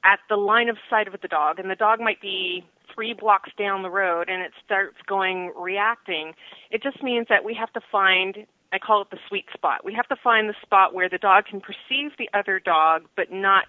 at 0.04 0.20
the 0.30 0.36
line 0.36 0.70
of 0.70 0.78
sight 0.88 1.06
of 1.06 1.20
the 1.20 1.28
dog, 1.28 1.58
and 1.58 1.70
the 1.70 1.76
dog 1.76 2.00
might 2.00 2.22
be 2.22 2.64
three 2.94 3.12
blocks 3.12 3.50
down 3.58 3.82
the 3.82 3.90
road 3.90 4.30
and 4.30 4.40
it 4.40 4.52
starts 4.64 4.96
going 5.06 5.52
reacting, 5.54 6.32
it 6.70 6.82
just 6.82 7.02
means 7.02 7.26
that 7.28 7.44
we 7.44 7.52
have 7.52 7.70
to 7.74 7.80
find 7.92 8.46
I 8.76 8.78
call 8.78 9.00
it 9.00 9.08
the 9.10 9.18
sweet 9.26 9.46
spot. 9.54 9.86
We 9.86 9.94
have 9.94 10.06
to 10.08 10.16
find 10.22 10.50
the 10.50 10.54
spot 10.60 10.92
where 10.92 11.08
the 11.08 11.16
dog 11.16 11.46
can 11.46 11.62
perceive 11.62 12.12
the 12.18 12.28
other 12.34 12.60
dog 12.60 13.04
but 13.16 13.32
not 13.32 13.64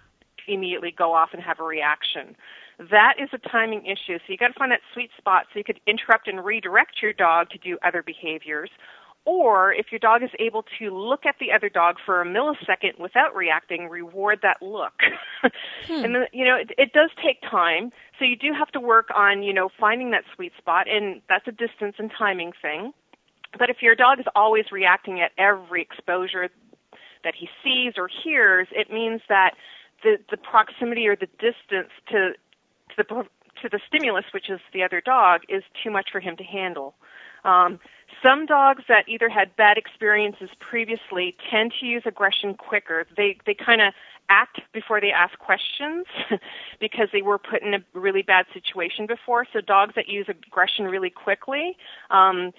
immediately 0.46 0.90
go 0.90 1.14
off 1.14 1.30
and 1.32 1.42
have 1.42 1.60
a 1.60 1.62
reaction. 1.62 2.36
That 2.90 3.14
is 3.18 3.30
a 3.32 3.38
timing 3.38 3.86
issue. 3.86 4.18
So 4.18 4.24
you 4.28 4.36
got 4.36 4.48
to 4.48 4.58
find 4.58 4.70
that 4.70 4.82
sweet 4.92 5.10
spot 5.16 5.46
so 5.50 5.58
you 5.58 5.64
could 5.64 5.80
interrupt 5.86 6.28
and 6.28 6.44
redirect 6.44 7.00
your 7.02 7.14
dog 7.14 7.48
to 7.50 7.58
do 7.58 7.78
other 7.82 8.02
behaviors. 8.02 8.68
Or 9.24 9.72
if 9.72 9.86
your 9.90 9.98
dog 9.98 10.22
is 10.22 10.30
able 10.38 10.64
to 10.78 10.90
look 10.90 11.24
at 11.24 11.36
the 11.40 11.52
other 11.52 11.70
dog 11.70 11.96
for 12.04 12.20
a 12.20 12.26
millisecond 12.26 12.98
without 12.98 13.34
reacting, 13.34 13.88
reward 13.88 14.40
that 14.42 14.60
look. 14.60 14.94
hmm. 15.86 16.04
And 16.04 16.14
then, 16.14 16.26
you 16.32 16.44
know, 16.44 16.56
it, 16.56 16.70
it 16.76 16.92
does 16.92 17.10
take 17.22 17.40
time. 17.42 17.92
So 18.18 18.26
you 18.26 18.36
do 18.36 18.52
have 18.52 18.68
to 18.72 18.80
work 18.80 19.08
on, 19.14 19.42
you 19.42 19.54
know, 19.54 19.70
finding 19.80 20.10
that 20.10 20.24
sweet 20.34 20.52
spot, 20.58 20.86
and 20.88 21.22
that's 21.28 21.46
a 21.48 21.52
distance 21.52 21.96
and 21.98 22.10
timing 22.16 22.52
thing. 22.60 22.92
But 23.56 23.70
if 23.70 23.82
your 23.82 23.94
dog 23.94 24.20
is 24.20 24.26
always 24.34 24.66
reacting 24.72 25.20
at 25.20 25.32
every 25.38 25.82
exposure 25.82 26.48
that 27.24 27.34
he 27.34 27.48
sees 27.64 27.94
or 27.96 28.08
hears, 28.08 28.68
it 28.72 28.92
means 28.92 29.20
that 29.28 29.54
the, 30.02 30.18
the 30.30 30.36
proximity 30.36 31.06
or 31.06 31.16
the 31.16 31.28
distance 31.38 31.90
to, 32.08 32.32
to 32.32 32.96
the 32.96 33.26
to 33.62 33.68
the 33.68 33.80
stimulus, 33.88 34.24
which 34.32 34.48
is 34.48 34.60
the 34.72 34.82
other 34.82 35.00
dog, 35.00 35.42
is 35.48 35.62
too 35.82 35.90
much 35.90 36.10
for 36.12 36.20
him 36.20 36.36
to 36.36 36.44
handle. 36.44 36.94
Um, 37.44 37.78
some 38.24 38.46
dogs 38.46 38.84
that 38.88 39.08
either 39.08 39.28
had 39.28 39.54
bad 39.56 39.78
experiences 39.78 40.48
previously 40.60 41.36
tend 41.50 41.72
to 41.80 41.86
use 41.86 42.02
aggression 42.04 42.54
quicker. 42.54 43.06
They 43.16 43.38
they 43.46 43.54
kind 43.54 43.80
of 43.80 43.94
act 44.28 44.60
before 44.72 45.00
they 45.00 45.10
ask 45.10 45.38
questions 45.38 46.06
because 46.80 47.08
they 47.12 47.22
were 47.22 47.38
put 47.38 47.62
in 47.62 47.74
a 47.74 47.78
really 47.94 48.22
bad 48.22 48.46
situation 48.52 49.06
before. 49.06 49.46
So 49.52 49.60
dogs 49.60 49.94
that 49.94 50.08
use 50.08 50.26
aggression 50.28 50.86
really 50.86 51.10
quickly, 51.10 51.76
um, 52.10 52.52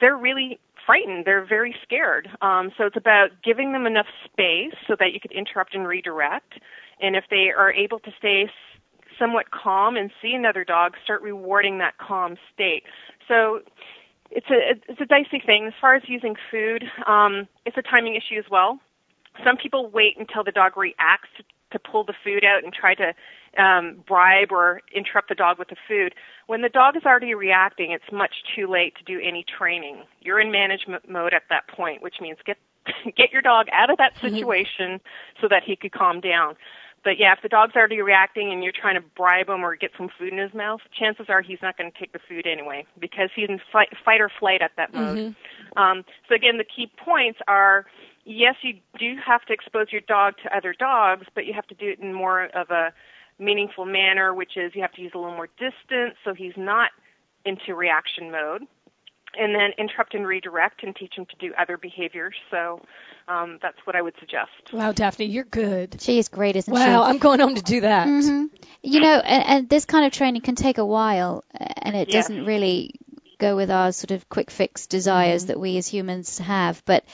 they're 0.00 0.16
really 0.16 0.58
frightened. 0.86 1.24
They're 1.24 1.44
very 1.44 1.74
scared. 1.82 2.28
Um, 2.40 2.70
so 2.76 2.86
it's 2.86 2.96
about 2.96 3.30
giving 3.44 3.72
them 3.72 3.86
enough 3.86 4.06
space 4.24 4.74
so 4.86 4.96
that 4.98 5.12
you 5.12 5.20
could 5.20 5.32
interrupt 5.32 5.74
and 5.74 5.86
redirect. 5.86 6.54
And 7.00 7.16
if 7.16 7.24
they 7.30 7.50
are 7.56 7.72
able 7.72 7.98
to 8.00 8.10
stay 8.18 8.50
somewhat 9.18 9.50
calm 9.50 9.96
and 9.96 10.10
see 10.20 10.32
another 10.34 10.64
dog, 10.64 10.94
start 11.04 11.22
rewarding 11.22 11.78
that 11.78 11.98
calm 11.98 12.36
state. 12.52 12.84
So 13.28 13.60
it's 14.30 14.46
a 14.50 14.80
it's 14.88 15.00
a 15.00 15.06
dicey 15.06 15.42
thing 15.44 15.66
as 15.66 15.74
far 15.80 15.94
as 15.94 16.02
using 16.06 16.34
food. 16.50 16.84
Um, 17.06 17.48
it's 17.66 17.76
a 17.76 17.82
timing 17.82 18.16
issue 18.16 18.38
as 18.38 18.46
well. 18.50 18.80
Some 19.44 19.56
people 19.56 19.90
wait 19.90 20.16
until 20.18 20.44
the 20.44 20.52
dog 20.52 20.76
reacts 20.76 21.28
to, 21.36 21.44
to 21.72 21.78
pull 21.78 22.04
the 22.04 22.14
food 22.24 22.44
out 22.44 22.64
and 22.64 22.72
try 22.72 22.94
to 22.94 23.14
um, 23.58 24.02
bribe 24.06 24.50
or 24.50 24.80
interrupt 24.94 25.28
the 25.28 25.34
dog 25.34 25.58
with 25.58 25.68
the 25.68 25.76
food. 25.88 26.14
When 26.46 26.62
the 26.62 26.68
dog 26.68 26.96
is 26.96 27.04
already 27.04 27.34
reacting, 27.34 27.92
it's 27.92 28.10
much 28.12 28.34
too 28.54 28.66
late 28.66 28.94
to 28.96 29.04
do 29.04 29.20
any 29.20 29.44
training. 29.44 30.02
You're 30.20 30.40
in 30.40 30.50
management 30.50 31.08
mode 31.08 31.34
at 31.34 31.42
that 31.50 31.68
point, 31.68 32.02
which 32.02 32.16
means 32.20 32.38
get 32.44 32.58
get 33.16 33.32
your 33.32 33.42
dog 33.42 33.66
out 33.72 33.90
of 33.90 33.98
that 33.98 34.14
mm-hmm. 34.14 34.34
situation 34.34 35.00
so 35.40 35.48
that 35.48 35.62
he 35.64 35.76
could 35.76 35.92
calm 35.92 36.20
down. 36.20 36.56
But 37.04 37.18
yeah, 37.18 37.32
if 37.32 37.42
the 37.42 37.48
dog's 37.48 37.74
already 37.74 38.00
reacting 38.00 38.52
and 38.52 38.62
you're 38.62 38.72
trying 38.72 38.94
to 38.94 39.06
bribe 39.16 39.48
him 39.48 39.64
or 39.64 39.74
get 39.74 39.90
some 39.98 40.08
food 40.16 40.32
in 40.32 40.38
his 40.38 40.54
mouth, 40.54 40.80
chances 40.96 41.26
are 41.28 41.42
he's 41.42 41.58
not 41.60 41.76
going 41.76 41.90
to 41.90 41.98
take 41.98 42.12
the 42.12 42.20
food 42.28 42.46
anyway 42.46 42.86
because 42.98 43.28
he's 43.34 43.48
in 43.48 43.58
fight, 43.72 43.88
fight 44.04 44.20
or 44.20 44.30
flight 44.38 44.62
at 44.62 44.70
that 44.76 44.94
mode. 44.94 45.18
Mm-hmm. 45.18 45.78
Um, 45.82 46.04
so 46.28 46.36
again, 46.36 46.58
the 46.58 46.64
key 46.64 46.90
points 47.04 47.40
are 47.48 47.86
yes, 48.24 48.54
you 48.62 48.74
do 48.98 49.16
have 49.24 49.42
to 49.46 49.52
expose 49.52 49.88
your 49.90 50.02
dog 50.02 50.34
to 50.44 50.56
other 50.56 50.74
dogs, 50.78 51.26
but 51.34 51.44
you 51.44 51.52
have 51.54 51.66
to 51.68 51.74
do 51.74 51.88
it 51.88 51.98
in 51.98 52.14
more 52.14 52.44
of 52.54 52.70
a 52.70 52.92
meaningful 53.38 53.84
manner, 53.84 54.34
which 54.34 54.56
is 54.56 54.72
you 54.74 54.82
have 54.82 54.92
to 54.92 55.02
use 55.02 55.12
a 55.14 55.18
little 55.18 55.34
more 55.34 55.48
distance 55.58 56.16
so 56.24 56.34
he's 56.34 56.56
not 56.56 56.90
into 57.44 57.74
reaction 57.74 58.30
mode. 58.30 58.62
And 59.34 59.54
then 59.54 59.70
interrupt 59.78 60.12
and 60.12 60.26
redirect 60.26 60.82
and 60.82 60.94
teach 60.94 61.14
him 61.16 61.24
to 61.24 61.36
do 61.38 61.54
other 61.58 61.78
behaviors. 61.78 62.34
So 62.50 62.82
um, 63.28 63.58
that's 63.62 63.78
what 63.84 63.96
I 63.96 64.02
would 64.02 64.12
suggest. 64.20 64.50
Wow, 64.74 64.92
Daphne, 64.92 65.24
you're 65.24 65.44
good. 65.44 66.02
She 66.02 66.18
is 66.18 66.28
great, 66.28 66.54
isn't 66.56 66.70
wow, 66.70 66.84
she? 66.84 66.90
Wow, 66.90 67.02
I'm 67.04 67.16
going 67.16 67.40
home 67.40 67.54
to 67.54 67.62
do 67.62 67.80
that. 67.80 68.06
Mm-hmm. 68.06 68.46
You 68.82 69.00
know, 69.00 69.14
and, 69.24 69.44
and, 69.46 69.68
this 69.70 69.86
kind 69.86 70.04
of 70.04 70.12
training 70.12 70.42
can 70.42 70.54
take 70.54 70.76
a 70.76 70.84
while, 70.84 71.44
and 71.54 71.96
it 71.96 72.12
yes. 72.12 72.28
doesn't 72.28 72.44
really 72.44 72.96
go 73.38 73.56
with 73.56 73.70
our 73.70 73.90
sort 73.92 74.10
of 74.10 74.28
quick 74.28 74.50
fix 74.50 74.86
desires 74.86 75.42
mm-hmm. 75.42 75.48
that 75.48 75.60
we 75.60 75.78
as 75.78 75.88
humans 75.88 76.38
have. 76.38 76.82
But 76.84 77.04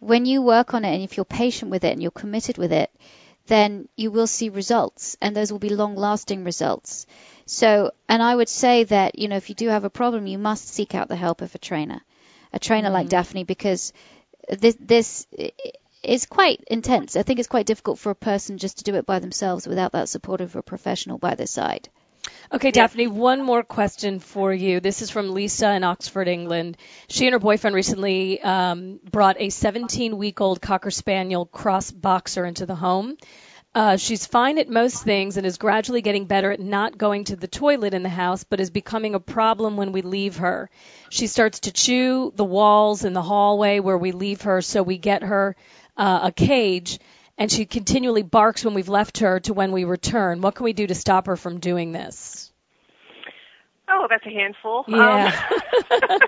when 0.00 0.26
you 0.26 0.42
work 0.42 0.74
on 0.74 0.84
it 0.84 0.94
and 0.94 1.02
if 1.02 1.16
you're 1.16 1.24
patient 1.24 1.70
with 1.70 1.84
it 1.84 1.92
and 1.92 2.02
you're 2.02 2.10
committed 2.10 2.58
with 2.58 2.72
it, 2.72 2.90
then 3.48 3.88
you 3.96 4.10
will 4.10 4.26
see 4.26 4.48
results 4.48 5.16
and 5.20 5.34
those 5.34 5.50
will 5.50 5.58
be 5.58 5.70
long 5.70 5.96
lasting 5.96 6.44
results. 6.44 7.06
So, 7.46 7.90
and 8.08 8.22
I 8.22 8.34
would 8.36 8.48
say 8.48 8.84
that, 8.84 9.18
you 9.18 9.28
know, 9.28 9.36
if 9.36 9.48
you 9.48 9.54
do 9.54 9.68
have 9.68 9.84
a 9.84 9.90
problem, 9.90 10.26
you 10.26 10.38
must 10.38 10.68
seek 10.68 10.94
out 10.94 11.08
the 11.08 11.16
help 11.16 11.40
of 11.40 11.54
a 11.54 11.58
trainer, 11.58 12.00
a 12.52 12.58
trainer 12.58 12.88
mm-hmm. 12.88 12.94
like 12.94 13.08
Daphne, 13.08 13.44
because 13.44 13.92
this, 14.48 14.76
this 14.78 15.26
is 16.02 16.26
quite 16.26 16.62
intense. 16.68 17.16
I 17.16 17.22
think 17.22 17.38
it's 17.38 17.48
quite 17.48 17.66
difficult 17.66 17.98
for 17.98 18.10
a 18.10 18.14
person 18.14 18.58
just 18.58 18.78
to 18.78 18.84
do 18.84 18.94
it 18.94 19.06
by 19.06 19.18
themselves 19.18 19.66
without 19.66 19.92
that 19.92 20.08
support 20.08 20.40
of 20.40 20.54
a 20.54 20.62
professional 20.62 21.18
by 21.18 21.34
their 21.34 21.46
side. 21.46 21.88
Okay, 22.50 22.70
Daphne, 22.70 23.06
one 23.06 23.42
more 23.42 23.62
question 23.62 24.20
for 24.20 24.52
you. 24.52 24.80
This 24.80 25.02
is 25.02 25.10
from 25.10 25.34
Lisa 25.34 25.72
in 25.74 25.84
Oxford, 25.84 26.28
England. 26.28 26.78
She 27.08 27.26
and 27.26 27.34
her 27.34 27.38
boyfriend 27.38 27.76
recently 27.76 28.40
um, 28.40 29.00
brought 29.10 29.36
a 29.38 29.50
17 29.50 30.16
week 30.16 30.40
old 30.40 30.62
Cocker 30.62 30.90
Spaniel 30.90 31.44
cross 31.44 31.90
boxer 31.90 32.46
into 32.46 32.64
the 32.64 32.74
home. 32.74 33.16
Uh, 33.74 33.96
she's 33.96 34.26
fine 34.26 34.58
at 34.58 34.68
most 34.68 35.04
things 35.04 35.36
and 35.36 35.46
is 35.46 35.58
gradually 35.58 36.00
getting 36.00 36.24
better 36.24 36.50
at 36.50 36.58
not 36.58 36.96
going 36.96 37.24
to 37.24 37.36
the 37.36 37.46
toilet 37.46 37.92
in 37.92 38.02
the 38.02 38.08
house, 38.08 38.44
but 38.44 38.60
is 38.60 38.70
becoming 38.70 39.14
a 39.14 39.20
problem 39.20 39.76
when 39.76 39.92
we 39.92 40.00
leave 40.00 40.38
her. 40.38 40.70
She 41.10 41.26
starts 41.26 41.60
to 41.60 41.72
chew 41.72 42.32
the 42.34 42.44
walls 42.44 43.04
in 43.04 43.12
the 43.12 43.22
hallway 43.22 43.78
where 43.78 43.98
we 43.98 44.12
leave 44.12 44.42
her, 44.42 44.62
so 44.62 44.82
we 44.82 44.96
get 44.96 45.22
her 45.22 45.54
uh, 45.96 46.20
a 46.24 46.32
cage 46.32 46.98
and 47.38 47.50
she 47.50 47.64
continually 47.64 48.22
barks 48.22 48.64
when 48.64 48.74
we've 48.74 48.88
left 48.88 49.18
her 49.18 49.38
to 49.40 49.54
when 49.54 49.70
we 49.72 49.84
return. 49.84 50.40
What 50.40 50.56
can 50.56 50.64
we 50.64 50.72
do 50.72 50.86
to 50.88 50.94
stop 50.94 51.26
her 51.26 51.36
from 51.36 51.60
doing 51.60 51.92
this? 51.92 52.52
Oh, 53.88 54.06
that's 54.10 54.26
a 54.26 54.30
handful. 54.30 54.84
Yeah. 54.86 55.48
Um, 55.90 56.18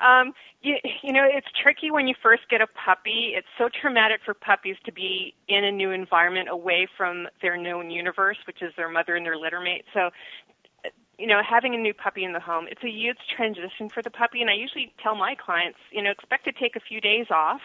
um, 0.28 0.32
you, 0.62 0.76
you 1.02 1.12
know, 1.12 1.26
it's 1.28 1.46
tricky 1.62 1.90
when 1.90 2.08
you 2.08 2.14
first 2.22 2.42
get 2.48 2.60
a 2.60 2.66
puppy. 2.66 3.32
It's 3.36 3.46
so 3.58 3.68
traumatic 3.68 4.20
for 4.24 4.32
puppies 4.32 4.76
to 4.86 4.92
be 4.92 5.34
in 5.48 5.64
a 5.64 5.72
new 5.72 5.90
environment 5.90 6.48
away 6.50 6.88
from 6.96 7.28
their 7.42 7.56
known 7.56 7.90
universe, 7.90 8.38
which 8.46 8.62
is 8.62 8.72
their 8.76 8.88
mother 8.88 9.16
and 9.16 9.26
their 9.26 9.36
litter 9.36 9.60
mate. 9.60 9.84
So, 9.92 10.10
you 11.18 11.26
know, 11.26 11.42
having 11.46 11.74
a 11.74 11.78
new 11.78 11.92
puppy 11.92 12.24
in 12.24 12.32
the 12.32 12.40
home, 12.40 12.66
it's 12.70 12.82
a 12.82 12.88
huge 12.88 13.18
transition 13.36 13.90
for 13.92 14.02
the 14.02 14.10
puppy. 14.10 14.40
And 14.40 14.48
I 14.48 14.54
usually 14.54 14.94
tell 15.02 15.14
my 15.14 15.34
clients, 15.34 15.78
you 15.90 16.02
know, 16.02 16.10
expect 16.10 16.44
to 16.44 16.52
take 16.52 16.76
a 16.76 16.80
few 16.80 17.00
days 17.00 17.26
off 17.30 17.60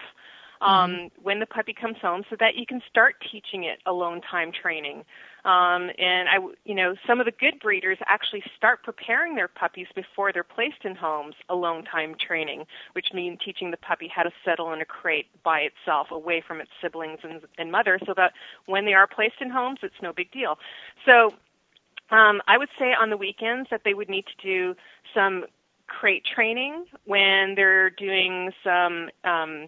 um, 0.66 0.92
mm-hmm. 0.92 1.24
when 1.24 1.40
the 1.40 1.46
puppy 1.46 1.74
comes 1.74 1.98
home 2.02 2.24
so 2.30 2.36
that 2.40 2.56
you 2.56 2.66
can 2.66 2.82
start 2.90 3.16
teaching 3.32 3.64
it 3.64 3.80
alone 3.86 4.22
time 4.22 4.52
training. 4.52 5.04
Um, 5.46 5.92
and 6.00 6.28
I, 6.28 6.38
you 6.64 6.74
know, 6.74 6.96
some 7.06 7.20
of 7.20 7.26
the 7.26 7.32
good 7.32 7.60
breeders 7.62 8.00
actually 8.08 8.42
start 8.58 8.84
preparing 8.84 9.36
their 9.36 9.48
puppies 9.48 9.86
before 9.96 10.34
they're 10.34 10.44
placed 10.44 10.84
in 10.84 10.96
homes 10.96 11.36
alone 11.50 11.86
time 11.86 12.16
training, 12.20 12.66
which 12.94 13.08
means 13.14 13.38
teaching 13.46 13.70
the 13.70 13.78
puppy 13.78 14.10
how 14.14 14.24
to 14.24 14.32
settle 14.44 14.74
in 14.74 14.82
a 14.82 14.86
crate 14.86 15.28
by 15.44 15.60
itself 15.60 16.08
away 16.10 16.42
from 16.46 16.62
its 16.62 16.72
siblings 16.82 17.20
and, 17.24 17.42
and 17.60 17.72
mother 17.72 18.00
so 18.08 18.14
that 18.18 18.34
when 18.66 18.86
they 18.86 18.94
are 18.94 19.08
placed 19.08 19.36
in 19.40 19.52
homes, 19.52 19.80
it's 19.84 20.02
no 20.02 20.12
big 20.12 20.32
deal. 20.32 20.58
So 21.06 21.32
um, 22.10 22.42
I 22.48 22.58
would 22.58 22.70
say 22.80 22.94
on 23.00 23.12
the 23.12 23.18
weekends 23.18 23.70
that 23.70 23.82
they 23.86 23.94
would 23.94 24.10
need 24.10 24.26
to 24.26 24.48
do 24.48 24.76
some 25.14 25.46
crate 25.88 26.24
training 26.26 26.86
when 27.06 27.54
they're 27.56 27.92
doing 27.92 28.52
some 28.64 29.10
um, 29.24 29.68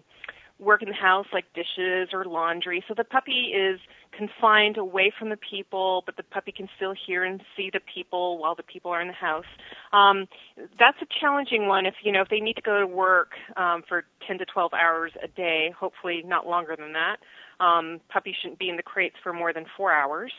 work 0.58 0.82
in 0.82 0.88
the 0.88 0.94
house 0.94 1.26
like 1.32 1.44
dishes 1.54 2.08
or 2.12 2.24
laundry. 2.24 2.82
So 2.88 2.94
the 2.96 3.04
puppy 3.04 3.52
is 3.54 3.78
confined 4.16 4.76
away 4.76 5.12
from 5.16 5.28
the 5.28 5.36
people, 5.36 6.02
but 6.04 6.16
the 6.16 6.22
puppy 6.22 6.52
can 6.52 6.68
still 6.76 6.94
hear 7.06 7.24
and 7.24 7.40
see 7.56 7.70
the 7.72 7.80
people 7.94 8.38
while 8.38 8.54
the 8.54 8.62
people 8.62 8.90
are 8.90 9.00
in 9.00 9.08
the 9.08 9.14
house. 9.14 9.44
Um, 9.92 10.26
that's 10.78 10.98
a 11.00 11.06
challenging 11.20 11.68
one. 11.68 11.86
If 11.86 11.94
you 12.02 12.12
know 12.12 12.22
if 12.22 12.28
they 12.28 12.40
need 12.40 12.56
to 12.56 12.62
go 12.62 12.80
to 12.80 12.86
work 12.86 13.32
um, 13.56 13.82
for 13.88 14.04
10 14.26 14.38
to 14.38 14.44
12 14.46 14.72
hours 14.72 15.12
a 15.22 15.28
day, 15.28 15.72
hopefully 15.78 16.22
not 16.26 16.46
longer 16.46 16.74
than 16.76 16.92
that. 16.92 17.16
Um, 17.64 18.00
puppies 18.08 18.34
shouldn't 18.40 18.58
be 18.58 18.68
in 18.68 18.76
the 18.76 18.82
crates 18.82 19.16
for 19.22 19.32
more 19.32 19.52
than 19.52 19.64
four 19.76 19.92
hours. 19.92 20.32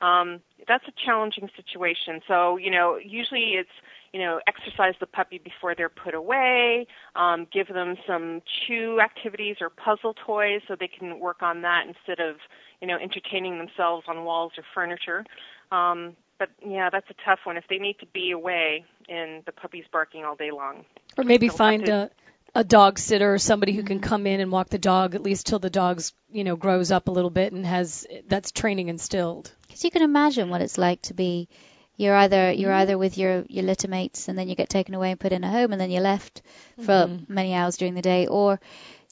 Um, 0.00 0.40
that's 0.68 0.84
a 0.88 0.92
challenging 1.04 1.48
situation. 1.56 2.20
So 2.26 2.56
you 2.56 2.70
know 2.70 2.98
usually 3.02 3.54
it's 3.54 3.70
you 4.16 4.22
know, 4.22 4.40
exercise 4.46 4.94
the 4.98 5.06
puppy 5.06 5.36
before 5.36 5.74
they're 5.74 5.90
put 5.90 6.14
away, 6.14 6.86
um, 7.16 7.46
give 7.52 7.68
them 7.68 7.96
some 8.06 8.40
chew 8.66 8.98
activities 8.98 9.56
or 9.60 9.68
puzzle 9.68 10.14
toys 10.14 10.62
so 10.66 10.74
they 10.74 10.88
can 10.88 11.20
work 11.20 11.42
on 11.42 11.60
that 11.60 11.84
instead 11.86 12.18
of, 12.26 12.36
you 12.80 12.88
know, 12.88 12.96
entertaining 12.96 13.58
themselves 13.58 14.06
on 14.08 14.24
walls 14.24 14.52
or 14.56 14.64
furniture. 14.74 15.22
Um, 15.70 16.16
but 16.38 16.48
yeah, 16.66 16.88
that's 16.88 17.08
a 17.10 17.14
tough 17.26 17.40
one. 17.44 17.58
If 17.58 17.64
they 17.68 17.76
need 17.76 17.98
to 18.00 18.06
be 18.06 18.30
away 18.30 18.86
and 19.06 19.44
the 19.44 19.52
puppy's 19.52 19.84
barking 19.92 20.24
all 20.24 20.34
day 20.34 20.50
long. 20.50 20.86
Or 21.18 21.24
maybe 21.24 21.48
find 21.48 21.86
a 21.86 22.10
a 22.56 22.64
dog 22.64 22.98
sitter 22.98 23.34
or 23.34 23.38
somebody 23.38 23.72
who 23.72 23.82
can 23.82 24.00
come 24.00 24.26
in 24.26 24.40
and 24.40 24.50
walk 24.50 24.70
the 24.70 24.78
dog 24.78 25.14
at 25.14 25.22
least 25.22 25.46
till 25.46 25.58
the 25.58 25.68
dog's 25.68 26.14
you 26.30 26.42
know 26.42 26.56
grows 26.56 26.90
up 26.90 27.06
a 27.06 27.10
little 27.10 27.30
bit 27.30 27.52
and 27.52 27.66
has 27.66 28.06
that's 28.26 28.50
training 28.50 28.88
instilled. 28.88 29.52
Because 29.66 29.84
you 29.84 29.90
can 29.90 30.02
imagine 30.02 30.48
what 30.48 30.62
it's 30.62 30.78
like 30.78 31.02
to 31.02 31.14
be 31.14 31.48
you're 31.96 32.16
either 32.16 32.50
you're 32.52 32.70
mm-hmm. 32.70 32.80
either 32.80 32.98
with 32.98 33.18
your 33.18 33.44
your 33.48 33.64
litter 33.64 33.88
mates 33.88 34.28
and 34.28 34.38
then 34.38 34.48
you 34.48 34.54
get 34.54 34.70
taken 34.70 34.94
away 34.94 35.10
and 35.10 35.20
put 35.20 35.32
in 35.32 35.44
a 35.44 35.50
home 35.50 35.72
and 35.72 35.80
then 35.80 35.90
you're 35.90 36.02
left 36.02 36.40
for 36.76 36.92
mm-hmm. 36.92 37.32
many 37.32 37.52
hours 37.52 37.76
during 37.76 37.94
the 37.94 38.02
day, 38.02 38.26
or 38.26 38.58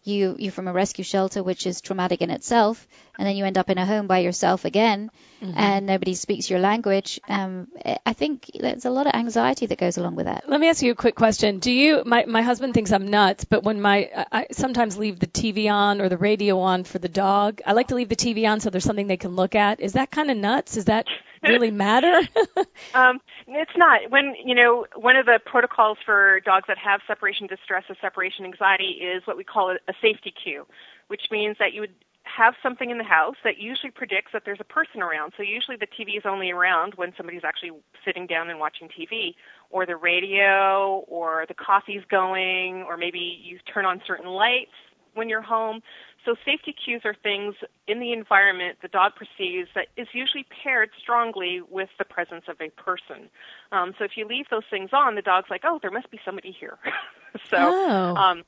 you 0.05 0.37
you're 0.39 0.53
from 0.53 0.69
a 0.69 0.73
rescue 0.73 1.05
shelter 1.05 1.43
which 1.43 1.67
is 1.67 1.81
traumatic 1.81 2.21
in 2.21 2.31
itself 2.31 2.87
and 3.19 3.27
then 3.27 3.37
you 3.37 3.45
end 3.45 3.59
up 3.59 3.71
in 3.71 3.79
a 3.79 3.87
home 3.87 4.07
by 4.07 4.19
yourself 4.19 4.65
again 4.65 5.11
mm-hmm. 5.43 5.53
and 5.57 5.87
nobody 5.87 6.15
speaks 6.15 6.51
your 6.51 6.59
language 6.59 7.21
um, 7.29 7.69
i 8.05 8.13
think 8.13 8.51
there's 8.59 8.85
a 8.85 8.91
lot 8.91 9.07
of 9.07 9.15
anxiety 9.15 9.67
that 9.67 9.79
goes 9.79 9.97
along 9.97 10.15
with 10.15 10.27
that. 10.27 10.45
Let 10.49 10.61
me 10.61 10.69
ask 10.69 10.83
you 10.83 10.93
a 10.93 10.95
quick 10.95 11.15
question. 11.15 11.59
Do 11.59 11.73
you 11.73 12.03
my 12.05 12.25
my 12.27 12.43
husband 12.43 12.75
thinks 12.75 12.93
i'm 12.93 13.09
nuts 13.09 13.45
but 13.45 13.63
when 13.63 13.81
my 13.81 14.11
i 14.31 14.47
sometimes 14.53 14.97
leave 14.97 15.19
the 15.19 15.27
tv 15.27 15.71
on 15.71 16.01
or 16.01 16.09
the 16.09 16.19
radio 16.19 16.61
on 16.61 16.85
for 16.85 16.99
the 16.99 17.09
dog 17.09 17.61
i 17.67 17.73
like 17.73 17.89
to 17.89 17.95
leave 17.95 18.09
the 18.09 18.17
tv 18.17 18.49
on 18.49 18.61
so 18.61 18.71
there's 18.71 18.85
something 18.85 19.07
they 19.07 19.17
can 19.17 19.35
look 19.35 19.55
at. 19.55 19.81
Is 19.81 19.95
that 19.95 20.11
kind 20.11 20.31
of 20.31 20.37
nuts? 20.37 20.77
Is 20.77 20.87
that 20.87 21.07
really 21.45 21.70
matter? 21.70 22.20
um, 22.95 23.20
it's 23.47 23.76
not. 23.76 24.11
When 24.11 24.34
you 24.45 24.55
know, 24.55 24.86
one 24.97 25.16
of 25.16 25.26
the 25.26 25.40
protocols 25.45 25.99
for 26.05 26.40
dogs 26.40 26.64
that 26.68 26.78
have 26.78 27.01
separation 27.07 27.47
distress 27.47 27.84
or 27.88 27.97
separation 28.01 28.45
anxiety 28.45 29.01
is 29.01 29.26
what 29.26 29.36
we 29.36 29.45
call 29.45 29.70
a, 29.70 29.92
safety 30.01 30.32
cue, 30.32 30.66
which 31.09 31.22
means 31.30 31.57
that 31.59 31.72
you 31.72 31.80
would 31.80 31.95
have 32.24 32.55
something 32.62 32.90
in 32.90 32.99
the 32.99 33.05
house 33.05 33.36
that 33.45 33.59
usually 33.59 33.90
predicts 33.90 34.32
that 34.32 34.42
there's 34.45 34.61
a 34.61 34.64
person 34.64 35.03
around. 35.03 35.32
So 35.36 35.42
usually 35.42 35.76
the 35.76 35.86
TV 35.86 36.16
is 36.16 36.24
only 36.24 36.51
around 36.51 36.95
when 36.97 37.12
somebody's 37.16 37.45
actually 37.45 37.72
sitting 38.05 38.26
down 38.26 38.49
and 38.49 38.59
watching 38.59 38.88
TV, 38.88 39.34
or 39.70 39.84
the 39.86 39.97
radio, 39.97 41.05
or 41.07 41.45
the 41.47 41.55
coffee's 41.55 42.03
going, 42.11 42.84
or 42.88 42.97
maybe 42.97 43.38
you 43.42 43.59
turn 43.72 43.84
on 43.84 44.01
certain 44.07 44.26
lights 44.26 44.72
when 45.15 45.29
you're 45.29 45.43
home. 45.43 45.83
So 46.25 46.35
safety 46.45 46.73
cues 46.73 47.03
are 47.05 47.15
things 47.15 47.55
in 47.87 48.01
the 48.01 48.12
environment 48.12 48.79
the 48.83 48.89
dog 48.89 49.12
perceives 49.15 49.69
that 49.75 49.89
is 49.97 50.09
usually 50.12 50.47
paired 50.62 50.91
strongly 51.01 51.61
with 51.61 51.91
the 51.99 52.05
presence 52.05 52.45
of 52.49 52.61
a 52.61 52.71
person. 52.71 53.29
Um, 53.73 53.95
so 53.99 54.05
if 54.05 54.12
you 54.17 54.27
leave 54.27 54.47
those 54.51 54.65
things 54.71 54.91
on, 54.93 55.15
the 55.15 55.23
dog's 55.23 55.51
like, 55.51 55.62
oh, 55.65 55.79
there 55.83 55.91
must 55.91 56.11
be 56.11 56.19
somebody 56.25 56.51
here. 56.59 56.79
so 57.51 57.57
oh. 57.59 58.15
um, 58.17 58.43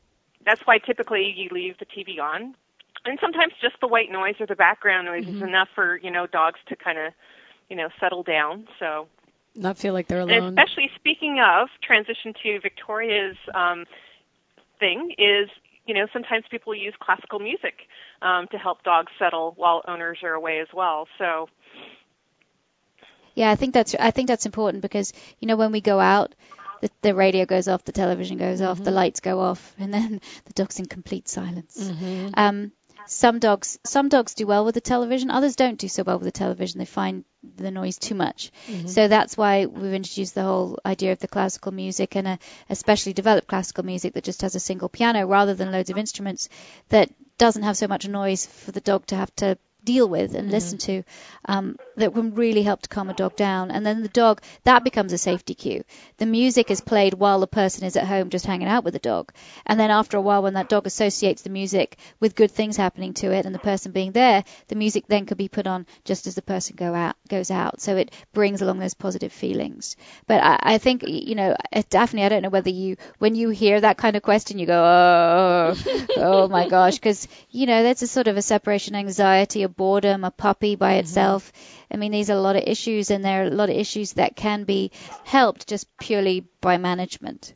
that's 0.45 0.63
why 0.65 0.79
typically 0.79 1.35
you 1.37 1.49
leave 1.53 1.77
the 1.79 1.87
TV 1.87 2.21
on. 2.21 2.55
And 3.05 3.19
sometimes 3.21 3.53
just 3.61 3.77
the 3.81 3.87
white 3.87 4.11
noise 4.11 4.35
or 4.41 4.47
the 4.47 4.57
background 4.57 5.07
noise 5.07 5.25
mm-hmm. 5.25 5.37
is 5.37 5.43
enough 5.43 5.69
for, 5.75 5.97
you 5.99 6.11
know, 6.11 6.27
dogs 6.27 6.59
to 6.69 6.77
kind 6.77 6.99
of, 6.99 7.13
you 7.69 7.77
know, 7.77 7.89
settle 8.01 8.23
down. 8.23 8.67
So 8.79 9.07
not 9.55 9.79
feel 9.79 9.93
like 9.93 10.09
they're 10.09 10.21
alone. 10.21 10.45
And 10.45 10.59
especially 10.59 10.91
speaking 10.95 11.41
of 11.41 11.69
transition 11.83 12.35
to 12.43 12.61
Victoria's 12.61 13.37
um, 13.55 13.85
thing 14.79 15.15
is 15.19 15.49
you 15.87 15.95
know, 15.95 16.07
sometimes 16.13 16.45
people 16.51 16.75
use 16.75 16.95
classical 17.01 17.39
music 17.39 17.75
um, 18.23 18.47
to 18.51 18.59
help 18.59 18.83
dogs 18.83 19.13
settle 19.19 19.55
while 19.57 19.83
owners 19.87 20.19
are 20.23 20.35
away 20.35 20.61
as 20.61 20.69
well. 20.75 21.07
So. 21.19 21.49
Yeah, 23.35 23.51
I 23.51 23.55
think 23.55 23.75
that's 23.75 23.95
I 23.95 24.11
think 24.11 24.29
that's 24.29 24.47
important 24.47 24.81
because 24.81 25.13
you 25.41 25.47
know 25.47 25.57
when 25.57 25.71
we 25.71 25.83
go 25.83 26.01
out, 26.01 26.35
the, 26.81 26.91
the 27.03 27.15
radio 27.15 27.45
goes 27.45 27.69
off, 27.69 27.85
the 27.85 27.93
television 27.93 28.39
goes 28.39 28.63
off, 28.63 28.77
mm-hmm. 28.77 28.85
the 28.85 28.91
lights 28.91 29.21
go 29.21 29.41
off, 29.41 29.75
and 29.79 29.93
then 29.93 30.21
the 30.45 30.53
dog's 30.55 30.79
in 30.79 30.87
complete 30.87 31.29
silence. 31.29 31.77
Mm-hmm. 31.79 32.29
Um, 32.35 32.73
some 33.07 33.39
dogs 33.39 33.79
some 33.85 34.09
dogs 34.09 34.35
do 34.35 34.47
well 34.47 34.65
with 34.65 34.75
the 34.75 34.81
television. 34.81 35.31
Others 35.31 35.57
don't 35.57 35.79
do 35.79 35.89
so 35.89 36.03
well 36.03 36.19
with 36.19 36.27
the 36.27 36.33
television. 36.33 36.79
They 36.79 36.85
find 36.85 37.25
the 37.57 37.71
noise 37.71 37.99
too 37.99 38.15
much. 38.15 38.51
Mm-hmm. 38.67 38.89
so 38.89 39.09
that's 39.09 39.37
why 39.37 39.67
we've 39.67 39.93
introduced 39.93 40.35
the 40.35 40.43
whole 40.43 40.79
idea 40.85 41.13
of 41.13 41.19
the 41.19 41.29
classical 41.29 41.73
music 41.73 42.17
and 42.17 42.27
a 42.27 42.39
especially 42.69 43.13
developed 43.13 43.47
classical 43.47 43.85
music 43.85 44.15
that 44.15 44.25
just 44.25 44.43
has 44.43 44.55
a 44.55 44.61
single 44.61 44.89
piano 44.89 45.27
rather 45.27 45.55
than 45.55 45.73
loads 45.73 45.91
of 45.91 45.99
instruments 45.99 46.49
that 46.89 47.11
doesn't 47.39 47.63
have 47.63 47.77
so 47.77 47.87
much 47.87 48.09
noise 48.09 48.47
for 48.47 48.73
the 48.73 48.81
dog 48.81 49.07
to 49.07 49.17
have 49.17 49.35
to 49.37 49.59
deal 49.87 50.07
with 50.07 50.35
and 50.35 50.45
mm-hmm. 50.45 50.51
listen 50.51 50.79
to 50.79 51.03
um, 51.47 51.79
that 51.97 52.13
can 52.13 52.35
really 52.35 52.63
help 52.63 52.83
to 52.83 52.89
calm 52.89 53.09
a 53.09 53.15
dog 53.15 53.37
down. 53.37 53.71
And 53.71 53.87
then 53.87 54.03
the 54.03 54.09
dog, 54.09 54.43
that 54.65 54.85
becomes 54.85 55.13
a 55.13 55.19
safety 55.19 55.55
cue. 55.55 55.85
The 56.19 56.27
music 56.27 56.71
is 56.71 56.83
played 56.83 57.15
while 57.15 57.41
the 57.41 57.47
person 57.47 57.87
is 57.87 57.97
at 57.97 58.07
home 58.07 58.29
just 58.29 58.45
hanging 58.45 58.69
out 58.69 58.85
with 58.85 58.93
the 58.93 58.99
dog. 58.99 59.33
And 59.65 59.81
then 59.81 59.91
after 59.91 60.19
a 60.19 60.21
while, 60.21 60.43
when 60.43 60.55
that 60.55 60.69
dog 60.69 60.87
associates 60.87 61.43
the 61.43 61.51
music 61.51 61.97
with 62.21 62.35
good 62.35 62.51
things 62.51 62.77
happening 62.77 63.15
to 63.15 63.33
it 63.33 63.47
and 63.47 63.55
the 63.55 63.61
person 63.61 63.93
being 63.93 64.13
there, 64.13 64.45
the 64.69 64.75
music 64.75 65.05
then 65.07 65.25
could 65.25 65.39
be 65.39 65.49
put 65.49 65.67
on 65.67 65.87
just 66.05 66.27
as 66.27 66.35
the 66.35 66.43
person 66.43 66.77
go 66.77 66.93
out 66.93 67.17
goes 67.29 67.51
out. 67.51 67.81
So 67.81 67.97
it 67.97 68.13
brings 68.33 68.63
along 68.63 68.79
those 68.79 68.95
positive 68.95 69.33
feelings. 69.33 69.97
But 70.27 70.43
I, 70.43 70.59
I 70.75 70.79
think, 70.79 71.05
you 71.07 71.35
know, 71.35 71.57
Daphne, 71.91 72.25
I 72.25 72.29
don't 72.29 72.43
know 72.43 72.51
whether 72.51 72.71
you, 72.71 72.97
when 73.19 73.35
you 73.35 73.51
hear 73.51 73.81
that 73.81 73.97
kind 73.97 74.17
of 74.17 74.23
question, 74.23 74.59
you 74.59 74.67
go, 74.67 74.83
oh, 74.85 75.75
oh 76.17 76.49
my 76.49 76.69
gosh, 76.77 76.97
because, 76.97 77.29
you 77.51 77.67
know, 77.67 77.83
that's 77.83 78.03
a 78.03 78.07
sort 78.07 78.29
of 78.29 78.37
a 78.37 78.43
separation 78.43 78.95
anxiety, 78.95 79.63
a 79.63 79.69
boredom, 79.77 80.25
a 80.25 80.31
puppy 80.31 80.77
by 80.77 80.93
mm-hmm. 80.93 81.01
itself. 81.01 81.53
I 81.91 81.97
mean, 81.97 82.13
these 82.13 82.31
are 82.31 82.37
a 82.37 82.41
lot 82.41 82.57
of 82.57 82.65
issues, 82.67 83.11
and 83.11 83.25
there 83.25 83.43
are 83.43 83.47
a 83.47 83.51
lot 83.51 83.71
of 83.71 83.77
issues 83.77 84.15
that 84.15 84.37
can 84.37 84.65
be 84.65 84.91
helped 85.25 85.69
just 85.69 85.87
purely 85.99 86.47
by 86.61 86.79
management. 86.79 87.55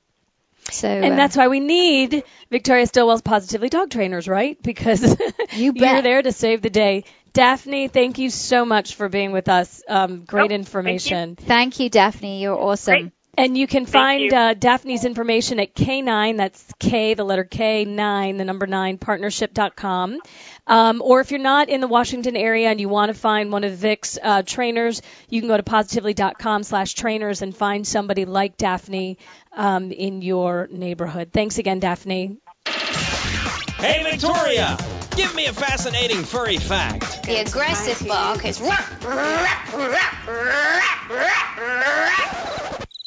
So, 0.70 0.88
and 0.88 1.14
uh, 1.14 1.16
that's 1.16 1.36
why 1.36 1.48
we 1.48 1.60
need 1.60 2.22
Victoria 2.50 2.86
Stilwell's 2.86 3.22
Positively 3.22 3.68
Dog 3.68 3.90
Trainers, 3.90 4.28
right? 4.28 4.58
Because 4.70 5.16
you 5.54 5.72
are 5.84 6.02
there 6.02 6.22
to 6.22 6.32
save 6.32 6.62
the 6.62 6.70
day. 6.70 7.04
Daphne, 7.32 7.88
thank 7.88 8.18
you 8.18 8.30
so 8.30 8.64
much 8.64 8.94
for 8.94 9.08
being 9.08 9.32
with 9.32 9.48
us. 9.48 9.82
Um, 9.88 10.24
great 10.24 10.50
oh, 10.50 10.54
information. 10.54 11.36
Thank 11.36 11.40
you. 11.40 11.46
thank 11.46 11.80
you, 11.80 11.90
Daphne. 11.90 12.42
You're 12.42 12.58
awesome. 12.58 12.94
Great. 12.94 13.12
And 13.34 13.56
you 13.56 13.66
can 13.66 13.86
find 13.86 14.32
uh, 14.32 14.54
Daphne's 14.54 15.04
information 15.04 15.60
at 15.60 15.74
K9, 15.74 16.36
that's 16.36 16.64
K, 16.78 17.14
the 17.14 17.24
letter 17.24 17.44
K, 17.44 17.84
9, 17.84 18.36
the 18.36 18.44
number 18.44 18.66
9, 18.66 18.98
partnership.com. 18.98 20.18
Um, 20.66 21.02
or 21.02 21.20
if 21.20 21.30
you're 21.30 21.40
not 21.40 21.68
in 21.68 21.80
the 21.80 21.88
Washington 21.88 22.36
area 22.36 22.68
and 22.70 22.80
you 22.80 22.88
want 22.88 23.12
to 23.12 23.18
find 23.18 23.50
one 23.50 23.64
of 23.64 23.72
Vic's 23.72 24.18
uh, 24.22 24.42
trainers, 24.42 25.00
you 25.28 25.40
can 25.40 25.48
go 25.48 25.56
to 25.56 25.62
positively.com 25.62 26.62
slash 26.64 26.94
trainers 26.94 27.42
and 27.42 27.56
find 27.56 27.86
somebody 27.86 28.24
like 28.24 28.56
Daphne 28.56 29.18
um, 29.52 29.90
in 29.90 30.22
your 30.22 30.68
neighborhood. 30.70 31.30
Thanks 31.32 31.58
again, 31.58 31.80
Daphne. 31.80 32.36
Hey, 32.66 34.02
Victoria! 34.02 34.76
Give 35.16 35.34
me 35.34 35.46
a 35.46 35.52
fascinating 35.52 36.22
furry 36.22 36.58
fact. 36.58 37.24
The 37.24 37.40
aggressive 37.40 38.06
bark 38.06 38.44
is. 38.44 38.60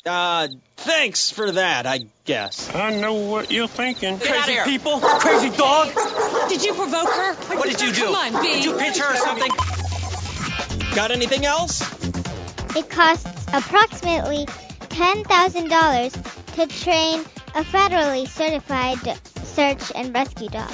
Uh, 0.05 0.49
thanks 0.75 1.31
for 1.31 1.51
that, 1.51 1.85
I 1.85 2.05
guess. 2.25 2.73
I 2.75 2.99
know 2.99 3.13
what 3.13 3.51
you're 3.51 3.69
thinking. 3.69 4.17
Get 4.17 4.43
Crazy 4.43 4.59
people, 4.65 4.99
crazy 4.99 5.55
dog. 5.55 5.93
Did 6.49 6.63
you 6.63 6.73
provoke 6.73 7.09
her? 7.09 7.33
What 7.55 7.69
did 7.69 7.79
you 7.79 7.93
do? 7.93 8.05
Come 8.05 8.15
on, 8.15 8.43
B. 8.43 8.53
Did 8.53 8.65
you 8.65 8.77
pinch 8.77 8.97
her 8.97 9.13
or 9.13 9.15
something? 9.15 9.49
Got 10.93 11.11
anything 11.11 11.45
else? 11.45 11.81
It 12.75 12.89
costs 12.89 13.45
approximately 13.53 14.45
$10,000 14.45 16.55
to 16.55 16.67
train 16.67 17.21
a 17.55 17.63
federally 17.63 18.27
certified 18.27 18.99
search 19.45 19.91
and 19.95 20.13
rescue 20.13 20.49
dog. 20.49 20.73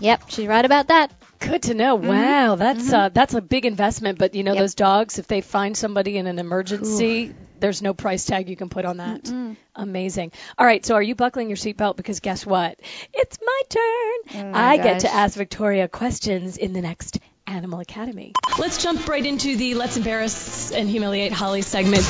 Yep, 0.00 0.24
she's 0.28 0.46
right 0.46 0.64
about 0.64 0.88
that. 0.88 1.10
Good 1.38 1.62
to 1.64 1.74
know. 1.74 1.96
Mm-hmm. 1.96 2.08
Wow, 2.08 2.54
that's 2.56 2.84
mm-hmm. 2.84 2.94
uh, 2.94 3.08
that's 3.10 3.34
a 3.34 3.40
big 3.40 3.64
investment. 3.64 4.18
But 4.18 4.34
you 4.34 4.42
know, 4.42 4.52
yep. 4.52 4.60
those 4.60 4.74
dogs, 4.74 5.18
if 5.18 5.26
they 5.26 5.40
find 5.40 5.76
somebody 5.76 6.18
in 6.18 6.26
an 6.26 6.38
emergency, 6.38 7.28
Ooh. 7.28 7.34
There's 7.60 7.82
no 7.82 7.94
price 7.94 8.24
tag 8.24 8.48
you 8.48 8.56
can 8.56 8.68
put 8.68 8.84
on 8.84 8.98
that. 8.98 9.24
Mm-mm. 9.24 9.56
Amazing. 9.74 10.32
All 10.56 10.66
right, 10.66 10.84
so 10.84 10.94
are 10.94 11.02
you 11.02 11.14
buckling 11.14 11.48
your 11.48 11.56
seatbelt? 11.56 11.96
Because 11.96 12.20
guess 12.20 12.44
what? 12.46 12.78
It's 13.12 13.38
my 13.44 13.62
turn. 13.68 14.44
Oh 14.44 14.50
my 14.52 14.58
I 14.58 14.76
gosh. 14.76 14.84
get 14.84 15.00
to 15.00 15.14
ask 15.14 15.36
Victoria 15.36 15.88
questions 15.88 16.56
in 16.56 16.72
the 16.72 16.80
next 16.80 17.18
Animal 17.46 17.80
Academy. 17.80 18.32
Let's 18.58 18.82
jump 18.82 19.08
right 19.08 19.24
into 19.24 19.56
the 19.56 19.74
let's 19.74 19.96
embarrass 19.96 20.70
and 20.72 20.88
humiliate 20.88 21.32
Holly 21.32 21.62
segment. 21.62 22.04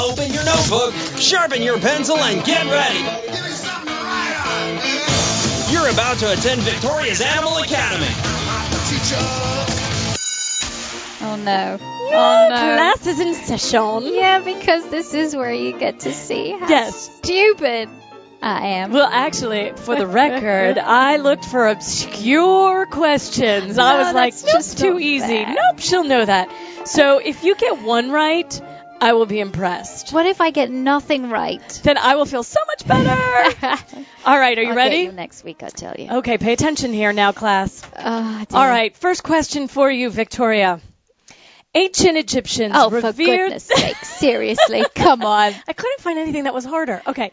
Open 0.00 0.32
your 0.32 0.44
notebook, 0.44 0.94
sharpen 1.18 1.62
your 1.62 1.78
pencil, 1.80 2.16
and 2.18 2.44
get 2.44 2.64
ready. 2.66 2.98
You're 5.72 5.88
about 5.90 6.18
to 6.18 6.32
attend 6.32 6.62
Victoria's 6.62 7.20
Animal 7.20 7.58
Academy. 7.58 8.06
Oh 11.20 11.36
no. 11.36 11.97
Oh, 12.10 12.46
Oh 12.46 12.48
no. 12.50 12.56
Class 12.56 13.06
is 13.06 13.20
in 13.20 13.34
session. 13.34 14.14
Yeah, 14.14 14.40
because 14.40 14.88
this 14.90 15.14
is 15.14 15.34
where 15.36 15.52
you 15.52 15.78
get 15.78 16.00
to 16.00 16.12
see 16.12 16.50
how 16.52 16.68
Yes. 16.68 17.16
stupid 17.18 17.88
I 18.40 18.66
am. 18.68 18.92
Well, 18.92 19.08
actually, 19.10 19.72
for 19.76 19.96
the 19.96 20.06
record, 20.06 20.78
I 20.78 21.16
looked 21.16 21.44
for 21.44 21.66
obscure 21.68 22.86
questions. 22.86 23.78
I 23.78 23.98
was 23.98 24.14
like, 24.14 24.32
just 24.32 24.78
too 24.78 24.98
easy. 24.98 25.44
Nope, 25.44 25.78
she'll 25.78 26.04
know 26.04 26.24
that. 26.24 26.48
So 26.84 27.18
if 27.18 27.42
you 27.44 27.56
get 27.56 27.82
one 27.82 28.10
right, 28.12 28.60
I 29.00 29.12
will 29.12 29.26
be 29.26 29.40
impressed. 29.40 30.12
What 30.12 30.26
if 30.26 30.40
I 30.40 30.50
get 30.50 30.70
nothing 30.70 31.30
right? 31.30 31.80
Then 31.84 31.98
I 31.98 32.14
will 32.16 32.26
feel 32.26 32.42
so 32.44 32.60
much 32.66 32.86
better. 32.86 33.56
All 34.24 34.38
right, 34.38 34.56
are 34.58 34.62
you 34.62 34.70
I'll 34.70 34.76
ready? 34.76 34.96
You 34.98 35.12
next 35.12 35.44
week, 35.44 35.62
I'll 35.62 35.70
tell 35.70 35.94
you. 35.98 36.10
Okay, 36.18 36.38
pay 36.38 36.52
attention 36.52 36.92
here 36.92 37.12
now, 37.12 37.32
class. 37.32 37.82
Oh. 37.96 38.44
All 38.52 38.66
right, 38.68 38.96
first 38.96 39.22
question 39.22 39.68
for 39.68 39.90
you, 39.90 40.10
Victoria. 40.10 40.80
Ancient 41.74 42.16
Egyptians 42.16 42.72
Oh, 42.76 42.90
for 42.90 43.12
goodness 43.12 43.64
sake! 43.64 43.96
Seriously, 43.96 44.84
come 44.94 45.22
on. 45.22 45.52
I 45.66 45.72
couldn't 45.72 46.00
find 46.00 46.18
anything 46.18 46.44
that 46.44 46.54
was 46.54 46.64
harder. 46.64 47.02
Okay. 47.06 47.32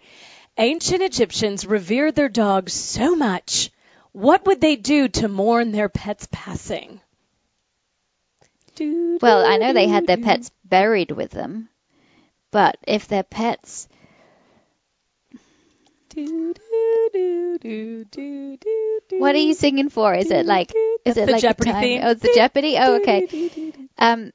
Ancient 0.57 1.01
Egyptians 1.01 1.65
revered 1.65 2.15
their 2.15 2.29
dogs 2.29 2.73
so 2.73 3.15
much. 3.15 3.71
What 4.11 4.45
would 4.45 4.61
they 4.61 4.77
do 4.77 5.07
to 5.09 5.27
mourn 5.27 5.71
their 5.71 5.89
pet's 5.89 6.27
passing? 6.31 7.01
Well, 8.79 9.45
I 9.45 9.57
know 9.57 9.73
they 9.73 9.87
had 9.87 10.07
their 10.07 10.17
pets 10.17 10.51
buried 10.63 11.11
with 11.11 11.31
them, 11.31 11.69
but 12.51 12.77
if 12.85 13.07
their 13.07 13.23
pets, 13.23 13.87
what 19.19 19.35
are 19.35 19.39
you 19.39 19.53
singing 19.53 19.89
for? 19.89 20.13
Is 20.13 20.31
it 20.31 20.45
like, 20.45 20.71
is 21.05 21.15
That's 21.15 21.17
it 21.17 21.25
the 21.27 21.31
like 21.33 21.41
Jeopardy 21.41 21.71
time? 21.71 21.81
theme. 21.81 22.01
Oh, 22.03 22.11
it's 22.11 22.21
the 22.21 22.31
Jeopardy. 22.35 22.77
Oh, 22.79 22.95
okay. 22.97 23.27
Um, 23.97 24.31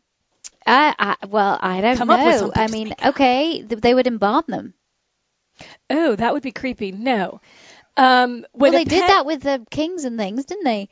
I, 0.67 0.95
I 0.99 1.27
well, 1.27 1.59
I 1.61 1.81
don't 1.81 1.97
Come 1.97 2.09
know. 2.09 2.15
up 2.15 2.27
with 2.27 2.39
something 2.39 2.63
I 2.63 2.67
to 2.67 2.73
mean, 2.73 2.95
okay, 3.07 3.63
th- 3.67 3.81
they 3.81 3.95
would 3.95 4.07
embalm 4.07 4.45
them. 4.49 4.75
Oh, 5.89 6.17
that 6.17 6.33
would 6.33 6.43
be 6.43 6.53
creepy. 6.53 6.93
No. 6.93 7.41
Um, 7.97 8.47
when 8.53 8.73
well, 8.73 8.81
a 8.81 8.85
they 8.85 8.85
did 8.85 9.01
pet- 9.01 9.09
that 9.09 9.27
with 9.27 9.43
the 9.43 9.65
kings 9.71 10.05
and 10.05 10.19
things, 10.19 10.45
didn't 10.45 10.65
they? 10.65 10.89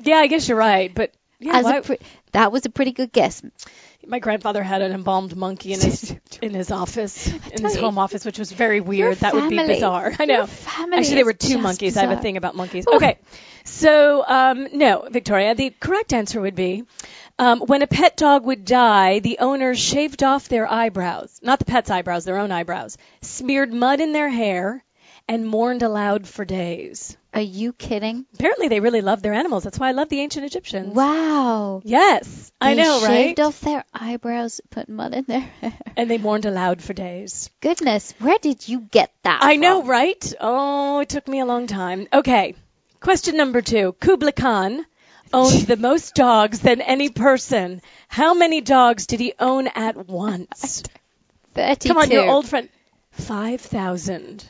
Yeah, 0.00 0.16
I 0.16 0.26
guess 0.26 0.48
you're 0.48 0.58
right. 0.58 0.92
But 0.94 1.12
yeah, 1.38 1.56
As 1.58 1.64
why- 1.64 1.76
a 1.78 1.82
pre- 1.82 1.98
that 2.32 2.52
was 2.52 2.66
a 2.66 2.70
pretty 2.70 2.92
good 2.92 3.12
guess. 3.12 3.42
My 4.06 4.18
grandfather 4.18 4.62
had 4.62 4.82
an 4.82 4.92
embalmed 4.92 5.36
monkey 5.36 5.72
in 5.72 5.80
his 5.80 6.14
in 6.42 6.54
his 6.54 6.70
office, 6.70 7.32
in 7.52 7.62
his 7.62 7.76
home 7.76 7.98
office, 7.98 8.24
which 8.24 8.38
was 8.38 8.52
very 8.52 8.80
weird. 8.80 9.18
That 9.18 9.34
would 9.34 9.50
be 9.50 9.56
bizarre. 9.56 10.12
I 10.18 10.24
know. 10.24 10.48
Actually, 10.92 11.16
there 11.16 11.24
were 11.24 11.32
two 11.32 11.58
monkeys. 11.58 11.96
I 11.96 12.02
have 12.02 12.10
a 12.10 12.12
bizarre. 12.12 12.22
thing 12.22 12.36
about 12.36 12.54
monkeys. 12.56 12.86
Okay, 12.86 13.18
so 13.64 14.24
um, 14.26 14.68
no, 14.72 15.08
Victoria. 15.10 15.54
The 15.54 15.70
correct 15.70 16.12
answer 16.12 16.40
would 16.40 16.54
be. 16.54 16.84
Um, 17.38 17.60
when 17.60 17.82
a 17.82 17.86
pet 17.86 18.16
dog 18.16 18.46
would 18.46 18.64
die, 18.64 19.18
the 19.18 19.40
owners 19.40 19.78
shaved 19.78 20.22
off 20.22 20.48
their 20.48 20.70
eyebrows, 20.70 21.38
not 21.42 21.58
the 21.58 21.66
pet's 21.66 21.90
eyebrows, 21.90 22.24
their 22.24 22.38
own 22.38 22.50
eyebrows, 22.50 22.96
smeared 23.20 23.72
mud 23.74 24.00
in 24.00 24.12
their 24.12 24.30
hair, 24.30 24.82
and 25.28 25.46
mourned 25.46 25.82
aloud 25.82 26.26
for 26.26 26.46
days. 26.46 27.16
Are 27.36 27.42
you 27.42 27.74
kidding? 27.74 28.24
Apparently, 28.32 28.68
they 28.68 28.80
really 28.80 29.02
loved 29.02 29.22
their 29.22 29.34
animals. 29.34 29.62
That's 29.62 29.78
why 29.78 29.90
I 29.90 29.92
love 29.92 30.08
the 30.08 30.20
ancient 30.20 30.46
Egyptians. 30.46 30.94
Wow. 30.94 31.82
Yes, 31.84 32.50
I 32.58 32.72
They 32.72 32.80
know, 32.82 33.02
right? 33.02 33.08
They 33.08 33.24
shaved 33.24 33.40
off 33.40 33.60
their 33.60 33.84
eyebrows, 33.92 34.62
put 34.70 34.88
mud 34.88 35.12
in 35.12 35.24
their 35.24 35.40
hair. 35.60 35.74
And 35.98 36.10
they 36.10 36.16
mourned 36.16 36.46
aloud 36.46 36.80
for 36.80 36.94
days. 36.94 37.50
Goodness, 37.60 38.14
where 38.20 38.38
did 38.38 38.66
you 38.66 38.80
get 38.80 39.12
that? 39.24 39.40
I 39.42 39.56
know, 39.56 39.82
right? 39.82 40.32
Oh, 40.40 41.00
it 41.00 41.10
took 41.10 41.28
me 41.28 41.40
a 41.40 41.44
long 41.44 41.66
time. 41.66 42.08
Okay, 42.10 42.54
question 43.00 43.36
number 43.36 43.60
two. 43.60 43.92
Kublai 44.00 44.32
Khan 44.32 44.86
owned 45.30 45.66
the 45.66 45.76
most 45.90 46.14
dogs 46.14 46.60
than 46.60 46.80
any 46.80 47.10
person. 47.10 47.82
How 48.08 48.32
many 48.32 48.62
dogs 48.62 49.06
did 49.06 49.20
he 49.20 49.34
own 49.38 49.66
at 49.66 50.08
once? 50.08 50.84
Thirty-two. 51.52 51.88
Come 51.90 51.98
on, 51.98 52.10
your 52.10 52.30
old 52.30 52.48
friend. 52.48 52.70
5,000. 53.10 54.42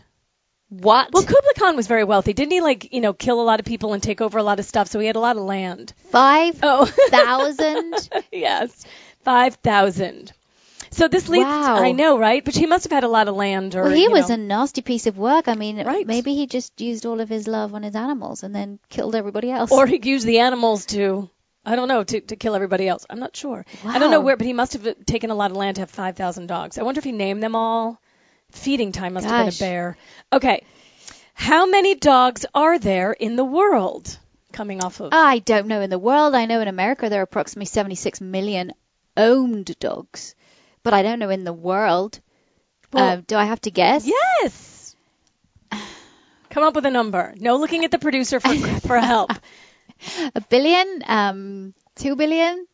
What? 0.68 1.10
Well, 1.12 1.22
Kublai 1.22 1.52
Khan 1.58 1.76
was 1.76 1.86
very 1.86 2.02
wealthy. 2.04 2.32
Didn't 2.32 2.52
he, 2.52 2.60
like, 2.60 2.92
you 2.92 3.00
know, 3.00 3.12
kill 3.12 3.40
a 3.40 3.44
lot 3.44 3.60
of 3.60 3.66
people 3.66 3.92
and 3.92 4.02
take 4.02 4.20
over 4.20 4.38
a 4.38 4.42
lot 4.42 4.58
of 4.58 4.64
stuff? 4.64 4.88
So 4.88 4.98
he 4.98 5.06
had 5.06 5.14
a 5.16 5.20
lot 5.20 5.36
of 5.36 5.42
land. 5.44 5.92
Five 6.10 6.58
Oh. 6.62 6.86
thousand. 6.86 7.94
yes, 8.32 8.84
5,000. 9.24 10.32
So 10.90 11.08
this 11.08 11.28
leads, 11.28 11.44
Wow. 11.44 11.76
I 11.82 11.92
know, 11.92 12.18
right? 12.18 12.44
But 12.44 12.54
he 12.56 12.66
must 12.66 12.84
have 12.84 12.92
had 12.92 13.04
a 13.04 13.08
lot 13.08 13.28
of 13.28 13.34
land 13.36 13.74
or, 13.76 13.82
well, 13.82 13.92
he 13.92 14.04
you 14.04 14.10
was 14.10 14.28
know. 14.28 14.34
a 14.34 14.38
nasty 14.38 14.82
piece 14.82 15.06
of 15.06 15.18
work. 15.18 15.46
I 15.48 15.54
mean, 15.54 15.84
Right. 15.84 16.06
maybe 16.06 16.34
he 16.34 16.46
just 16.46 16.80
used 16.80 17.04
all 17.06 17.20
of 17.20 17.28
his 17.28 17.46
love 17.46 17.74
on 17.74 17.82
his 17.82 17.94
animals 17.96 18.42
and 18.42 18.54
then 18.54 18.78
killed 18.88 19.14
everybody 19.14 19.50
else. 19.50 19.70
Or 19.72 19.86
he 19.86 20.00
used 20.02 20.26
the 20.26 20.38
animals 20.40 20.86
to, 20.86 21.28
I 21.64 21.76
don't 21.76 21.88
know, 21.88 22.02
to, 22.04 22.20
to 22.20 22.36
kill 22.36 22.54
everybody 22.54 22.88
else. 22.88 23.04
I'm 23.10 23.18
not 23.18 23.36
sure. 23.36 23.64
Wow. 23.84 23.90
I 23.92 23.98
don't 23.98 24.10
know 24.10 24.20
where, 24.20 24.36
but 24.36 24.46
he 24.46 24.52
must 24.52 24.72
have 24.74 25.04
taken 25.06 25.30
a 25.30 25.34
lot 25.34 25.50
of 25.50 25.56
land 25.56 25.74
to 25.76 25.82
have 25.82 25.90
5,000 25.90 26.46
dogs. 26.46 26.78
I 26.78 26.82
wonder 26.82 26.98
if 26.98 27.04
he 27.04 27.12
named 27.12 27.42
them 27.42 27.54
all. 27.56 28.00
Feeding 28.56 28.92
time 28.92 29.12
must 29.14 29.26
have 29.26 29.46
been 29.46 29.54
a 29.54 29.58
bear. 29.58 29.96
Okay. 30.32 30.64
How 31.34 31.66
many 31.66 31.94
dogs 31.94 32.46
are 32.54 32.78
there 32.78 33.12
in 33.12 33.36
the 33.36 33.44
world? 33.44 34.18
Coming 34.52 34.82
off 34.82 35.00
of. 35.00 35.10
I 35.12 35.38
don't 35.40 35.66
know 35.66 35.82
in 35.82 35.90
the 35.90 35.98
world. 35.98 36.34
I 36.34 36.46
know 36.46 36.60
in 36.60 36.68
America 36.68 37.08
there 37.08 37.20
are 37.20 37.24
approximately 37.24 37.66
76 37.66 38.20
million 38.20 38.72
owned 39.16 39.78
dogs, 39.78 40.34
but 40.82 40.94
I 40.94 41.02
don't 41.02 41.18
know 41.18 41.30
in 41.30 41.44
the 41.44 41.52
world. 41.52 42.20
Well- 42.92 43.18
uh, 43.18 43.22
do 43.26 43.36
I 43.36 43.44
have 43.44 43.60
to 43.62 43.70
guess? 43.70 44.06
yes! 44.06 44.96
Come 46.50 46.62
up 46.62 46.74
with 46.74 46.86
a 46.86 46.90
number. 46.90 47.34
No 47.36 47.56
looking 47.56 47.84
at 47.84 47.90
the 47.90 47.98
producer 47.98 48.40
for, 48.40 48.54
for 48.80 48.98
help. 48.98 49.30
A 50.34 50.40
billion? 50.40 51.02
Um, 51.06 51.74
two 51.96 52.16
billion? 52.16 52.66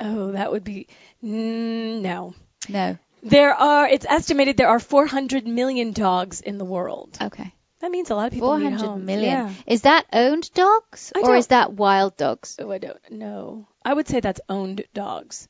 Oh, 0.00 0.32
that 0.32 0.50
would 0.50 0.64
be. 0.64 0.88
Mm, 1.22 2.00
no. 2.02 2.34
No. 2.68 2.98
There 3.28 3.54
are, 3.54 3.88
it's 3.88 4.06
estimated 4.08 4.56
there 4.56 4.68
are 4.68 4.78
400 4.80 5.46
million 5.46 5.92
dogs 5.92 6.40
in 6.40 6.58
the 6.58 6.64
world. 6.64 7.16
Okay. 7.20 7.52
That 7.80 7.90
means 7.92 8.10
a 8.10 8.14
lot 8.16 8.26
of 8.26 8.32
people 8.32 8.48
Four 8.48 8.58
need 8.58 8.72
homes. 8.80 9.04
million. 9.06 9.30
Yeah. 9.30 9.52
Is 9.66 9.82
that 9.82 10.06
owned 10.12 10.52
dogs 10.52 11.12
I 11.14 11.20
or 11.20 11.36
is 11.36 11.46
that 11.48 11.72
wild 11.72 12.16
dogs? 12.16 12.56
Oh, 12.58 12.72
I 12.72 12.78
don't 12.78 12.98
know. 13.10 13.68
I 13.84 13.94
would 13.94 14.08
say 14.08 14.18
that's 14.20 14.40
owned 14.48 14.84
dogs. 14.94 15.46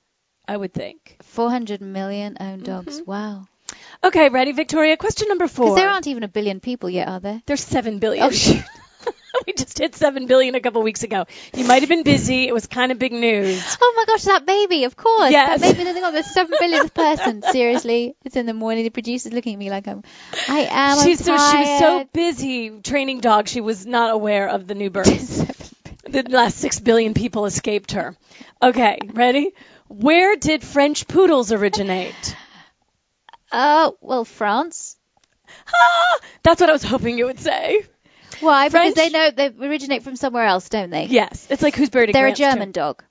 I 0.47 0.57
would 0.57 0.75
think. 0.75 1.17
Four 1.23 1.51
hundred 1.51 1.81
million 1.81 2.37
owned 2.41 2.65
Mm-hmm. 2.65 2.73
dogs. 2.85 3.03
Wow. 3.07 3.47
Okay, 4.05 4.29
ready, 4.29 4.53
Victoria? 4.53 4.97
Question 4.97 5.29
number 5.29 5.47
four. 5.49 5.67
Because 5.67 5.77
there 5.77 5.91
aren't 5.91 6.07
even 6.07 6.23
a 6.23 6.29
billion 6.29 6.61
people 6.61 6.89
yet, 6.91 7.09
are 7.09 7.21
there? 7.21 7.43
There's 7.47 7.63
seven 7.65 7.99
billion. 7.99 8.25
Oh, 8.25 8.31
shoot. 8.45 8.63
we 9.47 9.53
just 9.53 9.79
hit 9.79 9.95
seven 9.95 10.27
billion 10.27 10.55
a 10.55 10.61
couple 10.61 10.83
weeks 10.83 11.03
ago. 11.03 11.27
You 11.55 11.65
might 11.67 11.83
have 11.83 11.89
been 11.89 12.03
busy. 12.03 12.49
It 12.49 12.55
was 12.55 12.67
kind 12.67 12.93
of 12.93 12.99
big 12.99 13.13
news. 13.13 13.77
Oh 13.81 13.95
my 13.97 14.05
gosh, 14.05 14.25
that 14.25 14.47
baby, 14.47 14.85
of 14.85 14.97
course. 14.97 15.31
Yes. 15.31 15.61
That 15.61 15.77
baby 15.77 15.85
the 15.93 16.23
seven 16.23 16.57
billionth 16.59 16.95
person. 16.95 17.43
Seriously. 17.43 18.17
It's 18.25 18.37
in 18.37 18.47
the 18.47 18.55
morning. 18.55 18.85
The 18.85 18.91
producer's 18.91 19.33
looking 19.33 19.55
at 19.55 19.59
me 19.59 19.71
like 19.71 19.87
I'm 19.89 20.03
I 20.49 20.69
am. 20.71 21.05
She's 21.05 21.25
so 21.25 21.37
she 21.37 21.57
was 21.59 21.79
so 21.79 22.05
busy 22.13 22.81
training 22.81 23.21
dogs, 23.21 23.51
she 23.51 23.61
was 23.61 23.87
not 23.87 24.13
aware 24.13 24.49
of 24.49 24.67
the 24.67 24.75
new 24.75 24.91
births. 24.91 25.39
the 26.09 26.25
last 26.29 26.59
six 26.59 26.81
billion 26.81 27.15
people 27.15 27.47
escaped 27.47 27.93
her. 27.93 28.17
Okay, 28.63 28.99
ready? 29.13 29.53
Where 29.89 30.37
did 30.37 30.63
French 30.63 31.09
poodles 31.09 31.53
originate? 31.53 32.37
Oh, 33.51 33.97
well, 34.01 34.25
France. 34.25 34.97
Ah, 35.73 36.19
that's 36.43 36.61
what 36.61 36.69
I 36.69 36.73
was 36.73 36.83
hoping 36.83 37.17
you 37.17 37.27
would 37.27 37.41
say. 37.41 37.85
Why? 38.41 38.69
French? 38.69 38.95
Because 38.95 39.11
they 39.11 39.19
know 39.19 39.31
they 39.31 39.67
originate 39.67 40.03
from 40.03 40.17
somewhere 40.17 40.45
else, 40.45 40.69
don't 40.69 40.91
they? 40.91 41.07
Yes, 41.07 41.47
it's 41.51 41.63
like 41.63 41.75
who's 41.77 41.89
a 41.89 41.91
They're 41.91 42.03
a 42.05 42.13
Grant's 42.13 42.39
tomb. 42.41 42.51
German 42.53 42.73
dog. 42.73 43.03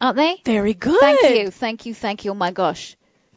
Aren't 0.00 0.16
they? 0.16 0.40
Very 0.44 0.74
good. 0.74 1.00
Thank 1.00 1.22
you, 1.22 1.50
thank 1.50 1.86
you, 1.86 1.94
thank 1.94 2.24
you. 2.24 2.30
Oh 2.32 2.34
my 2.34 2.50
gosh. 2.50 2.96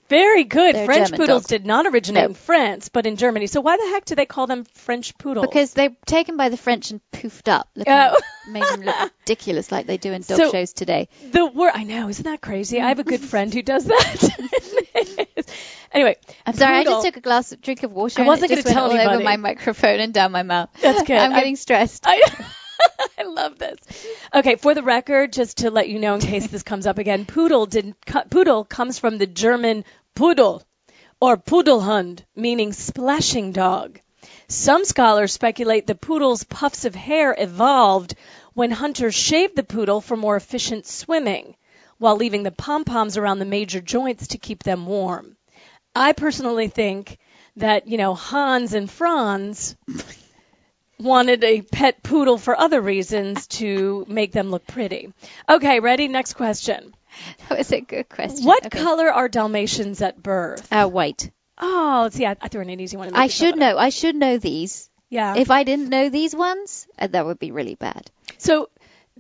Very 0.10 0.44
good. 0.44 0.74
They're 0.74 0.86
French 0.88 1.10
German 1.10 1.20
poodles 1.20 1.44
dogs. 1.44 1.50
did 1.50 1.66
not 1.68 1.86
originate 1.86 2.24
No. 2.24 2.30
in 2.30 2.34
France, 2.34 2.90
but 2.90 3.06
in 3.06 3.16
Germany. 3.16 3.46
So 3.46 3.62
why 3.62 3.78
the 3.78 3.84
heck 3.92 4.06
do 4.06 4.16
they 4.16 4.26
call 4.26 4.48
them 4.48 4.64
French 4.74 5.16
poodles? 5.20 5.46
Because 5.46 5.74
they're 5.74 5.96
taken 6.08 6.36
by 6.36 6.50
the 6.50 6.58
French 6.58 6.90
and 6.90 7.00
poofed 7.14 7.48
up, 7.48 7.70
looking, 7.76 7.94
Oh. 7.94 8.18
made 8.52 8.64
them 8.64 8.82
look 8.82 8.96
ridiculous 9.20 9.72
like 9.72 9.86
they 9.86 9.98
do 9.98 10.12
in 10.12 10.22
dog 10.24 10.38
So- 10.40 10.52
shows 10.52 10.74
today. 10.74 11.10
the 11.32 11.46
word 11.46 11.74
I 11.76 11.84
know, 11.84 12.10
isn't 12.10 12.24
that 12.26 12.42
crazy? 12.42 12.82
I 12.82 12.88
have 12.88 12.98
a 12.98 13.04
good 13.04 13.22
friend 13.34 13.54
who 13.54 13.62
does 13.62 13.86
that. 13.86 15.28
Anyway, 15.92 16.16
I'm 16.46 16.54
sorry, 16.54 16.78
I 16.78 16.84
just 16.84 17.06
took 17.06 17.18
a 17.18 17.22
glass 17.22 17.52
of 17.52 17.62
drink 17.62 17.84
of 17.84 17.92
water. 17.92 18.22
I 18.22 18.26
wasn't 18.26 18.52
it 18.52 18.56
gonna 18.56 18.62
just 18.64 18.76
went 18.76 18.76
tell 18.76 19.08
all 19.08 19.14
over 19.16 19.24
my 19.24 19.38
microphone 19.38 20.00
and 20.00 20.14
down 20.14 20.32
my 20.32 20.44
mouth. 20.44 20.70
That's 20.82 21.04
good. 21.04 21.18
I'm 21.18 21.34
I- 21.34 21.40
getting 21.40 21.56
stressed. 21.56 22.04
I, 22.06 22.22
I 23.18 23.24
love 23.24 23.60
this. 23.60 23.80
Okay, 24.34 24.56
for 24.56 24.74
the 24.74 24.84
record, 24.84 25.34
just 25.34 25.58
to 25.60 25.72
let 25.72 25.90
you 25.90 26.00
know 26.00 26.16
in 26.16 26.22
case 26.22 26.48
this 26.48 26.64
comes 26.64 26.88
up 26.88 26.98
again, 26.98 27.26
poodle 27.26 27.66
did 27.66 27.94
poodle 28.30 28.64
comes 28.64 29.00
from 29.00 29.18
the 29.18 29.28
German 29.28 29.84
pudel 30.16 30.64
or 31.22 31.38
pudelhund, 31.38 32.24
meaning 32.36 32.74
splashing 32.74 33.52
dog. 33.52 34.00
Some 34.48 34.86
scholars 34.86 35.34
speculate 35.34 35.86
the 35.86 35.96
poodle's 35.96 36.44
puffs 36.44 36.86
of 36.86 36.96
hair 36.96 37.36
evolved 37.38 38.16
when 38.54 38.72
hunters 38.72 39.16
shaved 39.16 39.56
the 39.56 39.64
poodle 39.64 40.02
for 40.02 40.18
more 40.18 40.36
efficient 40.36 40.86
swimming, 40.86 41.56
while 41.98 42.16
leaving 42.16 42.44
the 42.44 42.52
pom-poms 42.52 43.18
around 43.18 43.40
the 43.40 43.46
major 43.46 43.82
joints 43.82 44.28
to 44.28 44.38
keep 44.38 44.64
them 44.64 44.86
warm. 44.86 45.36
I 45.96 46.14
personally 46.14 46.68
think 46.68 47.18
that, 47.58 47.88
you 47.88 47.98
know, 47.98 48.14
Hans 48.16 48.74
and 48.74 48.90
Franz 48.90 49.76
wanted 51.00 51.44
a 51.44 51.62
pet 51.62 52.04
poodle 52.04 52.38
for 52.38 52.58
other 52.58 52.82
reasons 52.82 53.48
to 53.48 54.06
make 54.08 54.32
them 54.32 54.50
look 54.52 54.68
pretty. 54.68 55.14
Okay, 55.48 55.80
ready? 55.80 56.08
Next 56.08 56.34
question. 56.34 56.94
That 57.50 57.58
was 57.58 57.72
a 57.72 57.82
good 57.82 58.08
question. 58.10 58.46
What 58.46 58.66
Okay. 58.68 58.80
color 58.82 59.10
are 59.12 59.28
Dalmatians 59.28 60.02
at 60.02 60.22
birth? 60.22 60.72
Uh, 60.72 60.88
white. 60.88 61.32
Oh, 61.58 62.08
see. 62.10 62.26
I, 62.26 62.36
I 62.40 62.48
threw 62.48 62.62
in 62.62 62.70
an 62.70 62.80
easy 62.80 62.98
one. 62.98 63.14
I 63.14 63.28
should 63.28 63.58
know. 63.58 63.78
I 63.78 63.90
should 63.90 64.16
know 64.16 64.38
these. 64.38 64.90
Yeah. 65.10 65.36
If 65.36 65.50
I 65.52 65.64
didn't 65.64 65.90
know 65.90 66.10
these 66.10 66.36
ones, 66.36 66.88
uh, 67.00 67.08
that 67.08 67.26
would 67.26 67.40
be 67.40 67.52
really 67.52 67.76
bad. 67.76 68.10
So 68.38 68.70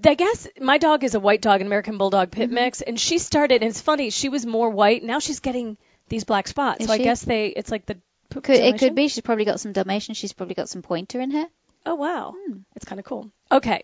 I 0.06 0.14
guess 0.14 0.48
my 0.62 0.78
dog 0.78 1.04
is 1.04 1.16
a 1.16 1.20
white 1.20 1.42
dog, 1.42 1.62
an 1.62 1.68
American 1.68 1.98
Bulldog 1.98 2.30
Mm-hmm. 2.30 2.40
pit 2.42 2.52
mix, 2.52 2.82
and 2.82 3.00
she 3.00 3.18
started. 3.18 3.62
And 3.64 3.70
it's 3.72 3.82
funny, 3.82 4.12
she 4.12 4.30
was 4.30 4.46
more 4.46 4.70
white. 4.70 5.04
Now 5.04 5.20
she's 5.20 5.40
getting 5.40 5.78
these 6.10 6.24
black 6.26 6.48
spots. 6.48 6.82
Is 6.82 6.88
so 6.88 6.94
I 6.94 6.98
guess 6.98 7.22
they. 7.24 7.48
It's 7.48 7.72
like 7.72 7.86
the. 7.86 7.98
Could, 8.34 8.50
it 8.50 8.78
could 8.78 8.94
be 8.96 9.08
she's 9.08 9.24
probably 9.24 9.46
got 9.46 9.60
some 9.60 9.72
Dalmatian. 9.74 10.14
She's 10.16 10.34
probably 10.34 10.56
got 10.56 10.70
some 10.70 10.82
Pointer 10.84 11.20
in 11.22 11.32
her. 11.32 11.46
Oh 11.86 11.96
wow, 11.96 12.34
Hmm. 12.38 12.58
it's 12.76 12.86
kind 12.86 13.00
of 13.00 13.06
cool. 13.06 13.32
Okay. 13.52 13.84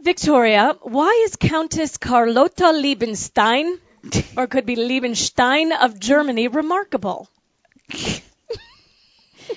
Victoria, 0.00 0.76
why 0.82 1.22
is 1.26 1.36
Countess 1.36 1.96
Carlotta 1.98 2.72
Liebenstein, 2.72 3.78
or 4.36 4.46
could 4.46 4.66
be 4.66 4.76
Liebenstein 4.76 5.72
of 5.72 5.98
Germany, 5.98 6.48
remarkable? 6.48 7.28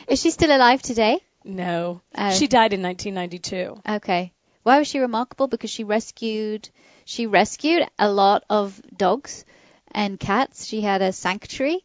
Is 0.08 0.22
she 0.22 0.32
still 0.32 0.56
alive 0.56 0.82
today? 0.82 1.20
No, 1.44 2.02
Oh. 2.16 2.32
she 2.32 2.48
died 2.48 2.74
in 2.74 2.82
1992. 2.84 3.82
Okay. 3.98 4.32
Why 4.64 4.78
was 4.80 4.88
she 4.88 5.00
remarkable? 5.00 5.48
Because 5.48 5.70
she 5.72 5.84
rescued 5.84 6.70
she 7.06 7.26
rescued 7.26 7.88
a 7.98 8.10
lot 8.12 8.44
of 8.50 8.80
dogs 8.96 9.46
and 9.92 10.20
cats. 10.20 10.66
She 10.66 10.82
had 10.82 11.02
a 11.02 11.12
sanctuary, 11.12 11.80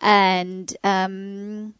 and 0.00 0.74
um, 0.84 1.74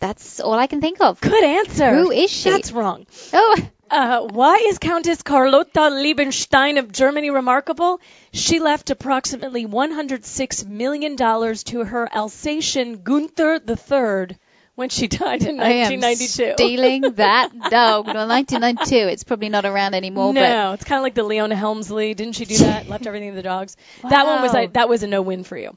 that's 0.00 0.40
all 0.40 0.54
I 0.54 0.66
can 0.66 0.80
think 0.80 1.00
of. 1.00 1.20
Good 1.20 1.44
answer. 1.44 1.94
Who 1.94 2.10
is 2.10 2.30
she? 2.30 2.50
That's 2.50 2.72
wrong. 2.72 3.06
Oh, 3.32 3.56
Uh, 3.90 4.20
why 4.28 4.56
is 4.68 4.78
Countess 4.78 5.22
Carlotta 5.22 5.88
Liebenstein 5.90 6.78
of 6.78 6.92
Germany 6.92 7.30
remarkable? 7.30 8.00
She 8.32 8.60
left 8.60 8.90
approximately 8.90 9.66
$106 9.66 10.66
million 10.66 11.16
to 11.16 11.84
her 11.84 12.06
Alsatian 12.14 13.02
Gunther 13.02 13.60
III 13.66 14.36
when 14.78 14.90
she 14.90 15.08
died 15.08 15.42
in 15.42 15.58
I 15.58 15.70
am 15.70 16.00
1992. 16.00 16.52
stealing 16.52 17.02
that 17.16 17.50
dog. 17.52 18.06
Well, 18.06 18.28
1992. 18.28 19.08
It's 19.08 19.24
probably 19.24 19.48
not 19.48 19.64
around 19.64 19.94
anymore. 19.94 20.32
no, 20.32 20.72
it's 20.72 20.84
kind 20.84 21.00
of 21.00 21.02
like 21.02 21.14
the 21.14 21.24
Leona 21.24 21.56
Helmsley. 21.56 22.14
Didn't 22.14 22.36
she 22.36 22.44
do 22.44 22.58
that? 22.58 22.88
Left 22.88 23.04
everything 23.04 23.30
to 23.30 23.36
the 23.36 23.42
dogs. 23.42 23.76
That 24.08 24.24
one 24.26 24.40
was 24.40 24.54
a, 24.54 24.66
that 24.68 24.88
was 24.88 25.02
a 25.02 25.08
no 25.08 25.22
win 25.22 25.42
for 25.42 25.56
you. 25.56 25.76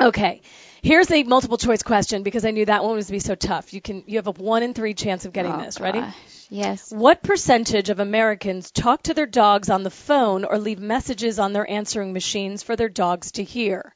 Okay. 0.00 0.40
Here's 0.82 1.10
a 1.10 1.24
multiple 1.24 1.58
choice 1.58 1.82
question 1.82 2.22
because 2.22 2.44
I 2.44 2.52
knew 2.52 2.64
that 2.64 2.84
one 2.84 2.94
was 2.94 3.06
to 3.06 3.12
be 3.12 3.18
so 3.18 3.34
tough. 3.34 3.74
You 3.74 3.80
can 3.80 4.04
you 4.06 4.18
have 4.18 4.28
a 4.28 4.32
one 4.32 4.62
in 4.62 4.72
three 4.72 4.94
chance 4.94 5.24
of 5.24 5.32
But 5.32 5.42
getting 5.42 5.52
oh, 5.52 5.64
this. 5.64 5.80
Ready? 5.80 5.98
Oh, 5.98 6.14
Yes. 6.48 6.92
What 6.92 7.22
percentage 7.22 7.88
of 7.90 7.98
Americans 7.98 8.70
talk 8.70 9.04
to 9.04 9.14
their 9.14 9.26
dogs 9.26 9.68
on 9.70 9.82
the 9.82 9.90
phone 9.90 10.44
or 10.44 10.58
leave 10.58 10.78
messages 10.78 11.38
on 11.38 11.52
their 11.52 11.68
answering 11.68 12.12
machines 12.12 12.62
for 12.62 12.76
their 12.76 12.90
dogs 12.90 13.32
to 13.32 13.42
hear? 13.42 13.94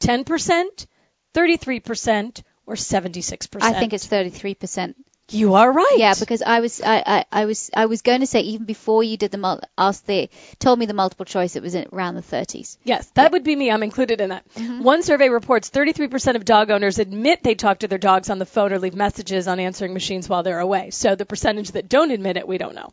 10%, 0.00 0.86
33%, 1.34 2.42
or 2.66 2.74
76%? 2.74 3.62
I 3.62 3.72
think 3.78 3.92
it's 3.92 4.06
33%. 4.06 4.94
You 5.30 5.54
are 5.54 5.72
right. 5.72 5.96
Yeah, 5.96 6.12
because 6.18 6.42
I 6.42 6.60
was 6.60 6.82
I, 6.82 7.02
I, 7.06 7.24
I 7.32 7.46
was 7.46 7.70
I 7.74 7.86
was 7.86 8.02
going 8.02 8.20
to 8.20 8.26
say 8.26 8.40
even 8.40 8.66
before 8.66 9.02
you 9.02 9.16
did 9.16 9.30
the 9.30 9.38
mul- 9.38 9.62
asked 9.78 10.06
the 10.06 10.28
told 10.58 10.78
me 10.78 10.84
the 10.84 10.92
multiple 10.92 11.24
choice 11.24 11.56
it 11.56 11.62
was 11.62 11.74
in 11.74 11.86
around 11.94 12.16
the 12.16 12.20
30s. 12.20 12.76
Yes, 12.84 13.08
that 13.14 13.32
would 13.32 13.42
be 13.42 13.56
me. 13.56 13.70
I'm 13.70 13.82
included 13.82 14.20
in 14.20 14.28
that. 14.28 14.46
Mm-hmm. 14.54 14.82
One 14.82 15.02
survey 15.02 15.30
reports 15.30 15.70
33% 15.70 16.36
of 16.36 16.44
dog 16.44 16.70
owners 16.70 16.98
admit 16.98 17.42
they 17.42 17.54
talk 17.54 17.78
to 17.78 17.88
their 17.88 17.98
dogs 17.98 18.28
on 18.28 18.38
the 18.38 18.44
phone 18.44 18.74
or 18.74 18.78
leave 18.78 18.94
messages 18.94 19.48
on 19.48 19.60
answering 19.60 19.94
machines 19.94 20.28
while 20.28 20.42
they're 20.42 20.60
away. 20.60 20.90
So 20.90 21.14
the 21.14 21.24
percentage 21.24 21.72
that 21.72 21.88
don't 21.88 22.10
admit 22.10 22.36
it, 22.36 22.46
we 22.46 22.58
don't 22.58 22.74
know. 22.74 22.92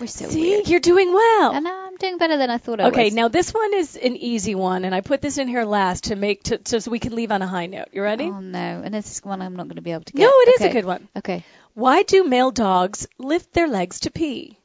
We're 0.00 0.06
so 0.06 0.28
See, 0.28 0.50
weird. 0.50 0.68
you're 0.68 0.80
doing 0.80 1.12
well. 1.12 1.52
And 1.52 1.66
I'm 1.66 1.96
doing 1.96 2.18
better 2.18 2.36
than 2.36 2.50
I 2.50 2.58
thought 2.58 2.80
I 2.80 2.84
Okay, 2.84 3.04
was. 3.04 3.06
Okay, 3.08 3.14
now 3.16 3.28
this 3.28 3.52
one 3.52 3.74
is 3.74 3.96
an 3.96 4.16
easy 4.16 4.54
one, 4.54 4.84
and 4.84 4.94
I 4.94 5.00
put 5.00 5.20
this 5.20 5.38
in 5.38 5.48
here 5.48 5.64
last 5.64 6.04
to 6.04 6.16
make 6.16 6.44
to, 6.44 6.58
to 6.58 6.80
so 6.80 6.90
we 6.90 6.98
can 7.00 7.14
leave 7.14 7.32
on 7.32 7.42
a 7.42 7.46
high 7.46 7.66
note. 7.66 7.88
You 7.92 8.02
ready? 8.02 8.24
Oh 8.24 8.40
no, 8.40 8.82
and 8.84 8.94
this 8.94 9.10
is 9.10 9.24
one 9.24 9.42
I'm 9.42 9.56
not 9.56 9.64
going 9.66 9.76
to 9.76 9.82
be 9.82 9.90
able 9.92 10.04
to 10.04 10.12
get. 10.12 10.22
no, 10.22 10.30
it 10.30 10.48
is 10.50 10.60
okay. 10.62 10.70
a 10.70 10.72
good 10.72 10.84
one. 10.84 11.08
Okay. 11.16 11.44
Why 11.74 12.02
do 12.04 12.24
male 12.24 12.50
dogs 12.50 13.06
lift 13.18 13.52
their 13.52 13.68
legs 13.68 14.00
to 14.00 14.10
pee? 14.10 14.58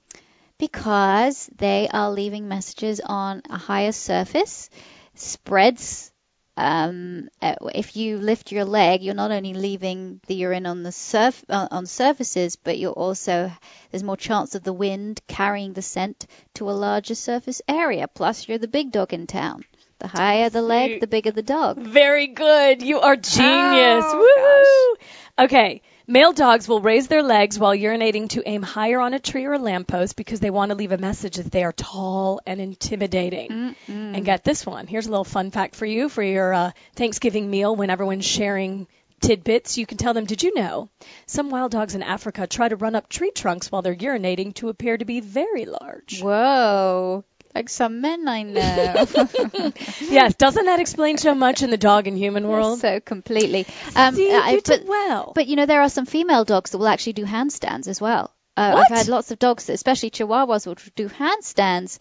Because 0.59 1.49
they 1.57 1.89
are 1.91 2.09
leaving 2.11 2.47
messages 2.47 3.01
on 3.03 3.41
a 3.49 3.57
higher 3.57 3.91
surface, 3.91 4.69
spreads. 5.15 6.11
Um, 6.55 7.29
uh, 7.41 7.55
if 7.73 7.95
you 7.95 8.17
lift 8.17 8.51
your 8.51 8.65
leg, 8.65 9.01
you're 9.01 9.15
not 9.15 9.31
only 9.31 9.53
leaving 9.53 10.21
the 10.27 10.35
urine 10.35 10.67
on 10.67 10.83
the 10.83 10.91
surf 10.91 11.43
uh, 11.49 11.67
on 11.71 11.85
surfaces, 11.87 12.55
but 12.55 12.77
you're 12.77 12.91
also 12.91 13.51
there's 13.89 14.03
more 14.03 14.17
chance 14.17 14.53
of 14.53 14.63
the 14.63 14.73
wind 14.73 15.21
carrying 15.27 15.73
the 15.73 15.81
scent 15.81 16.27
to 16.55 16.69
a 16.69 16.71
larger 16.71 17.15
surface 17.15 17.61
area. 17.67 18.07
Plus, 18.07 18.47
you're 18.47 18.59
the 18.59 18.67
big 18.67 18.91
dog 18.91 19.13
in 19.13 19.25
town. 19.25 19.63
The 19.99 20.07
higher 20.07 20.49
the 20.49 20.61
leg, 20.61 20.99
the 20.99 21.07
bigger 21.07 21.31
the 21.31 21.41
dog. 21.41 21.77
Very 21.77 22.27
good. 22.27 22.81
You 22.81 22.99
are 22.99 23.15
genius. 23.15 24.05
Oh, 24.05 24.97
Woo! 25.37 25.45
Okay. 25.45 25.81
Male 26.05 26.33
dogs 26.33 26.67
will 26.67 26.81
raise 26.81 27.07
their 27.07 27.23
legs 27.23 27.57
while 27.57 27.73
urinating 27.75 28.29
to 28.29 28.43
aim 28.45 28.61
higher 28.61 28.99
on 28.99 29.13
a 29.13 29.19
tree 29.19 29.45
or 29.45 29.53
a 29.53 29.59
lamppost 29.59 30.15
because 30.15 30.39
they 30.39 30.49
want 30.49 30.69
to 30.71 30.75
leave 30.75 30.91
a 30.91 30.97
message 30.97 31.37
that 31.37 31.51
they 31.51 31.63
are 31.63 31.71
tall 31.71 32.41
and 32.45 32.59
intimidating. 32.59 33.75
And 33.87 34.25
get 34.25 34.43
this 34.43 34.65
one. 34.65 34.87
Here's 34.87 35.07
a 35.07 35.09
little 35.09 35.23
fun 35.23 35.51
fact 35.51 35.75
for 35.75 35.85
you 35.85 36.09
for 36.09 36.21
your 36.21 36.53
uh, 36.53 36.71
Thanksgiving 36.95 37.49
meal 37.49 37.75
when 37.75 37.89
everyone's 37.89 38.25
sharing 38.25 38.87
tidbits. 39.21 39.77
You 39.77 39.85
can 39.85 39.97
tell 39.97 40.13
them, 40.13 40.25
did 40.25 40.43
you 40.43 40.53
know? 40.53 40.89
Some 41.25 41.49
wild 41.49 41.71
dogs 41.71 41.95
in 41.95 42.03
Africa 42.03 42.47
try 42.47 42.67
to 42.67 42.75
run 42.75 42.95
up 42.95 43.07
tree 43.07 43.31
trunks 43.31 43.71
while 43.71 43.81
they're 43.81 43.95
urinating 43.95 44.53
to 44.55 44.69
appear 44.69 44.97
to 44.97 45.05
be 45.05 45.21
very 45.21 45.65
large. 45.65 46.21
Whoa, 46.21 47.23
like 47.55 47.69
some 47.69 48.01
men 48.01 48.27
I 48.27 48.43
know. 48.43 48.61
yes, 50.01 50.35
doesn't 50.35 50.65
that 50.65 50.79
explain 50.79 51.17
so 51.17 51.35
much 51.35 51.61
in 51.61 51.69
the 51.69 51.77
dog 51.77 52.07
and 52.07 52.17
human 52.17 52.47
world? 52.47 52.79
so 52.79 52.99
completely. 52.99 53.65
Um, 53.95 54.15
See, 54.15 54.31
I- 54.33 54.51
you 54.51 54.57
but, 54.57 54.63
did 54.65 54.87
well. 54.87 55.31
but 55.35 55.47
you 55.47 55.55
know 55.55 55.65
there 55.65 55.81
are 55.81 55.89
some 55.89 56.05
female 56.05 56.45
dogs 56.45 56.71
that 56.71 56.77
will 56.79 56.87
actually 56.87 57.13
do 57.13 57.25
handstands 57.25 57.87
as 57.87 58.01
well. 58.01 58.33
Uh? 58.57 58.83
I've 58.87 58.97
had 58.97 59.07
lots 59.07 59.31
of 59.31 59.39
dogs, 59.39 59.69
especially 59.69 60.09
Chihuahuas, 60.11 60.65
will 60.67 60.77
do 60.95 61.09
handstands. 61.09 61.99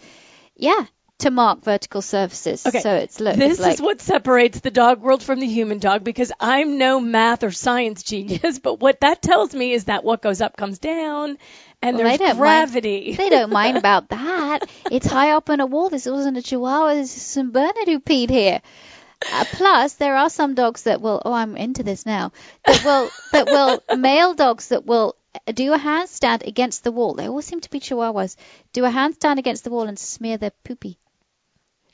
Yeah, 0.56 0.84
to 1.22 1.30
mark 1.30 1.62
vertical 1.62 2.02
surfaces. 2.02 2.64
Okay. 2.66 2.80
So 2.80 2.94
it's 2.94 3.20
look. 3.20 3.36
This 3.36 3.58
like, 3.58 3.74
is 3.74 3.82
what 3.82 4.00
separates 4.00 4.60
the 4.60 4.70
dog 4.70 5.00
world 5.00 5.22
from 5.22 5.40
the 5.40 5.46
human 5.46 5.78
dog 5.78 6.04
because 6.04 6.32
I'm 6.38 6.78
no 6.78 7.00
math 7.00 7.42
or 7.42 7.50
science 7.50 8.02
genius, 8.02 8.58
but 8.58 8.80
what 8.80 9.00
that 9.00 9.22
tells 9.22 9.54
me 9.54 9.72
is 9.72 9.84
that 9.84 10.04
what 10.04 10.22
goes 10.22 10.40
up 10.40 10.56
comes 10.56 10.78
down 10.78 11.38
and 11.82 11.96
Well, 11.96 12.06
there's 12.06 12.18
don't 12.18 12.36
gravity. 12.36 13.06
Mind, 13.06 13.18
they 13.18 13.30
don't 13.30 13.52
mind 13.60 13.76
about 13.76 14.08
that. 14.10 14.70
It's 14.90 15.06
high 15.06 15.32
up 15.32 15.50
on 15.50 15.60
a 15.60 15.66
wall. 15.66 15.88
This 15.88 16.06
wasn't 16.06 16.36
a 16.36 16.42
Chihuahua. 16.42 16.94
This 16.94 17.16
is 17.16 17.22
some 17.22 17.50
Bernard 17.50 17.86
who 17.86 18.00
peed 18.00 18.30
here. 18.30 18.60
Uh, 19.32 19.44
plus, 19.52 19.94
there 19.94 20.16
are 20.16 20.30
some 20.30 20.54
dogs 20.54 20.82
that 20.82 21.00
will. 21.00 21.22
Oh, 21.24 21.32
I'm 21.32 21.56
into 21.56 21.82
this 21.82 22.06
now. 22.06 22.32
That 22.66 22.84
will. 22.84 23.10
that 23.32 23.46
will. 23.46 23.96
Male 23.96 24.34
dogs 24.34 24.68
that 24.68 24.84
will 24.84 25.16
do 25.54 25.72
a 25.72 25.78
handstand 25.78 26.46
against 26.46 26.84
the 26.84 26.92
wall. 26.92 27.14
They 27.14 27.28
all 27.28 27.42
seem 27.42 27.60
to 27.60 27.70
be 27.70 27.80
Chihuahuas. 27.80 28.36
Do 28.72 28.84
a 28.84 28.90
handstand 28.90 29.38
against 29.38 29.64
the 29.64 29.70
wall 29.70 29.88
and 29.88 29.98
smear 29.98 30.36
their 30.36 30.52
poopy. 30.64 30.98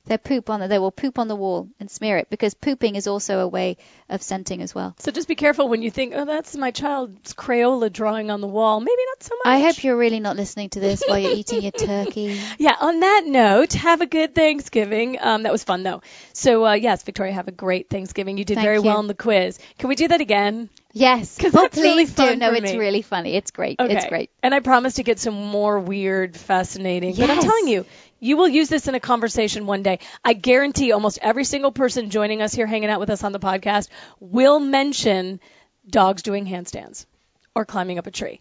Their 0.08 0.18
poop 0.18 0.50
on 0.50 0.60
the. 0.60 0.68
They 0.68 0.78
will 0.78 0.90
poop 0.90 1.18
on 1.18 1.28
the 1.28 1.36
wall 1.36 1.68
and 1.78 1.90
smear 1.90 2.16
it 2.18 2.28
because 2.30 2.54
pooping 2.54 2.96
is 2.96 3.06
also 3.06 3.40
a 3.40 3.48
way 3.48 3.76
of 4.08 4.22
scenting 4.22 4.62
as 4.62 4.74
well. 4.74 4.94
so 4.98 5.10
just 5.12 5.28
be 5.28 5.34
careful 5.34 5.68
when 5.68 5.82
you 5.82 5.90
think, 5.90 6.14
oh, 6.16 6.24
that's 6.24 6.56
my 6.56 6.70
child's 6.70 7.34
Crayola 7.34 7.92
drawing 7.92 8.30
on 8.30 8.40
the 8.40 8.46
wall. 8.48 8.80
Maybe 8.80 9.02
not 9.14 9.22
so 9.22 9.34
much. 9.36 9.46
I 9.46 9.58
hope 9.60 9.84
you're 9.84 9.96
really 9.98 10.20
not 10.20 10.36
listening 10.36 10.70
to 10.70 10.80
this 10.80 11.02
while 11.06 11.18
you're 11.18 11.32
eating 11.42 11.62
your 11.62 11.72
turkey. 11.72 12.40
Yeah, 12.58 12.74
on 12.80 13.00
that 13.00 13.24
note, 13.26 13.74
have 13.74 14.00
a 14.00 14.06
good 14.06 14.34
Thanksgiving. 14.34 15.18
Um, 15.20 15.42
that 15.44 15.52
was 15.52 15.62
fun, 15.64 15.82
though. 15.82 16.02
So, 16.32 16.66
uh, 16.66 16.72
yes, 16.72 17.02
Victoria, 17.02 17.32
have 17.34 17.48
a 17.48 17.52
great 17.52 17.90
Thanksgiving. 17.90 18.38
You 18.38 18.44
did 18.44 18.54
Thank 18.54 18.64
very 18.66 18.76
you. 18.76 18.82
well 18.82 19.00
in 19.00 19.06
the 19.08 19.14
quiz. 19.14 19.58
Can 19.78 19.88
we 19.88 19.94
do 19.94 20.08
that 20.08 20.20
again? 20.22 20.70
Yes, 20.94 21.36
'Cause 21.36 21.52
well, 21.52 21.64
that's 21.64 21.76
really 21.76 22.06
please 22.06 22.14
fun 22.14 22.28
do. 22.32 22.36
No, 22.36 22.52
it's 22.54 22.72
me. 22.72 22.78
really 22.78 23.02
funny. 23.02 23.34
It's 23.34 23.50
great. 23.50 23.78
Okay. 23.78 23.94
It's 23.94 24.06
great. 24.06 24.30
And 24.42 24.54
I 24.54 24.60
promise 24.60 24.94
to 24.94 25.02
get 25.02 25.20
some 25.20 25.34
more 25.34 25.78
weird, 25.78 26.34
fascinating. 26.36 27.14
But 27.14 27.28
I'm 27.30 27.40
telling 27.42 27.68
you, 27.68 27.84
you 28.20 28.36
will 28.36 28.48
use 28.48 28.68
this 28.68 28.88
in 28.88 28.94
a 28.94 29.00
conversation 29.00 29.66
one 29.66 29.82
day. 29.82 30.00
I 30.24 30.32
guarantee 30.32 30.92
almost 30.92 31.18
every 31.22 31.44
single 31.44 31.72
person 31.72 32.10
joining 32.10 32.42
us 32.42 32.54
here, 32.54 32.66
hanging 32.66 32.90
out 32.90 33.00
with 33.00 33.10
us 33.10 33.24
on 33.24 33.32
the 33.32 33.38
podcast, 33.38 33.88
will 34.20 34.60
mention 34.60 35.40
dogs 35.88 36.22
doing 36.22 36.46
handstands 36.46 37.06
or 37.54 37.64
climbing 37.64 37.98
up 37.98 38.06
a 38.06 38.10
tree. 38.10 38.40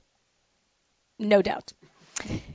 No 1.19 1.41
doubt. 1.41 1.73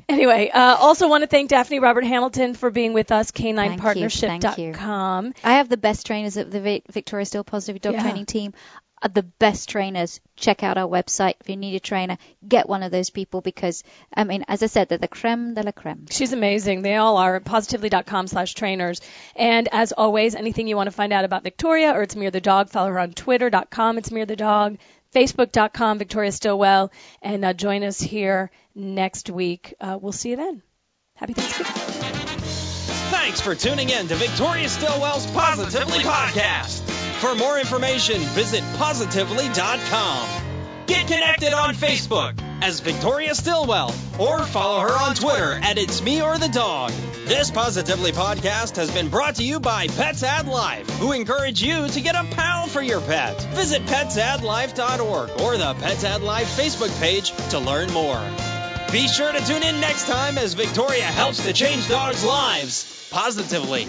Anyway, 0.08 0.50
uh, 0.52 0.76
also 0.76 1.08
want 1.08 1.22
to 1.22 1.28
thank 1.28 1.48
Daphne 1.48 1.78
Robert 1.78 2.04
Hamilton 2.04 2.54
for 2.54 2.70
being 2.70 2.92
with 2.92 3.12
us, 3.12 3.30
Thank 3.70 3.80
you, 3.96 4.08
thank 4.28 4.58
you. 4.58 4.72
I 5.44 5.54
have 5.54 5.68
the 5.68 5.76
best 5.76 6.04
trainers 6.06 6.36
at 6.36 6.50
the 6.50 6.82
Victoria 6.90 7.24
Still 7.24 7.44
Positive 7.44 7.80
Dog 7.80 7.94
Yeah. 7.94 8.02
Training 8.02 8.26
Team. 8.26 8.54
Are 9.02 9.08
the 9.08 9.24
best 9.24 9.68
trainers. 9.68 10.20
Check 10.36 10.62
out 10.62 10.78
our 10.78 10.88
website. 10.88 11.34
If 11.40 11.48
you 11.48 11.56
need 11.56 11.74
a 11.74 11.80
trainer, 11.80 12.18
get 12.46 12.68
one 12.68 12.84
of 12.84 12.92
those 12.92 13.10
people 13.10 13.40
because, 13.40 13.82
I 14.14 14.22
mean, 14.22 14.44
as 14.46 14.62
I 14.62 14.66
said, 14.66 14.88
they're 14.88 14.98
the 14.98 15.08
creme 15.08 15.54
de 15.54 15.62
la 15.64 15.72
creme. 15.72 16.06
She's 16.08 16.32
amazing. 16.32 16.82
They 16.82 16.94
all 16.94 17.16
are. 17.16 17.40
Positively.com 17.40 18.28
slash 18.28 18.54
trainers. 18.54 19.00
And 19.34 19.68
as 19.72 19.90
always, 19.90 20.36
anything 20.36 20.68
you 20.68 20.76
want 20.76 20.86
to 20.86 20.92
find 20.92 21.12
out 21.12 21.24
about 21.24 21.42
Victoria 21.42 21.92
or 21.92 22.02
It's 22.02 22.14
Me 22.14 22.26
or 22.26 22.30
the 22.30 22.40
Dog, 22.40 22.70
follow 22.70 22.90
her 22.90 23.00
on 23.00 23.12
Twitter.com. 23.12 23.98
It's 23.98 24.12
Me 24.12 24.20
or 24.20 24.26
the 24.26 24.36
Dog. 24.36 24.78
Facebook.com, 25.12 25.98
Victoria 25.98 26.32
Stilwell, 26.32 26.90
and 27.20 27.44
uh, 27.44 27.52
join 27.52 27.82
us 27.82 28.00
here 28.00 28.50
next 28.74 29.28
week. 29.28 29.74
Uh, 29.80 29.98
we'll 30.00 30.12
see 30.12 30.30
you 30.30 30.36
then. 30.36 30.62
Happy 31.16 31.34
Thanksgiving. 31.34 31.72
Thanks 33.10 33.40
for 33.40 33.54
tuning 33.54 33.90
in 33.90 34.08
to 34.08 34.14
Victoria 34.14 34.68
Stilwell's 34.68 35.30
Positively 35.32 35.98
Podcast. 35.98 36.91
For 37.22 37.36
more 37.36 37.56
information, 37.56 38.18
visit 38.18 38.64
positively.com. 38.78 40.28
Get 40.88 41.06
connected 41.06 41.52
on 41.52 41.72
Facebook 41.72 42.34
as 42.60 42.80
Victoria 42.80 43.36
Stilwell 43.36 43.94
or 44.18 44.40
follow 44.40 44.80
her 44.80 44.92
on 44.92 45.14
Twitter 45.14 45.52
at 45.52 45.78
It's 45.78 46.02
Me 46.02 46.20
or 46.20 46.36
the 46.36 46.48
Dog. 46.48 46.90
This 47.26 47.52
Positively 47.52 48.10
podcast 48.10 48.74
has 48.74 48.90
been 48.90 49.08
brought 49.08 49.36
to 49.36 49.44
you 49.44 49.60
by 49.60 49.86
Pets 49.86 50.24
Add 50.24 50.48
Life, 50.48 50.90
who 50.98 51.12
encourage 51.12 51.62
you 51.62 51.86
to 51.86 52.00
get 52.00 52.16
a 52.16 52.24
pal 52.24 52.66
for 52.66 52.82
your 52.82 53.00
pet. 53.00 53.40
Visit 53.54 53.82
petsaddlife.org 53.82 55.30
or 55.42 55.56
the 55.56 55.74
Pets 55.74 56.02
Add 56.02 56.22
Life 56.22 56.48
Facebook 56.48 56.90
page 56.98 57.30
to 57.50 57.60
learn 57.60 57.92
more. 57.92 58.20
Be 58.90 59.06
sure 59.06 59.30
to 59.30 59.46
tune 59.46 59.62
in 59.62 59.80
next 59.80 60.08
time 60.08 60.38
as 60.38 60.54
Victoria 60.54 61.04
helps 61.04 61.46
to 61.46 61.52
change 61.52 61.88
dogs' 61.88 62.24
lives 62.24 63.08
positively. 63.12 63.86